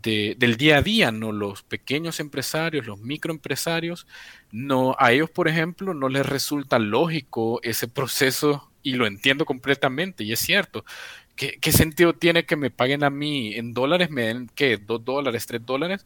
de, 0.02 0.34
del 0.38 0.56
día 0.56 0.78
a 0.78 0.82
día, 0.82 1.12
no 1.12 1.32
los 1.32 1.62
pequeños 1.62 2.20
empresarios, 2.20 2.86
los 2.86 2.98
microempresarios. 3.00 4.06
No, 4.52 4.96
a 4.98 5.12
ellos, 5.12 5.30
por 5.30 5.48
ejemplo, 5.48 5.94
no 5.94 6.08
les 6.08 6.26
resulta 6.26 6.78
lógico 6.78 7.60
ese 7.62 7.88
proceso 7.88 8.70
y 8.82 8.94
lo 8.94 9.06
entiendo 9.06 9.44
completamente 9.44 10.24
y 10.24 10.32
es 10.32 10.40
cierto. 10.40 10.84
¿Qué, 11.36 11.72
sentido 11.72 12.12
tiene 12.12 12.44
que 12.44 12.56
me 12.56 12.70
paguen 12.70 13.02
a 13.02 13.08
mí 13.08 13.54
en 13.54 13.72
dólares? 13.72 14.10
¿Me 14.10 14.24
den 14.24 14.50
qué? 14.54 14.76
¿Dos 14.76 15.02
dólares? 15.02 15.46
¿Tres 15.46 15.64
dólares? 15.64 16.04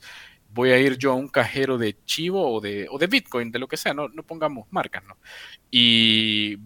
Voy 0.51 0.71
a 0.71 0.79
ir 0.79 0.97
yo 0.97 1.11
a 1.11 1.15
un 1.17 1.27
cajero 1.27 1.77
de 1.77 1.97
Chivo 2.05 2.53
o 2.55 2.61
de, 2.61 2.87
o 2.89 2.99
de 2.99 3.09
Bitcoin, 3.09 3.51
de 3.51 3.59
lo 3.59 3.67
que 3.67 3.77
sea, 3.77 3.95
no, 3.95 4.09
no 4.09 4.23
pongamos 4.23 4.69
marcas, 4.71 5.03
¿no? 5.03 5.17
Y 5.73 6.59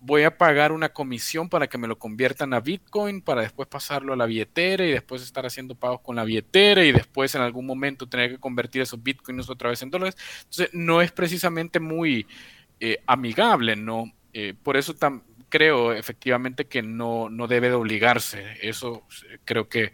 voy 0.00 0.22
a 0.24 0.36
pagar 0.36 0.72
una 0.72 0.88
comisión 0.90 1.48
para 1.48 1.68
que 1.68 1.78
me 1.78 1.86
lo 1.86 1.98
conviertan 1.98 2.54
a 2.54 2.60
Bitcoin, 2.60 3.22
para 3.22 3.42
después 3.42 3.68
pasarlo 3.68 4.12
a 4.12 4.16
la 4.16 4.26
billetera 4.26 4.84
y 4.84 4.92
después 4.92 5.22
estar 5.22 5.46
haciendo 5.46 5.74
pagos 5.74 6.00
con 6.00 6.16
la 6.16 6.24
billetera 6.24 6.84
y 6.84 6.92
después 6.92 7.34
en 7.34 7.42
algún 7.42 7.66
momento 7.66 8.08
tener 8.08 8.30
que 8.30 8.38
convertir 8.38 8.82
esos 8.82 9.02
Bitcoins 9.02 9.50
otra 9.50 9.70
vez 9.70 9.82
en 9.82 9.90
dólares. 9.90 10.16
Entonces, 10.38 10.70
no 10.72 11.02
es 11.02 11.12
precisamente 11.12 11.80
muy 11.80 12.26
eh, 12.80 12.98
amigable, 13.06 13.76
¿no? 13.76 14.12
Eh, 14.32 14.54
por 14.62 14.76
eso 14.76 14.94
creo 15.48 15.92
efectivamente 15.92 16.66
que 16.66 16.82
no, 16.82 17.28
no 17.28 17.46
debe 17.46 17.68
de 17.68 17.74
obligarse. 17.74 18.56
Eso 18.62 19.06
eh, 19.30 19.38
creo 19.44 19.68
que 19.68 19.92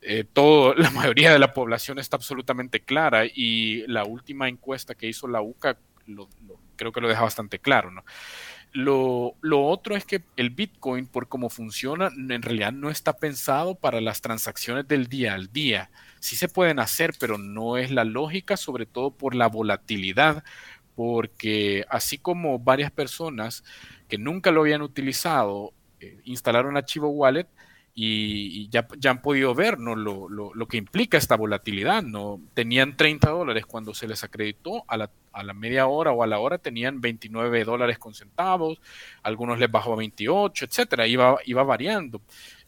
eh, 0.00 0.24
la 0.76 0.90
mayoría 0.90 1.32
de 1.32 1.38
la 1.38 1.52
población 1.52 1.98
está 1.98 2.16
absolutamente 2.16 2.80
clara 2.80 3.24
y 3.26 3.84
la 3.86 4.04
última 4.04 4.48
encuesta 4.48 4.94
que 4.94 5.06
hizo 5.06 5.28
la 5.28 5.42
UCA 5.42 5.78
creo 6.76 6.92
que 6.92 7.00
lo 7.00 7.08
deja 7.08 7.22
bastante 7.22 7.58
claro. 7.58 7.90
¿no? 7.90 8.04
Lo, 8.76 9.36
lo, 9.40 9.64
otro 9.64 9.96
es 9.96 10.04
que 10.04 10.22
el 10.36 10.50
Bitcoin, 10.50 11.06
por 11.06 11.28
cómo 11.28 11.48
funciona, 11.48 12.08
en 12.08 12.42
realidad 12.42 12.72
no 12.72 12.90
está 12.90 13.14
pensado 13.14 13.74
para 13.74 14.02
las 14.02 14.20
transacciones 14.20 14.86
del 14.86 15.06
día 15.06 15.32
al 15.32 15.50
día. 15.50 15.90
Sí 16.20 16.36
se 16.36 16.46
pueden 16.46 16.78
hacer, 16.78 17.14
pero 17.18 17.38
no 17.38 17.78
es 17.78 17.90
la 17.90 18.04
lógica, 18.04 18.58
sobre 18.58 18.84
todo 18.84 19.12
por 19.12 19.34
la 19.34 19.46
volatilidad, 19.46 20.44
porque 20.94 21.86
así 21.88 22.18
como 22.18 22.58
varias 22.58 22.90
personas 22.90 23.64
que 24.08 24.18
nunca 24.18 24.50
lo 24.50 24.60
habían 24.60 24.82
utilizado, 24.82 25.72
eh, 26.00 26.20
instalaron 26.24 26.76
Archivo 26.76 27.08
Wallet 27.08 27.48
y, 27.98 28.68
ya, 28.68 28.86
ya, 28.98 29.10
han 29.10 29.22
podido 29.22 29.54
ver 29.54 29.78
¿no? 29.78 29.96
Lo, 29.96 30.28
lo, 30.28 30.52
lo, 30.52 30.68
que 30.68 30.76
implica 30.76 31.16
esta 31.16 31.34
volatilidad. 31.34 32.02
¿no? 32.02 32.42
Tenían 32.52 32.94
30 32.94 33.30
dólares 33.30 33.64
cuando 33.64 33.94
se 33.94 34.06
les 34.06 34.22
acreditó, 34.22 34.84
a 34.86 34.98
la, 34.98 35.10
a 35.32 35.42
la 35.42 35.54
media 35.54 35.86
hora 35.86 36.12
o 36.12 36.22
a 36.22 36.26
la 36.26 36.38
hora 36.38 36.58
tenían 36.58 37.00
29 37.00 37.64
dólares 37.64 37.98
con 37.98 38.12
centavos, 38.12 38.78
algunos 39.22 39.58
les 39.58 39.70
bajó 39.70 39.94
a 39.94 39.96
28, 39.96 40.66
etcétera, 40.66 41.06
iba, 41.06 41.38
iba 41.46 41.62
variando. 41.62 42.20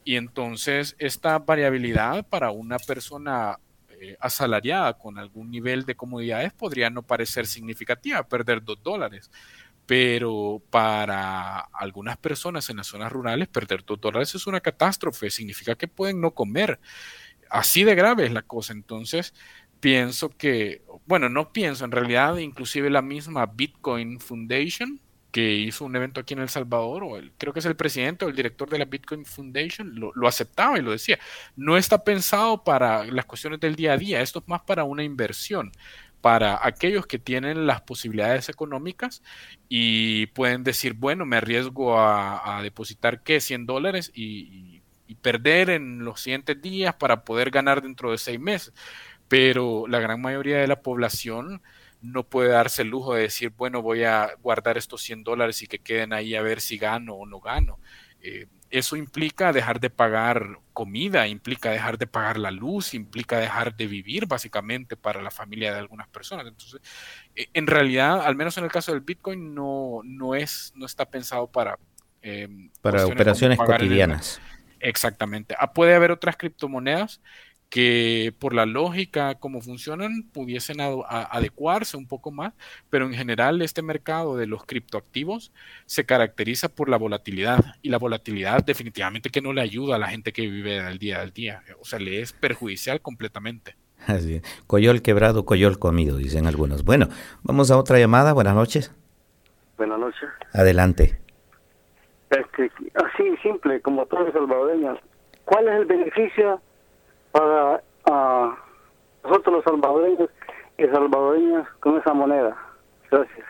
Y 0.03 0.17
entonces 0.17 0.97
esta 0.99 1.39
variabilidad 1.39 2.27
para 2.27 2.51
una 2.51 2.79
persona 2.79 3.59
eh, 4.01 4.17
asalariada 4.21 4.95
con 4.95 5.19
algún 5.19 5.51
nivel 5.51 5.85
de 5.85 5.95
comodidades 5.95 6.55
podría 6.55 6.89
no 6.89 7.03
parecer 7.03 7.47
significativa, 7.47 8.23
perder 8.23 8.65
2 8.65 8.83
dólares 8.83 9.31
pero 9.89 10.63
para 10.69 11.61
algunas 11.61 12.19
personas 12.19 12.69
en 12.69 12.77
las 12.77 12.89
zonas 12.89 13.11
rurales 13.11 13.49
perder 13.49 13.83
dos 13.87 13.99
dólares 13.99 14.35
es 14.35 14.47
una 14.47 14.61
catástrofe, 14.61 15.31
significa 15.31 15.77
que 15.77 15.89
pueden 15.89 16.21
no 16.21 16.33
comer. 16.33 16.79
Así 17.49 17.85
de 17.85 17.95
grave 17.95 18.27
es 18.27 18.33
la 18.33 18.43
cosa. 18.43 18.75
Entonces, 18.75 19.33
pienso 19.81 20.29
que, 20.29 20.83
bueno, 21.07 21.31
no 21.31 21.55
pienso, 21.55 21.87
en 21.87 21.93
realidad 21.93 22.37
inclusive 22.37 22.91
la 22.91 23.01
misma 23.01 23.47
Bitcoin 23.47 24.21
Foundation, 24.21 25.01
que 25.33 25.55
hizo 25.55 25.87
un 25.87 25.97
evento 25.97 26.21
aquí 26.21 26.35
en 26.35 26.41
El 26.41 26.51
Salvador, 26.51 27.05
o 27.05 27.19
creo 27.39 27.55
que 27.55 27.61
es 27.61 27.67
el 27.67 27.77
presidente 27.77 28.27
o 28.27 28.29
el 28.29 28.37
director 28.37 28.69
de 28.69 28.79
la 28.81 28.85
Bitcoin 28.85 29.25
Foundation, 29.25 29.95
lo, 29.95 30.29
aceptaba 30.29 30.79
y 30.79 30.83
lo 30.83 30.91
decía. 30.91 31.19
No 31.57 31.79
está 31.79 32.05
pensado 32.05 32.63
para 32.63 33.05
las 33.07 33.25
cuestiones 33.25 33.59
del 33.61 33.75
día 33.75 33.95
a 33.95 33.97
día, 33.97 34.21
esto 34.21 34.41
es 34.41 34.49
más 34.49 34.61
para 34.61 34.85
una 34.85 35.03
inversión 35.03 35.73
para 36.21 36.59
aquellos 36.67 37.07
que 37.07 37.19
tienen 37.19 37.67
las 37.67 37.81
posibilidades 37.83 38.49
económicas 38.49 39.23
y 39.69 40.27
pueden 40.29 40.65
decir, 40.65 40.95
bueno, 40.95 41.25
me 41.27 41.37
arriesgo 41.37 41.99
a, 42.01 42.61
depositar, 42.63 43.23
¿qué? 43.23 43.41
100 43.41 43.67
dólares 43.67 44.11
y, 44.15 44.83
y, 45.07 45.15
perder 45.17 45.71
en 45.71 46.05
los 46.05 46.21
siguientes 46.21 46.61
días 46.61 46.95
para 46.95 47.25
poder 47.25 47.51
ganar 47.51 47.83
dentro 47.83 48.11
de 48.11 48.19
seis 48.19 48.39
meses. 48.39 48.73
Pero 49.29 49.87
la 49.89 50.01
gran 50.01 50.21
mayoría 50.21 50.59
de 50.59 50.67
la 50.67 50.83
población 50.83 51.63
no 52.01 52.25
puede 52.29 52.51
darse 52.51 52.83
el 52.83 52.89
lujo 52.89 53.15
de 53.15 53.23
decir, 53.23 53.51
bueno, 53.57 53.83
voy 53.83 54.05
a 54.05 54.31
guardar 54.43 54.79
estos 54.79 55.03
100 55.03 55.25
dólares 55.25 55.63
y 55.63 55.67
que 55.67 55.79
queden 55.81 56.13
ahí 56.13 56.35
a 56.35 56.43
ver 56.43 56.61
si 56.61 56.79
gano 56.79 57.15
o 57.15 57.27
no 57.27 57.41
gano. 57.41 57.79
Eh, 58.21 58.47
eso 58.71 58.97
implica 58.97 59.53
dejar 59.53 59.81
de 59.81 59.91
pagar 59.91 60.59
comida, 60.73 61.27
implica 61.27 61.71
dejar 61.71 61.99
de 61.99 62.07
pagar 62.07 62.39
la 62.39 62.51
luz, 62.51 62.95
implica 62.95 63.39
dejar 63.39 63.77
de 63.77 63.87
vivir 63.87 64.27
básicamente 64.27 64.97
para 64.97 65.23
la 65.23 65.31
familia 65.31 65.73
de 65.73 65.79
algunas 65.79 66.09
personas. 66.09 66.47
Entonces, 66.47 66.81
eh, 67.35 67.49
en 67.55 67.67
realidad, 67.67 68.21
al 68.25 68.37
menos 68.37 68.57
en 68.59 68.65
el 68.65 68.71
caso 68.71 68.93
del 68.93 69.01
Bitcoin, 69.01 69.55
no, 69.55 70.01
no, 70.05 70.35
es, 70.35 70.73
no 70.77 70.87
está 70.87 71.07
pensado 71.07 71.47
para... 71.51 71.79
Eh, 72.23 72.49
para 72.81 73.07
operaciones 73.07 73.59
cotidianas. 73.59 74.41
Exactamente. 74.81 75.55
Ah, 75.59 75.73
puede 75.73 75.95
haber 75.95 76.11
otras 76.11 76.37
criptomonedas 76.37 77.21
que 77.69 78.35
por 78.39 78.55
la 78.55 78.67
lógica 78.67 79.35
como 79.35 79.61
funcionan 79.61 80.23
pudiesen 80.33 80.81
adecuarse 80.81 81.97
un 81.97 82.07
poco 82.07 82.31
más, 82.31 82.55
pero 82.89 83.07
en 83.07 83.13
general 83.13 83.61
este 83.63 83.83
mercado 83.83 84.37
de 84.37 84.47
los 84.47 84.65
criptoactivos 84.65 85.53
se 85.87 86.07
caracteriza 86.07 86.69
por 86.69 86.89
la 86.89 86.97
volatilidad 86.97 87.61
y 87.83 87.91
la 87.91 87.99
volatilidad 87.99 88.65
definitivamente 88.65 89.31
que 89.31 89.43
no 89.43 89.53
le 89.53 89.61
ayuda 89.61 89.97
a 89.97 89.99
la 89.99 90.09
gente 90.09 90.33
que 90.33 90.43
vive 90.43 90.83
del 90.83 90.99
día 90.99 91.21
al 91.21 91.33
día, 91.33 91.63
o 91.81 91.85
sea, 91.85 91.99
le 91.99 92.21
es 92.21 92.33
perjudicial 92.33 93.01
completamente. 93.01 93.77
Así, 94.07 94.41
coyol 94.67 95.03
quebrado, 95.03 95.45
coyol 95.45 95.79
comido, 95.79 96.17
dicen 96.17 96.47
algunos. 96.47 96.85
Bueno, 96.85 97.09
vamos 97.43 97.71
a 97.71 97.77
otra 97.77 97.99
llamada, 97.99 98.33
buenas 98.33 98.55
noches. 98.55 98.95
Buenas 99.77 99.99
noches. 99.99 100.29
Adelante. 100.55 101.21
Este, 102.31 102.71
así 102.95 103.37
simple, 103.43 103.81
como 103.81 104.07
todos 104.07 104.27
los 104.27 104.33
salvadoreños, 104.35 104.99
¿cuál 105.45 105.69
es 105.69 105.75
el 105.81 105.87
beneficio 105.87 106.63
para 107.33 107.83
uh, 108.07 108.55
nosotros 109.25 109.57
los 109.57 109.65
salvadoreños 109.65 110.31
y 110.79 110.87
salvadoreñas 110.87 111.69
con 111.81 111.99
esa 111.99 112.15
moneda. 112.15 112.57
Gracias. 113.11 113.47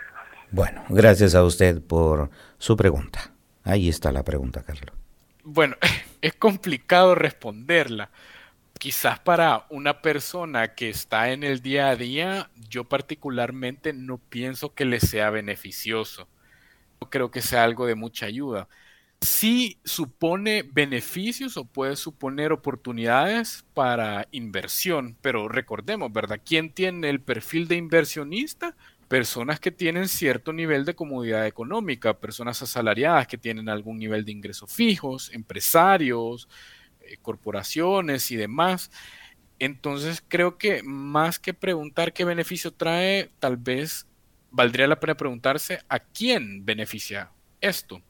Bueno, 0.50 0.82
gracias 0.88 1.34
a 1.34 1.44
usted 1.44 1.82
por 1.82 2.30
su 2.58 2.76
pregunta. 2.76 3.32
Ahí 3.64 3.88
está 3.88 4.12
la 4.12 4.22
pregunta, 4.22 4.62
Carlos. 4.62 4.96
Bueno, 5.44 5.76
es 6.22 6.34
complicado 6.34 7.14
responderla. 7.14 8.10
Quizás 8.78 9.18
para 9.18 9.66
una 9.70 10.00
persona 10.00 10.74
que 10.74 10.88
está 10.88 11.30
en 11.32 11.42
el 11.42 11.60
día 11.60 11.88
a 11.88 11.96
día, 11.96 12.50
yo 12.68 12.84
particularmente 12.84 13.92
no 13.92 14.18
pienso 14.18 14.72
que 14.72 14.84
le 14.84 15.00
sea 15.00 15.30
beneficioso. 15.30 16.28
No 17.00 17.10
creo 17.10 17.30
que 17.30 17.42
sea 17.42 17.64
algo 17.64 17.86
de 17.86 17.96
mucha 17.96 18.26
ayuda. 18.26 18.68
Sí 19.20 19.78
supone 19.84 20.62
beneficios 20.62 21.56
o 21.56 21.64
puede 21.64 21.96
suponer 21.96 22.52
oportunidades 22.52 23.64
para 23.74 24.28
inversión, 24.30 25.16
pero 25.20 25.48
recordemos, 25.48 26.12
¿verdad? 26.12 26.40
¿Quién 26.44 26.72
tiene 26.72 27.10
el 27.10 27.20
perfil 27.20 27.66
de 27.66 27.76
inversionista? 27.76 28.76
Personas 29.08 29.58
que 29.58 29.72
tienen 29.72 30.06
cierto 30.08 30.52
nivel 30.52 30.84
de 30.84 30.94
comodidad 30.94 31.46
económica, 31.46 32.18
personas 32.20 32.62
asalariadas 32.62 33.26
que 33.26 33.38
tienen 33.38 33.68
algún 33.68 33.98
nivel 33.98 34.24
de 34.24 34.32
ingresos 34.32 34.72
fijos, 34.72 35.32
empresarios, 35.32 36.48
eh, 37.00 37.16
corporaciones 37.20 38.30
y 38.30 38.36
demás. 38.36 38.90
Entonces 39.58 40.22
creo 40.28 40.58
que 40.58 40.82
más 40.84 41.38
que 41.40 41.54
preguntar 41.54 42.12
qué 42.12 42.24
beneficio 42.24 42.72
trae, 42.72 43.30
tal 43.40 43.56
vez 43.56 44.06
valdría 44.50 44.86
la 44.86 45.00
pena 45.00 45.16
preguntarse 45.16 45.80
a 45.88 45.98
quién 45.98 46.64
beneficia 46.64 47.32
esto. 47.60 48.00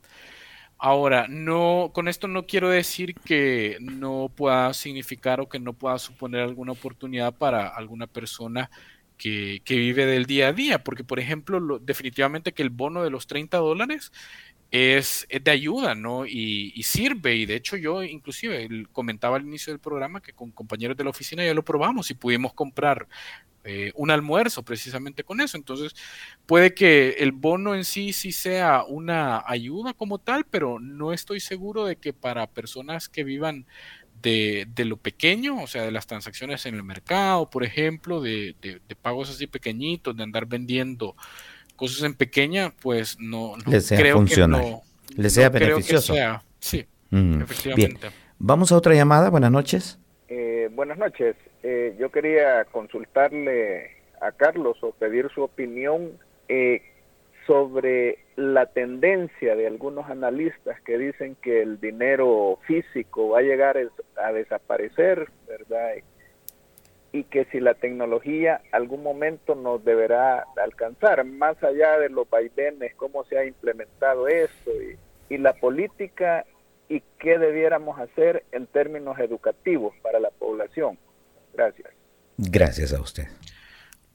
Ahora, 0.81 1.27
no, 1.29 1.91
con 1.93 2.07
esto 2.07 2.29
no 2.29 2.47
quiero 2.47 2.69
decir 2.71 3.19
que 3.25 3.79
no 3.81 4.33
pueda 4.37 4.73
significar 4.75 5.41
o 5.41 5.49
que 5.49 5.59
no 5.59 5.73
pueda 5.73 5.99
suponer 5.99 6.41
alguna 6.43 6.73
oportunidad 6.73 7.37
para 7.37 7.67
alguna 7.69 8.07
persona 8.07 8.71
que, 9.17 9.61
que 9.65 9.77
vive 9.77 10.07
del 10.07 10.27
día 10.27 10.49
a 10.49 10.53
día, 10.53 10.85
porque 10.85 11.03
por 11.03 11.19
ejemplo, 11.19 11.59
lo- 11.59 11.79
definitivamente 11.81 12.53
que 12.55 12.63
el 12.63 12.71
bono 12.71 13.03
de 13.03 13.11
los 13.11 13.27
30 13.27 13.57
dólares 13.59 14.13
es, 14.71 15.27
es 15.31 15.45
de 15.45 15.51
ayuda, 15.51 15.95
¿no? 15.97 16.27
Y, 16.27 16.73
sirve, 16.85 17.37
y 17.37 17.47
de 17.47 17.57
hecho 17.57 17.77
yo 17.77 18.03
inclusive 18.05 18.69
comentaba 18.93 19.37
al 19.37 19.45
inicio 19.47 19.73
del 19.73 19.81
programa 19.81 20.21
que 20.23 20.33
con 20.35 20.53
compañeros 20.53 20.97
de 20.97 21.05
la 21.05 21.11
oficina 21.11 21.45
ya 21.45 21.55
lo 21.55 21.65
probamos 21.65 22.11
y 22.11 22.15
pudimos 22.15 22.55
comprar 22.55 23.09
eh, 23.69 23.93
un 23.95 24.11
almuerzo 24.11 24.63
precisamente 24.65 25.25
con 25.25 25.41
eso. 25.43 25.57
Entonces, 25.59 25.95
puede 26.47 26.73
que 26.75 27.11
el 27.19 27.33
bono 27.33 27.75
en 27.75 27.85
sí 27.85 28.13
sí 28.15 28.33
sea 28.33 28.83
una 28.89 29.45
ayuda 29.47 29.93
como 29.95 30.19
tal, 30.19 30.45
pero 30.45 30.81
no 30.81 31.13
estoy 31.13 31.41
seguro 31.41 31.85
de 31.85 31.97
que 31.97 32.13
para 32.13 32.47
personas 32.47 33.09
que 33.09 33.25
vivan 33.25 33.67
de, 34.23 34.67
de 34.75 34.85
lo 34.85 34.97
pequeño, 34.97 35.63
o 35.63 35.67
sea, 35.67 35.83
de 35.83 35.93
las 35.93 36.07
transacciones 36.07 36.67
en 36.67 36.75
el 36.75 36.83
mercado, 36.83 37.49
por 37.51 37.63
ejemplo, 37.63 38.21
de, 38.21 38.57
de- 38.61 38.81
de 38.89 38.97
pagos 38.97 39.31
así 39.31 39.47
pequeñitos, 39.47 40.17
de 40.17 40.23
andar 40.25 40.47
vendiendo 40.47 41.15
cosas 41.77 42.03
en 42.03 42.15
pequeña, 42.15 42.75
pues 42.81 43.17
no, 43.21 43.57
no 43.59 43.71
Le 43.71 43.81
sea 43.81 43.99
creo 44.01 44.17
funcional, 44.17 44.63
que 44.63 44.71
no, 44.71 44.83
le 45.23 45.31
sea 45.31 45.51
no 45.51 45.53
creo 45.53 45.69
que 45.69 45.75
beneficioso. 45.75 46.15
sea- 46.15 46.43
sí, 46.59 46.85
Mm, 47.11 47.41
efectivamente. 47.43 48.09
Bien, 48.09 48.13
vamos 48.39 48.73
a 48.73 48.77
otra 48.77 48.95
llamada. 48.95 49.31
Buenas 49.31 49.51
noches. 49.51 49.99
Eh, 50.29 50.69
buenas 50.73 50.99
noches. 50.99 51.37
Eh, 51.63 51.97
yo 51.99 52.11
quería 52.11 52.65
consultarle 52.67 53.93
a 54.21 54.33
Carlos 54.33 54.77
o 54.83 54.93
pedir 54.93 55.31
su 55.31 55.43
opinión 55.43 56.19
eh, 56.49 56.83
sobre 57.47 58.19
la 58.37 58.67
tendencia 58.67 59.57
de 59.57 59.67
algunos 59.67 60.11
analistas 60.11 60.81
que 60.83 60.99
dicen 60.99 61.35
que 61.41 61.63
el 61.63 61.81
dinero 61.81 62.59
físico 62.67 63.31
va 63.31 63.39
a 63.39 63.43
llegar 63.43 63.79
a 64.17 64.33
desaparecer, 64.33 65.31
¿verdad? 65.47 65.95
Y 67.13 67.25
que 67.25 67.47
si 67.47 67.59
la 67.59 67.73
tecnología 67.73 68.61
algún 68.71 69.03
momento 69.03 69.55
nos 69.55 69.83
deberá 69.83 70.45
alcanzar, 70.63 71.25
más 71.25 71.63
allá 71.65 71.99
de 71.99 72.11
los 72.11 72.29
vaivenes, 72.29 72.95
cómo 72.97 73.25
se 73.25 73.39
ha 73.39 73.47
implementado 73.47 74.29
esto 74.29 74.71
y 75.31 75.39
la 75.39 75.55
política 75.55 76.45
y 76.89 77.03
qué 77.19 77.39
debiéramos 77.39 77.99
hacer 77.99 78.45
en 78.53 78.67
términos 78.67 79.19
educativos 79.19 79.95
para 80.03 80.21
la 80.21 80.31
población. 80.31 80.99
Gracias. 81.55 81.89
Gracias 82.37 82.93
a 82.93 83.01
usted. 83.01 83.27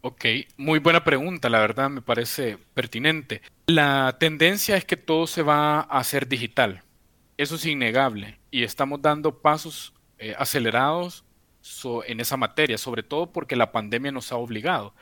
Ok, 0.01 0.25
muy 0.57 0.79
buena 0.79 1.03
pregunta, 1.03 1.49
la 1.49 1.59
verdad 1.59 1.89
me 1.89 2.01
parece 2.01 2.57
pertinente. 2.73 3.41
La 3.67 4.17
tendencia 4.19 4.75
es 4.75 4.83
que 4.83 4.97
todo 4.97 5.27
se 5.27 5.43
va 5.43 5.79
a 5.79 5.99
hacer 5.99 6.27
digital, 6.27 6.83
eso 7.37 7.55
es 7.55 7.65
innegable, 7.65 8.37
y 8.51 8.63
estamos 8.63 9.01
dando 9.01 9.39
pasos 9.39 9.93
eh, 10.19 10.35
acelerados 10.37 11.23
so- 11.61 12.03
en 12.03 12.19
esa 12.19 12.35
materia, 12.35 12.77
sobre 12.77 13.03
todo 13.03 13.31
porque 13.31 13.55
la 13.55 13.71
pandemia 13.71 14.11
nos 14.11 14.31
ha 14.33 14.35
obligado. 14.35 14.93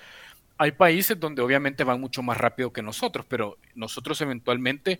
Hay 0.57 0.73
países 0.73 1.19
donde 1.19 1.41
obviamente 1.41 1.83
van 1.83 1.99
mucho 1.99 2.21
más 2.21 2.37
rápido 2.37 2.71
que 2.71 2.83
nosotros, 2.83 3.25
pero 3.27 3.57
nosotros 3.73 4.21
eventualmente 4.21 4.99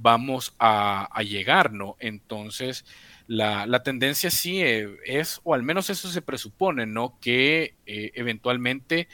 vamos 0.00 0.54
a, 0.58 1.08
llegar, 1.22 1.72
¿no? 1.72 1.96
Entonces, 2.00 2.84
la, 3.26 3.66
la 3.66 3.82
tendencia 3.82 4.30
sí 4.30 4.62
eh, 4.62 4.96
es, 5.04 5.40
o 5.44 5.54
al 5.54 5.62
menos 5.62 5.90
eso 5.90 6.08
se 6.08 6.22
presupone, 6.22 6.86
¿no? 6.86 7.18
Que 7.20 7.76
eh, 7.86 8.12
eventualmente 8.14 9.08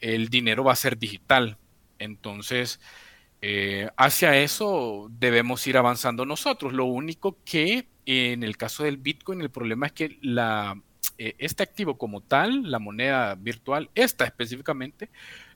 el 0.00 0.28
dinero 0.28 0.64
va 0.64 0.72
a 0.72 0.76
ser 0.76 0.98
digital. 0.98 1.58
Entonces, 1.98 2.80
eh, 3.40 3.90
hacia 3.96 4.36
eso 4.38 5.08
debemos 5.18 5.66
ir 5.66 5.78
avanzando 5.78 6.26
nosotros. 6.26 6.72
Lo 6.72 6.84
único 6.84 7.38
que 7.44 7.88
en 8.06 8.42
el 8.42 8.56
caso 8.56 8.84
del 8.84 8.98
Bitcoin, 8.98 9.40
el 9.40 9.50
problema 9.50 9.86
es 9.86 9.92
que 9.92 10.18
la, 10.22 10.80
este 11.18 11.62
activo 11.62 11.98
como 11.98 12.20
tal, 12.20 12.70
la 12.70 12.78
moneda 12.78 13.34
virtual, 13.34 13.90
esta 13.94 14.24
específicamente, 14.26 15.10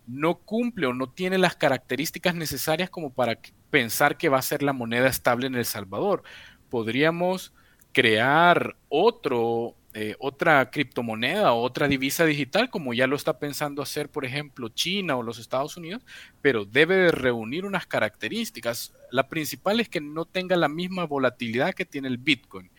no 0.07 0.39
cumple 0.39 0.87
o 0.87 0.95
no 0.95 1.11
tiene 1.11 1.39
las 1.39 1.57
características 1.57 2.35
necesarias 2.35 2.91
como 2.91 3.13
para 3.13 3.37
que- 3.37 3.53
pensar 3.71 4.17
que 4.17 4.29
va 4.29 4.39
a 4.39 4.43
ser 4.43 4.63
la 4.63 4.73
moneda 4.73 5.09
estable 5.09 5.47
en 5.47 5.55
El 5.55 5.65
Salvador. 5.65 6.23
Podríamos 6.69 7.53
crear 7.93 8.77
otro, 8.89 9.75
eh, 9.95 10.15
otra 10.19 10.71
criptomoneda 10.71 11.53
o 11.53 11.63
otra 11.63 11.89
divisa 11.89 12.25
digital, 12.25 12.71
como 12.71 12.95
ya 12.95 13.07
lo 13.07 13.17
está 13.17 13.39
pensando 13.39 13.83
hacer, 13.83 14.09
por 14.09 14.25
ejemplo, 14.25 14.69
China 14.69 15.17
o 15.17 15.23
los 15.23 15.39
Estados 15.39 15.77
Unidos, 15.77 16.03
pero 16.41 16.65
debe 16.65 16.97
de 16.97 17.13
reunir 17.13 17.65
unas 17.65 17.87
características. 17.87 18.93
La 19.11 19.29
principal 19.29 19.81
es 19.81 19.89
que 19.89 20.01
no 20.01 20.25
tenga 20.25 20.57
la 20.57 20.69
misma 20.69 21.05
volatilidad 21.05 21.75
que 21.75 21.85
tiene 21.85 22.09
el 22.09 22.19
Bitcoin. 22.19 22.71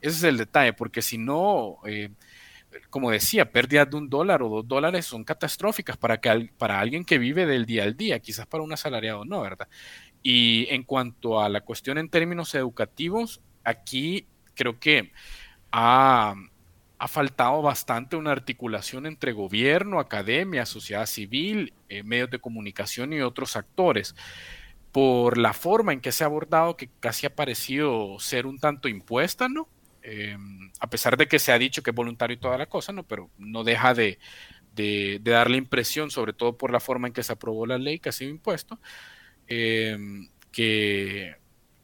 Ese 0.00 0.16
es 0.16 0.22
el 0.24 0.38
detalle, 0.38 0.72
porque 0.72 1.02
si 1.02 1.18
no, 1.18 1.78
eh, 1.86 2.10
como 2.88 3.10
decía, 3.10 3.50
pérdidas 3.50 3.90
de 3.90 3.96
un 3.96 4.08
dólar 4.08 4.42
o 4.42 4.48
dos 4.48 4.68
dólares 4.68 5.06
son 5.06 5.24
catastróficas 5.24 5.96
para, 5.96 6.20
que, 6.20 6.50
para 6.56 6.80
alguien 6.80 7.04
que 7.04 7.18
vive 7.18 7.46
del 7.46 7.66
día 7.66 7.82
al 7.84 7.96
día, 7.96 8.20
quizás 8.20 8.46
para 8.46 8.62
un 8.62 8.72
asalariado 8.72 9.24
no, 9.24 9.40
¿verdad? 9.42 9.68
Y 10.22 10.66
en 10.70 10.84
cuanto 10.84 11.40
a 11.40 11.48
la 11.48 11.62
cuestión 11.62 11.98
en 11.98 12.10
términos 12.10 12.54
educativos, 12.54 13.40
aquí 13.64 14.26
creo 14.54 14.78
que 14.78 15.12
ha, 15.72 16.34
ha 16.98 17.08
faltado 17.08 17.62
bastante 17.62 18.16
una 18.16 18.32
articulación 18.32 19.06
entre 19.06 19.32
gobierno, 19.32 20.00
academia, 20.00 20.66
sociedad 20.66 21.06
civil, 21.06 21.72
eh, 21.88 22.02
medios 22.02 22.30
de 22.30 22.40
comunicación 22.40 23.12
y 23.12 23.22
otros 23.22 23.56
actores 23.56 24.14
por 24.92 25.38
la 25.38 25.52
forma 25.52 25.92
en 25.92 26.00
que 26.00 26.12
se 26.12 26.24
ha 26.24 26.26
abordado, 26.26 26.76
que 26.76 26.90
casi 27.00 27.26
ha 27.26 27.34
parecido 27.34 28.18
ser 28.18 28.46
un 28.46 28.58
tanto 28.58 28.88
impuesta, 28.88 29.48
¿no? 29.48 29.68
Eh, 30.02 30.36
a 30.80 30.88
pesar 30.90 31.16
de 31.16 31.28
que 31.28 31.38
se 31.38 31.52
ha 31.52 31.58
dicho 31.58 31.82
que 31.82 31.90
es 31.90 31.96
voluntario 31.96 32.34
y 32.34 32.40
toda 32.40 32.58
la 32.58 32.66
cosa, 32.66 32.92
¿no? 32.92 33.04
Pero 33.04 33.30
no 33.38 33.64
deja 33.64 33.94
de, 33.94 34.18
de, 34.74 35.18
de 35.22 35.30
dar 35.30 35.50
la 35.50 35.56
impresión, 35.58 36.10
sobre 36.10 36.32
todo 36.32 36.56
por 36.56 36.72
la 36.72 36.80
forma 36.80 37.08
en 37.08 37.14
que 37.14 37.22
se 37.22 37.32
aprobó 37.32 37.66
la 37.66 37.78
ley 37.78 38.00
que 38.00 38.08
ha 38.08 38.12
sido 38.12 38.30
impuesto, 38.30 38.80
eh, 39.50 39.98
que, 40.52 41.36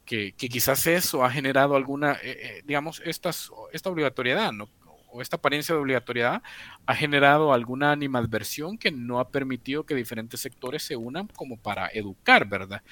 que, 0.05 0.33
que 0.33 0.49
quizás 0.49 0.87
eso 0.87 1.25
ha 1.25 1.31
generado 1.31 1.77
alguna, 1.77 2.13
eh, 2.23 2.39
eh, 2.41 2.63
digamos, 2.65 3.03
estas, 3.05 3.51
esta 3.73 3.91
obligatoriedad, 3.91 4.53
¿no? 4.53 4.71
o 5.17 5.23
esta 5.23 5.37
apariencia 5.37 5.75
de 5.75 5.81
obligatoriedad 5.81 6.43
ha 6.85 6.95
generado 6.95 7.53
alguna 7.53 7.93
animadversión 7.93 8.77
que 8.77 8.91
no 8.91 9.19
ha 9.19 9.31
permitido 9.31 9.87
que 9.87 9.95
diferentes 9.95 10.41
sectores 10.41 10.83
se 10.83 10.97
unan 10.97 11.27
como 11.29 11.57
para 11.57 11.89
educar, 11.89 12.47
¿verdad? 12.47 12.83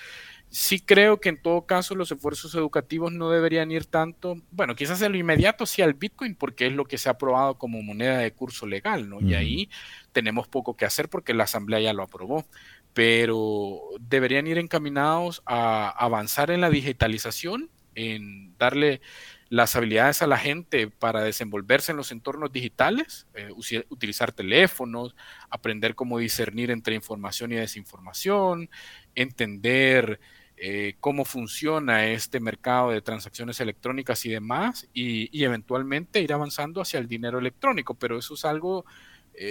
Sí 0.49 0.81
creo 0.81 1.21
que 1.21 1.29
en 1.29 1.43
todo 1.43 1.67
caso 1.67 1.95
los 1.95 2.11
esfuerzos 2.13 2.55
educativos 2.55 3.13
no 3.13 3.31
deberían 3.31 3.71
ir 3.71 3.87
tanto, 3.87 4.37
bueno, 4.53 4.75
quizás 4.75 5.03
en 5.03 5.13
lo 5.13 5.19
inmediato 5.19 5.67
sí 5.67 5.83
al 5.83 5.95
Bitcoin 5.95 6.35
porque 6.35 6.67
es 6.67 6.73
lo 6.73 6.87
que 6.87 6.97
se 6.97 7.09
ha 7.09 7.13
aprobado 7.13 7.59
como 7.59 7.83
moneda 7.83 8.19
de 8.19 8.33
curso 8.33 8.67
legal, 8.67 9.09
¿no? 9.09 9.21
Y 9.21 9.35
ahí 9.35 9.69
tenemos 10.13 10.49
poco 10.49 10.77
que 10.77 10.87
hacer 10.87 11.09
porque 11.09 11.35
la 11.35 11.45
Asamblea 11.45 11.81
ya 11.81 11.93
lo 11.93 12.05
aprobó, 12.05 12.47
pero 12.95 13.81
deberían 14.01 14.47
ir 14.47 14.57
encaminados 14.57 15.43
a 15.47 15.91
avanzar 15.91 16.51
en 16.51 16.61
la 16.61 16.71
digitalización, 16.71 17.71
en 17.97 18.57
darle 18.57 19.01
las 19.51 19.77
habilidades 19.77 20.23
a 20.23 20.27
la 20.27 20.39
gente 20.39 20.89
para 20.89 21.23
desenvolverse 21.23 21.93
en 21.93 21.97
los 21.97 22.13
entornos 22.13 22.53
digitales, 22.53 23.27
eh, 23.35 23.51
utilizar 23.89 24.33
teléfonos, 24.33 25.15
aprender 25.51 25.95
cómo 25.95 26.19
discernir 26.19 26.71
entre 26.71 26.95
información 26.95 27.53
y 27.53 27.57
desinformación, 27.57 28.71
entender 29.15 30.19
eh, 30.57 30.95
cómo 31.01 31.25
funciona 31.25 32.07
este 32.07 32.41
mercado 32.41 32.91
de 32.91 33.03
transacciones 33.03 33.61
electrónicas 33.61 34.25
y 34.25 34.31
demás, 34.31 34.89
y, 34.93 35.37
y 35.37 35.45
eventualmente 35.45 36.21
ir 36.21 36.33
avanzando 36.33 36.81
hacia 36.81 37.01
el 37.01 37.09
dinero 37.09 37.39
electrónico, 37.39 37.95
pero 37.95 38.19
eso 38.19 38.35
es 38.35 38.45
algo 38.45 38.85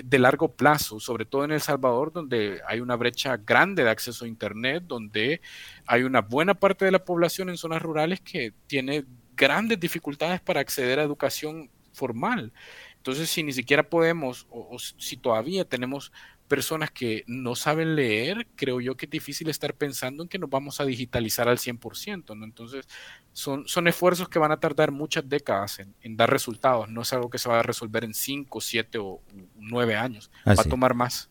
de 0.03 0.19
largo 0.19 0.53
plazo, 0.53 0.99
sobre 0.99 1.25
todo 1.25 1.43
en 1.43 1.51
El 1.51 1.61
Salvador, 1.61 2.11
donde 2.11 2.61
hay 2.67 2.79
una 2.79 2.95
brecha 2.95 3.37
grande 3.37 3.83
de 3.83 3.89
acceso 3.89 4.25
a 4.25 4.27
Internet, 4.27 4.83
donde 4.87 5.41
hay 5.85 6.03
una 6.03 6.21
buena 6.21 6.53
parte 6.53 6.85
de 6.85 6.91
la 6.91 7.03
población 7.03 7.49
en 7.49 7.57
zonas 7.57 7.81
rurales 7.81 8.21
que 8.21 8.53
tiene 8.67 9.05
grandes 9.35 9.79
dificultades 9.79 10.41
para 10.41 10.61
acceder 10.61 10.99
a 10.99 11.03
educación 11.03 11.69
formal. 11.93 12.53
Entonces, 12.97 13.29
si 13.29 13.43
ni 13.43 13.51
siquiera 13.51 13.83
podemos, 13.83 14.47
o, 14.49 14.75
o 14.75 14.79
si 14.79 15.17
todavía 15.17 15.65
tenemos 15.65 16.11
personas 16.53 16.91
que 16.91 17.23
no 17.25 17.55
saben 17.55 17.95
leer, 17.95 18.45
creo 18.55 18.79
yo 18.79 18.95
que 18.95 19.07
es 19.07 19.09
difícil 19.09 19.49
estar 19.49 19.73
pensando 19.73 20.21
en 20.21 20.29
que 20.29 20.37
nos 20.37 20.51
vamos 20.51 20.79
a 20.79 20.85
digitalizar 20.85 21.49
al 21.49 21.57
100%, 21.57 22.37
¿no? 22.37 22.45
Entonces, 22.45 22.87
son, 23.31 23.67
son 23.67 23.87
esfuerzos 23.87 24.29
que 24.29 24.37
van 24.37 24.51
a 24.51 24.59
tardar 24.59 24.91
muchas 24.91 25.27
décadas 25.27 25.79
en, 25.79 25.95
en 26.01 26.15
dar 26.15 26.29
resultados, 26.29 26.89
no 26.89 27.01
es 27.01 27.11
algo 27.11 27.31
que 27.31 27.39
se 27.39 27.49
va 27.49 27.59
a 27.59 27.63
resolver 27.63 28.03
en 28.03 28.13
5, 28.13 28.61
7 28.61 28.99
o 28.99 29.19
9 29.55 29.95
años, 29.95 30.29
va 30.47 30.51
a 30.51 30.63
tomar 30.63 30.93
más. 30.93 31.27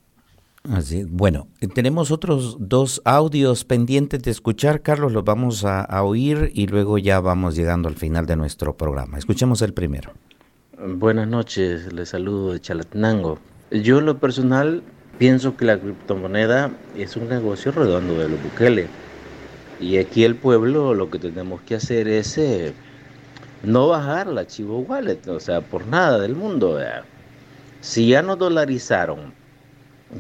Así, 0.69 1.05
bueno, 1.05 1.47
eh, 1.61 1.69
tenemos 1.69 2.11
otros 2.11 2.57
dos 2.59 3.01
audios 3.05 3.65
pendientes 3.65 4.25
de 4.25 4.33
escuchar, 4.33 4.83
Carlos, 4.83 5.13
los 5.13 5.23
vamos 5.23 5.65
a, 5.65 5.83
a 5.83 6.03
oír 6.03 6.51
y 6.53 6.67
luego 6.67 6.99
ya 6.99 7.21
vamos 7.21 7.55
llegando 7.55 7.89
al 7.89 7.95
final 7.95 8.27
de 8.27 8.35
nuestro 8.35 8.77
programa. 8.77 9.19
Escuchemos 9.19 9.63
el 9.63 9.73
primero. 9.73 10.15
Buenas 10.85 11.29
noches, 11.29 11.93
les 11.93 12.09
saludo 12.09 12.55
de 12.55 12.61
Chalatenango. 12.61 13.39
Yo 13.71 14.01
en 14.01 14.07
lo 14.07 14.19
personal 14.19 14.83
pienso 15.19 15.57
que 15.57 15.65
la 15.65 15.79
criptomoneda 15.79 16.71
es 16.97 17.17
un 17.17 17.29
negocio 17.29 17.73
redondo 17.73 18.19
de 18.19 18.29
los 18.29 18.43
Bukele. 18.43 18.89
Y 19.81 19.99
aquí 19.99 20.25
el 20.25 20.37
pueblo 20.37 20.95
lo 20.95 21.11
que 21.11 21.19
tenemos 21.19 21.61
que 21.63 21.75
hacer 21.75 22.09
es 22.09 22.39
eh, 22.39 22.73
no 23.63 23.89
bajar 23.89 24.27
la 24.29 24.47
Chivo 24.47 24.79
Wallet, 24.81 25.27
o 25.29 25.41
sea, 25.41 25.61
por 25.61 25.87
nada 25.87 26.19
del 26.19 26.35
mundo. 26.35 26.79
Si 27.81 28.09
ya 28.09 28.23
nos 28.23 28.39
dolarizaron, 28.39 29.35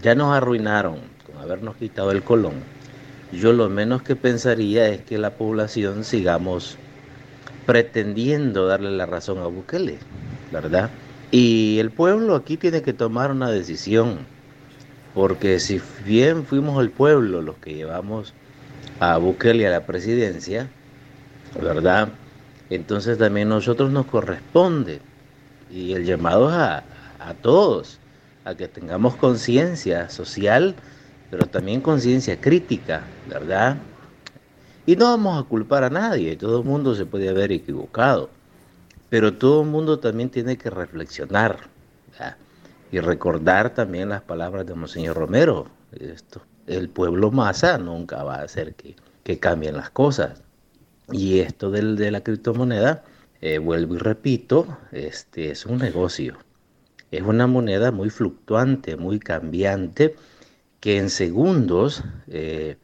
ya 0.02 0.14
nos 0.14 0.34
arruinaron 0.34 1.00
con 1.26 1.38
habernos 1.38 1.76
quitado 1.76 2.10
el 2.10 2.22
colón, 2.24 2.64
yo 3.32 3.52
lo 3.52 3.68
menos 3.68 4.02
que 4.02 4.16
pensaría 4.16 4.88
es 4.88 5.02
que 5.02 5.18
la 5.18 5.36
población 5.36 6.04
sigamos 6.04 6.78
pretendiendo 7.66 8.66
darle 8.66 8.90
la 8.90 9.06
razón 9.06 9.38
a 9.38 9.46
Bukele, 9.46 10.04
¿verdad? 10.50 10.90
Y 11.30 11.78
el 11.78 11.90
pueblo 11.90 12.34
aquí 12.34 12.58
tiene 12.58 12.82
que 12.82 12.92
tomar 12.92 13.30
una 13.30 13.50
decisión, 13.50 14.28
porque 15.14 15.60
si 15.60 15.80
bien 16.04 16.44
fuimos 16.44 16.82
el 16.82 16.90
pueblo 16.90 17.42
los 17.42 17.56
que 17.56 17.74
llevamos 17.74 18.32
a 19.00 19.18
Bukele 19.18 19.66
a 19.66 19.70
la 19.70 19.86
presidencia, 19.86 20.68
¿verdad? 21.60 22.08
Entonces 22.70 23.18
también 23.18 23.48
nosotros 23.48 23.90
nos 23.90 24.06
corresponde, 24.06 25.00
y 25.70 25.92
el 25.92 26.04
llamado 26.04 26.50
es 26.50 26.56
a, 26.56 26.84
a 27.18 27.34
todos, 27.34 27.98
a 28.44 28.54
que 28.54 28.68
tengamos 28.68 29.16
conciencia 29.16 30.08
social, 30.08 30.74
pero 31.30 31.46
también 31.46 31.80
conciencia 31.80 32.40
crítica, 32.40 33.02
¿verdad? 33.28 33.76
Y 34.86 34.96
no 34.96 35.06
vamos 35.06 35.42
a 35.42 35.48
culpar 35.48 35.84
a 35.84 35.90
nadie, 35.90 36.36
todo 36.36 36.60
el 36.60 36.64
mundo 36.64 36.94
se 36.94 37.06
puede 37.06 37.28
haber 37.28 37.52
equivocado, 37.52 38.30
pero 39.08 39.34
todo 39.34 39.62
el 39.62 39.68
mundo 39.68 39.98
también 39.98 40.30
tiene 40.30 40.56
que 40.56 40.70
reflexionar 40.70 41.58
¿verdad? 42.10 42.36
Y 42.92 43.00
recordar 43.00 43.74
también 43.74 44.10
las 44.10 44.22
palabras 44.22 44.66
de 44.66 44.74
Monseñor 44.74 45.16
Romero. 45.16 45.66
Esto, 45.92 46.42
el 46.66 46.90
pueblo 46.90 47.30
masa 47.30 47.78
nunca 47.78 48.22
va 48.22 48.36
a 48.36 48.42
hacer 48.42 48.74
que, 48.74 48.94
que 49.24 49.38
cambien 49.38 49.76
las 49.76 49.90
cosas. 49.90 50.42
Y 51.10 51.40
esto 51.40 51.70
del, 51.70 51.96
de 51.96 52.10
la 52.10 52.20
criptomoneda, 52.20 53.02
eh, 53.40 53.58
vuelvo 53.58 53.94
y 53.94 53.98
repito, 53.98 54.78
este 54.92 55.50
es 55.50 55.64
un 55.64 55.78
negocio. 55.78 56.36
Es 57.10 57.22
una 57.22 57.46
moneda 57.46 57.90
muy 57.92 58.10
fluctuante, 58.10 58.96
muy 58.96 59.18
cambiante, 59.18 60.14
que 60.80 60.98
en 60.98 61.08
segundos 61.08 62.04
eh, 62.28 62.76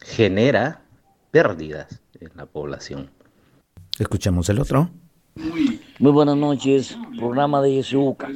genera 0.00 0.82
pérdidas 1.30 2.00
en 2.20 2.30
la 2.34 2.44
población. 2.44 3.10
Escuchamos 3.98 4.50
el 4.50 4.60
otro. 4.60 4.90
Muy 5.98 6.12
buenas 6.12 6.36
noches, 6.36 6.96
programa 7.18 7.62
de 7.62 7.76
YSUCA. 7.76 8.28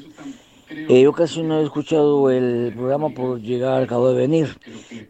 Eh, 0.70 1.02
yo 1.02 1.12
casi 1.12 1.42
no 1.42 1.60
he 1.60 1.64
escuchado 1.64 2.30
el 2.30 2.72
programa 2.74 3.10
por 3.10 3.40
llegar, 3.40 3.82
acabo 3.82 4.08
de 4.10 4.16
venir. 4.16 4.56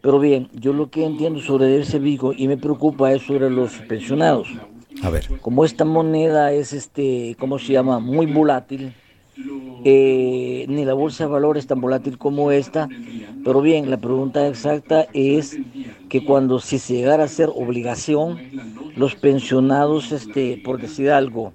Pero 0.01 0.19
bien, 0.19 0.49
yo 0.53 0.73
lo 0.73 0.89
que 0.89 1.05
entiendo 1.05 1.39
sobre 1.39 1.79
ese 1.79 1.99
bico 1.99 2.33
y 2.35 2.47
me 2.47 2.57
preocupa 2.57 3.11
es 3.13 3.21
sobre 3.23 3.49
los 3.49 3.71
pensionados. 3.87 4.47
A 5.03 5.09
ver. 5.09 5.27
Como 5.41 5.63
esta 5.63 5.85
moneda 5.85 6.51
es, 6.51 6.73
este, 6.73 7.35
¿cómo 7.39 7.59
se 7.59 7.73
llama? 7.73 7.99
Muy 7.99 8.25
volátil. 8.25 8.93
Eh, 9.83 10.65
ni 10.69 10.85
la 10.85 10.93
bolsa 10.93 11.25
de 11.25 11.29
valores 11.31 11.67
tan 11.67 11.81
volátil 11.81 12.17
como 12.17 12.51
esta. 12.51 12.91
Pero 13.43 13.61
bien, 13.61 13.89
la 13.89 13.97
pregunta 13.99 14.47
exacta 14.47 15.07
es 15.13 15.61
que 16.07 16.23
cuando 16.23 16.59
si 16.59 16.79
se 16.79 16.95
llegara 16.95 17.23
a 17.25 17.27
ser 17.27 17.49
obligación, 17.53 18.43
los 18.95 19.15
pensionados, 19.15 20.11
este, 20.11 20.57
por 20.57 20.79
decir 20.79 21.11
algo, 21.11 21.53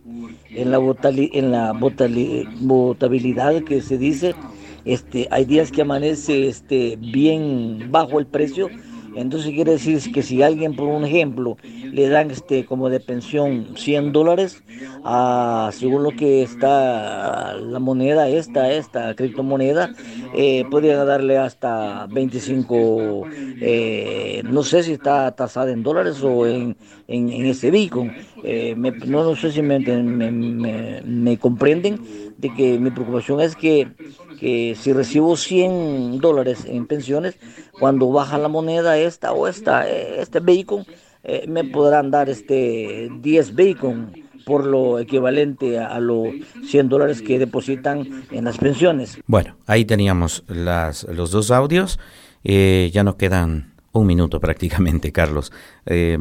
en 0.55 0.71
la, 0.71 0.79
votali- 0.81 1.31
en 1.35 1.51
la 1.53 1.73
votali- 1.75 2.49
votabilidad 2.53 3.63
que 3.63 3.83
se 3.83 3.99
dice, 3.99 4.37
este, 4.85 5.29
hay 5.31 5.45
días 5.45 5.71
que 5.73 5.83
amanece 5.83 6.49
este, 6.49 6.97
bien 7.01 7.91
bajo 7.93 8.19
el 8.19 8.27
precio. 8.27 8.73
Entonces 9.21 9.53
quiere 9.55 9.73
decir 9.73 10.01
que 10.13 10.23
si 10.23 10.43
alguien, 10.43 10.75
por 10.77 10.89
un 10.89 11.05
ejemplo, 11.05 11.57
le 11.91 12.09
dan 12.09 12.31
este 12.31 12.65
como 12.65 12.89
de 12.91 13.01
pensión 13.01 13.75
100 13.77 14.13
dólares, 14.13 14.63
ah, 15.03 15.71
según 15.73 16.03
lo 16.03 16.15
que 16.15 16.43
está 16.43 17.55
la 17.57 17.79
moneda, 17.79 18.29
esta, 18.29 18.71
esta 18.73 19.15
criptomoneda, 19.15 19.93
eh, 20.33 20.65
podría 20.67 21.05
darle 21.05 21.39
hasta 21.39 22.07
25, 22.09 23.29
eh, 23.61 24.43
no 24.47 24.63
sé 24.63 24.83
si 24.83 24.93
está 24.93 25.35
tasada 25.35 25.71
en 25.73 25.83
dólares 25.83 26.23
o 26.23 26.47
en, 26.47 26.77
en, 27.07 27.31
en 27.31 27.47
ese 27.47 27.71
Bitcoin. 27.71 28.15
Eh, 28.43 28.75
me- 28.77 28.93
no, 29.07 29.23
no 29.25 29.37
sé 29.37 29.53
si 29.53 29.63
me, 29.63 29.81
me 29.81 31.39
comprenden 31.39 32.01
de 32.37 32.53
que 32.53 32.79
mi 32.79 32.91
preocupación 32.91 33.41
es 33.41 33.57
que, 33.57 33.93
que 34.39 34.77
si 34.79 34.93
recibo 34.93 35.37
100 35.37 36.19
dólares 36.21 36.65
en 36.67 36.87
pensiones, 36.87 37.37
cuando 37.79 38.11
baja 38.11 38.39
la 38.39 38.49
moneda 38.49 38.99
esta 38.99 39.33
o 39.33 39.49
esta, 39.49 39.89
este 39.89 40.41
Bitcoin, 40.41 40.85
eh, 41.25 41.45
me 41.49 41.65
podrán 41.65 42.11
dar 42.11 42.29
este 42.29 43.11
10 43.21 43.55
Bitcoin 43.55 44.25
por 44.45 44.65
lo 44.65 44.99
equivalente 45.01 45.79
a, 45.79 45.89
a 45.89 45.99
los 46.01 46.29
100 46.69 46.89
dólares 46.89 47.21
que 47.21 47.39
depositan 47.39 48.25
en 48.31 48.45
las 48.45 48.59
pensiones. 48.59 49.19
Bueno, 49.27 49.57
ahí 49.67 49.85
teníamos 49.85 50.45
las, 50.47 51.05
los 51.05 51.33
dos 51.33 51.51
audios. 51.51 51.99
Eh, 52.45 52.91
ya 52.93 53.03
nos 53.03 53.17
quedan 53.17 53.73
un 53.93 54.07
minuto 54.07 54.39
prácticamente, 54.39 55.11
Carlos. 55.11 55.51
Eh, 55.87 56.17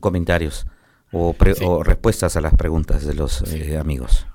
comentarios 0.00 0.66
o, 1.12 1.34
pre- 1.34 1.54
o 1.64 1.84
respuestas 1.84 2.36
a 2.36 2.40
las 2.40 2.54
preguntas 2.54 3.06
de 3.06 3.14
los 3.14 3.42
eh, 3.52 3.78
amigos. 3.78 4.26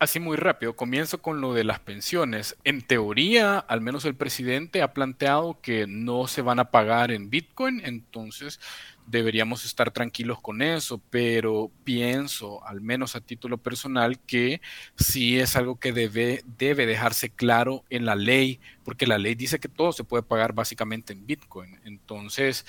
Así 0.00 0.18
muy 0.18 0.36
rápido, 0.36 0.74
comienzo 0.74 1.22
con 1.22 1.40
lo 1.40 1.54
de 1.54 1.62
las 1.62 1.78
pensiones. 1.78 2.56
En 2.64 2.82
teoría, 2.82 3.58
al 3.58 3.80
menos 3.80 4.04
el 4.04 4.16
presidente 4.16 4.82
ha 4.82 4.92
planteado 4.92 5.60
que 5.62 5.86
no 5.86 6.26
se 6.26 6.42
van 6.42 6.58
a 6.58 6.70
pagar 6.70 7.12
en 7.12 7.30
Bitcoin, 7.30 7.80
entonces 7.84 8.60
deberíamos 9.06 9.64
estar 9.64 9.92
tranquilos 9.92 10.40
con 10.40 10.62
eso, 10.62 11.00
pero 11.10 11.70
pienso, 11.84 12.66
al 12.66 12.80
menos 12.80 13.14
a 13.14 13.20
título 13.20 13.58
personal, 13.58 14.18
que 14.18 14.60
sí 14.96 15.38
es 15.38 15.54
algo 15.54 15.78
que 15.78 15.92
debe, 15.92 16.42
debe 16.58 16.86
dejarse 16.86 17.30
claro 17.30 17.84
en 17.88 18.04
la 18.04 18.16
ley, 18.16 18.60
porque 18.82 19.06
la 19.06 19.18
ley 19.18 19.36
dice 19.36 19.60
que 19.60 19.68
todo 19.68 19.92
se 19.92 20.04
puede 20.04 20.24
pagar 20.24 20.54
básicamente 20.54 21.12
en 21.12 21.24
Bitcoin. 21.24 21.78
Entonces, 21.84 22.66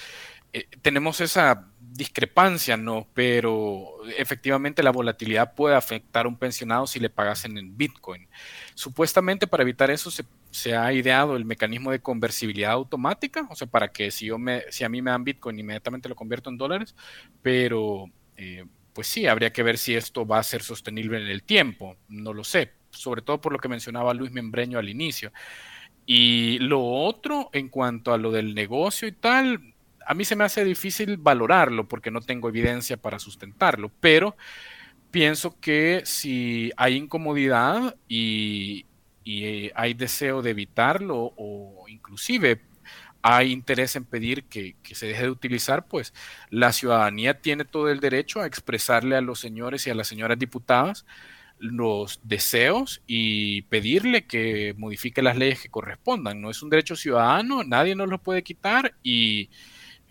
eh, 0.54 0.68
tenemos 0.82 1.22
esa 1.22 1.68
discrepancia, 1.96 2.78
¿no? 2.78 3.08
Pero 3.14 4.04
efectivamente 4.18 4.84
la 4.84 4.92
volatilidad 4.92 5.56
puede 5.56 5.76
afectar 5.76 6.26
a 6.26 6.30
un 6.30 6.38
pensionado 6.38 6.88
si 6.88 7.00
le 7.00 7.10
pagasen 7.10 7.58
en 7.58 7.78
Bitcoin. 7.78 8.28
Supuestamente 8.74 9.48
para 9.48 9.64
evitar 9.64 9.90
eso 9.90 10.12
se, 10.12 10.76
ha 10.76 10.94
ideado 10.94 11.36
el 11.36 11.46
mecanismo 11.46 11.92
de 11.92 12.02
conversibilidad 12.02 12.72
automática, 12.72 13.48
o 13.50 13.56
sea, 13.56 13.68
para 13.68 13.92
que 13.92 14.12
si, 14.12 14.28
yo 14.28 14.38
me, 14.38 14.64
si 14.72 14.84
a 14.84 14.90
mí 14.90 15.02
me 15.02 15.12
dan 15.12 15.24
Bitcoin, 15.24 15.60
inmediatamente 15.60 16.10
lo 16.10 16.16
convierto 16.16 16.50
en 16.50 16.58
dólares, 16.58 16.96
pero 17.42 18.06
eh, 18.38 18.66
pues 18.94 19.08
sí, 19.08 19.28
habría 19.28 19.54
que 19.54 19.64
ver 19.64 19.78
si 19.78 19.96
esto 19.96 20.26
va 20.26 20.40
a 20.40 20.44
ser 20.44 20.64
sostenible 20.64 21.18
en 21.18 21.28
el 21.28 21.44
tiempo, 21.44 21.98
no 22.10 22.34
lo 22.34 22.44
sé, 22.44 22.74
sobre 22.92 23.22
todo 23.22 23.40
por 23.40 23.54
lo 23.54 23.60
que 23.60 23.70
mencionaba 23.70 24.14
Luis 24.14 24.32
Membreño 24.32 24.80
al 24.80 24.90
inicio. 24.90 25.32
Y 26.06 26.60
lo 26.60 26.84
otro, 26.86 27.50
en 27.52 27.70
cuanto 27.70 28.14
a 28.14 28.18
lo 28.18 28.32
del 28.32 28.54
negocio 28.54 29.08
y 29.08 29.12
tal, 29.12 29.75
a 30.06 30.14
mí 30.14 30.26
se 30.26 30.36
me 30.36 30.44
hace 30.44 30.64
difícil 30.64 31.18
valorarlo 31.18 31.88
porque 31.88 32.12
no 32.12 32.22
tengo 32.22 32.50
evidencia 32.50 32.98
para 32.98 33.20
sustentarlo, 33.20 33.92
pero 34.00 34.36
pienso 35.12 35.60
que 35.60 36.02
si 36.06 36.72
hay 36.78 36.96
incomodidad 36.96 37.96
y, 38.08 38.86
eh, 39.26 39.72
hay 39.76 39.94
deseo 39.94 40.42
de 40.42 40.52
evitarlo 40.52 41.34
o 41.36 41.86
inclusive 41.88 42.62
hay 43.22 43.52
interés 43.52 43.96
en 43.96 44.06
pedir 44.06 44.44
que, 44.44 44.76
que 44.84 44.94
se 44.94 45.08
deje 45.08 45.24
de 45.24 45.30
utilizar, 45.32 45.88
pues 45.88 46.14
la 46.52 46.72
ciudadanía 46.72 47.42
tiene 47.42 47.66
todo 47.66 47.90
el 47.90 48.00
derecho 48.00 48.40
a 48.40 48.46
expresarle 48.46 49.16
a 49.16 49.22
los 49.22 49.40
señores 49.40 49.88
y 49.88 49.90
a 49.90 49.96
las 49.96 50.08
señoras 50.08 50.38
diputadas 50.38 51.06
los 51.58 52.20
deseos 52.24 53.02
y 53.08 53.64
pedirle 53.64 54.26
que 54.26 54.76
modifique 54.78 55.22
las 55.22 55.38
leyes 55.38 55.62
que 55.62 55.70
correspondan. 55.70 56.42
No 56.42 56.50
es 56.50 56.62
un 56.62 56.70
derecho 56.70 56.96
ciudadano, 56.96 57.64
nadie 57.64 57.96
nos 57.96 58.10
lo 58.10 58.22
puede 58.22 58.44
quitar 58.44 58.96
y 59.04 59.50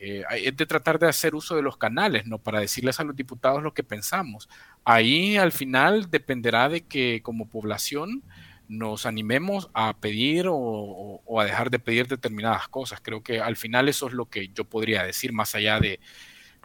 eh, 0.05 0.25
es 0.43 0.55
de 0.55 0.67
tratar 0.67 0.99
de 0.99 1.09
hacer 1.09 1.35
uso 1.35 1.57
de 1.57 1.63
los 1.63 1.79
canales, 1.79 2.27
¿no? 2.27 2.39
Para 2.39 2.61
decirles 2.61 3.01
a 3.01 3.05
los 3.05 3.17
diputados 3.17 3.63
lo 3.63 3.73
que 3.73 3.83
pensamos. 3.83 4.51
Ahí 4.85 5.39
al 5.39 5.51
final 5.51 6.11
dependerá 6.11 6.69
de 6.69 6.83
que 6.83 7.23
como 7.23 7.49
población 7.49 8.23
nos 8.69 9.07
animemos 9.07 9.71
a 9.73 9.97
pedir 9.97 10.47
o, 10.51 11.23
a 11.41 11.45
dejar 11.45 11.71
de 11.71 11.79
pedir 11.79 12.07
determinadas 12.07 12.69
cosas. 12.69 13.01
Creo 13.01 13.23
que 13.23 13.41
al 13.41 13.57
final 13.57 13.89
eso 13.89 14.07
es 14.09 14.13
lo 14.13 14.27
que 14.27 14.49
yo 14.49 14.65
podría 14.65 15.03
decir, 15.05 15.33
más 15.33 15.55
allá 15.55 15.81
de, 15.81 16.01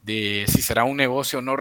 de 0.03 0.43
si 0.47 0.61
será 0.61 0.83
un 0.83 0.97
negocio 0.97 1.39
o 1.39 1.41
no 1.41 1.55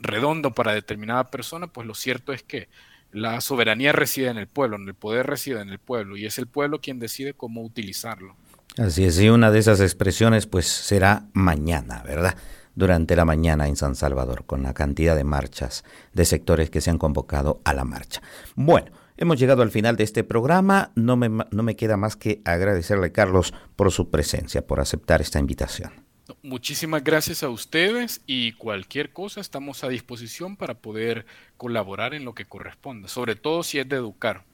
redondo 0.00 0.52
para 0.52 0.72
determinada 0.74 1.30
persona, 1.30 1.68
pues 1.68 1.86
lo 1.86 1.94
cierto 1.94 2.32
es 2.32 2.42
que 2.42 2.68
la 3.12 3.40
soberanía 3.40 3.92
reside 3.92 4.28
en 4.30 4.38
el 4.38 4.48
pueblo, 4.48 4.76
en 4.76 4.88
el 4.88 4.94
poder 4.94 5.26
reside 5.26 5.60
en 5.60 5.70
el 5.70 5.78
pueblo 5.78 6.16
y 6.16 6.26
es 6.26 6.38
el 6.38 6.48
pueblo 6.48 6.80
quien 6.80 6.98
decide 6.98 7.34
cómo 7.34 7.62
utilizarlo. 7.62 8.36
Así 8.78 9.04
es, 9.04 9.20
y 9.20 9.28
una 9.28 9.50
de 9.50 9.58
esas 9.58 9.80
expresiones 9.80 10.46
pues 10.46 10.68
será 10.68 11.24
mañana, 11.32 12.04
¿verdad? 12.04 12.36
Durante 12.76 13.16
la 13.16 13.24
mañana 13.24 13.66
en 13.66 13.74
San 13.74 13.96
Salvador, 13.96 14.44
con 14.46 14.62
la 14.62 14.72
cantidad 14.72 15.16
de 15.16 15.24
marchas 15.24 15.82
de 16.12 16.24
sectores 16.24 16.70
que 16.70 16.80
se 16.80 16.90
han 16.90 16.98
convocado 16.98 17.60
a 17.64 17.74
la 17.74 17.84
marcha. 17.84 18.22
Bueno, 18.54 18.92
hemos 19.16 19.36
llegado 19.36 19.62
al 19.62 19.72
final 19.72 19.96
de 19.96 20.04
este 20.04 20.22
programa. 20.22 20.92
No 20.94 21.16
me, 21.16 21.28
no 21.28 21.62
me 21.64 21.74
queda 21.74 21.96
más 21.96 22.14
que 22.14 22.40
agradecerle, 22.44 23.10
Carlos, 23.10 23.52
por 23.74 23.90
su 23.90 24.10
presencia, 24.10 24.64
por 24.64 24.78
aceptar 24.78 25.20
esta 25.20 25.40
invitación. 25.40 25.90
Muchísimas 26.42 27.02
gracias 27.02 27.42
a 27.42 27.48
ustedes 27.48 28.20
y 28.26 28.52
cualquier 28.52 29.12
cosa 29.12 29.40
estamos 29.40 29.82
a 29.82 29.88
disposición 29.88 30.56
para 30.56 30.74
poder 30.74 31.26
colaborar 31.56 32.14
en 32.14 32.24
lo 32.24 32.32
que 32.32 32.44
corresponda, 32.44 33.08
sobre 33.08 33.34
todo 33.34 33.64
si 33.64 33.80
es 33.80 33.88
de 33.88 33.96
educar. 33.96 34.44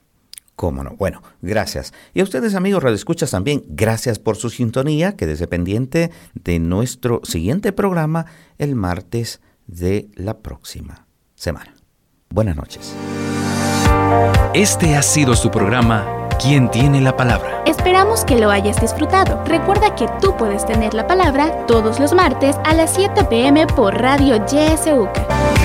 Cómo 0.55 0.83
no. 0.83 0.95
Bueno, 0.97 1.21
gracias. 1.41 1.93
Y 2.13 2.21
a 2.21 2.23
ustedes, 2.23 2.55
amigos 2.55 2.81
radioescuchas, 2.81 3.31
también 3.31 3.63
gracias 3.67 4.19
por 4.19 4.37
su 4.37 4.49
sintonía. 4.49 5.15
Quédese 5.15 5.47
pendiente 5.47 6.11
de 6.33 6.59
nuestro 6.59 7.21
siguiente 7.23 7.73
programa 7.73 8.25
el 8.57 8.75
martes 8.75 9.41
de 9.67 10.07
la 10.15 10.39
próxima 10.39 11.07
semana. 11.35 11.73
Buenas 12.29 12.55
noches. 12.55 12.93
Este 14.53 14.95
ha 14.95 15.01
sido 15.01 15.35
su 15.35 15.51
programa 15.51 16.25
¿Quién 16.41 16.69
tiene 16.69 17.01
la 17.01 17.15
palabra? 17.15 17.63
Esperamos 17.65 18.25
que 18.25 18.37
lo 18.37 18.51
hayas 18.51 18.79
disfrutado. 18.79 19.43
Recuerda 19.45 19.95
que 19.95 20.07
tú 20.21 20.35
puedes 20.37 20.65
tener 20.65 20.93
la 20.93 21.07
palabra 21.07 21.65
todos 21.65 21.99
los 21.99 22.13
martes 22.13 22.57
a 22.65 22.73
las 22.73 22.93
7 22.93 23.23
pm 23.29 23.65
por 23.67 23.95
Radio 23.95 24.35
YSUK. 24.45 25.64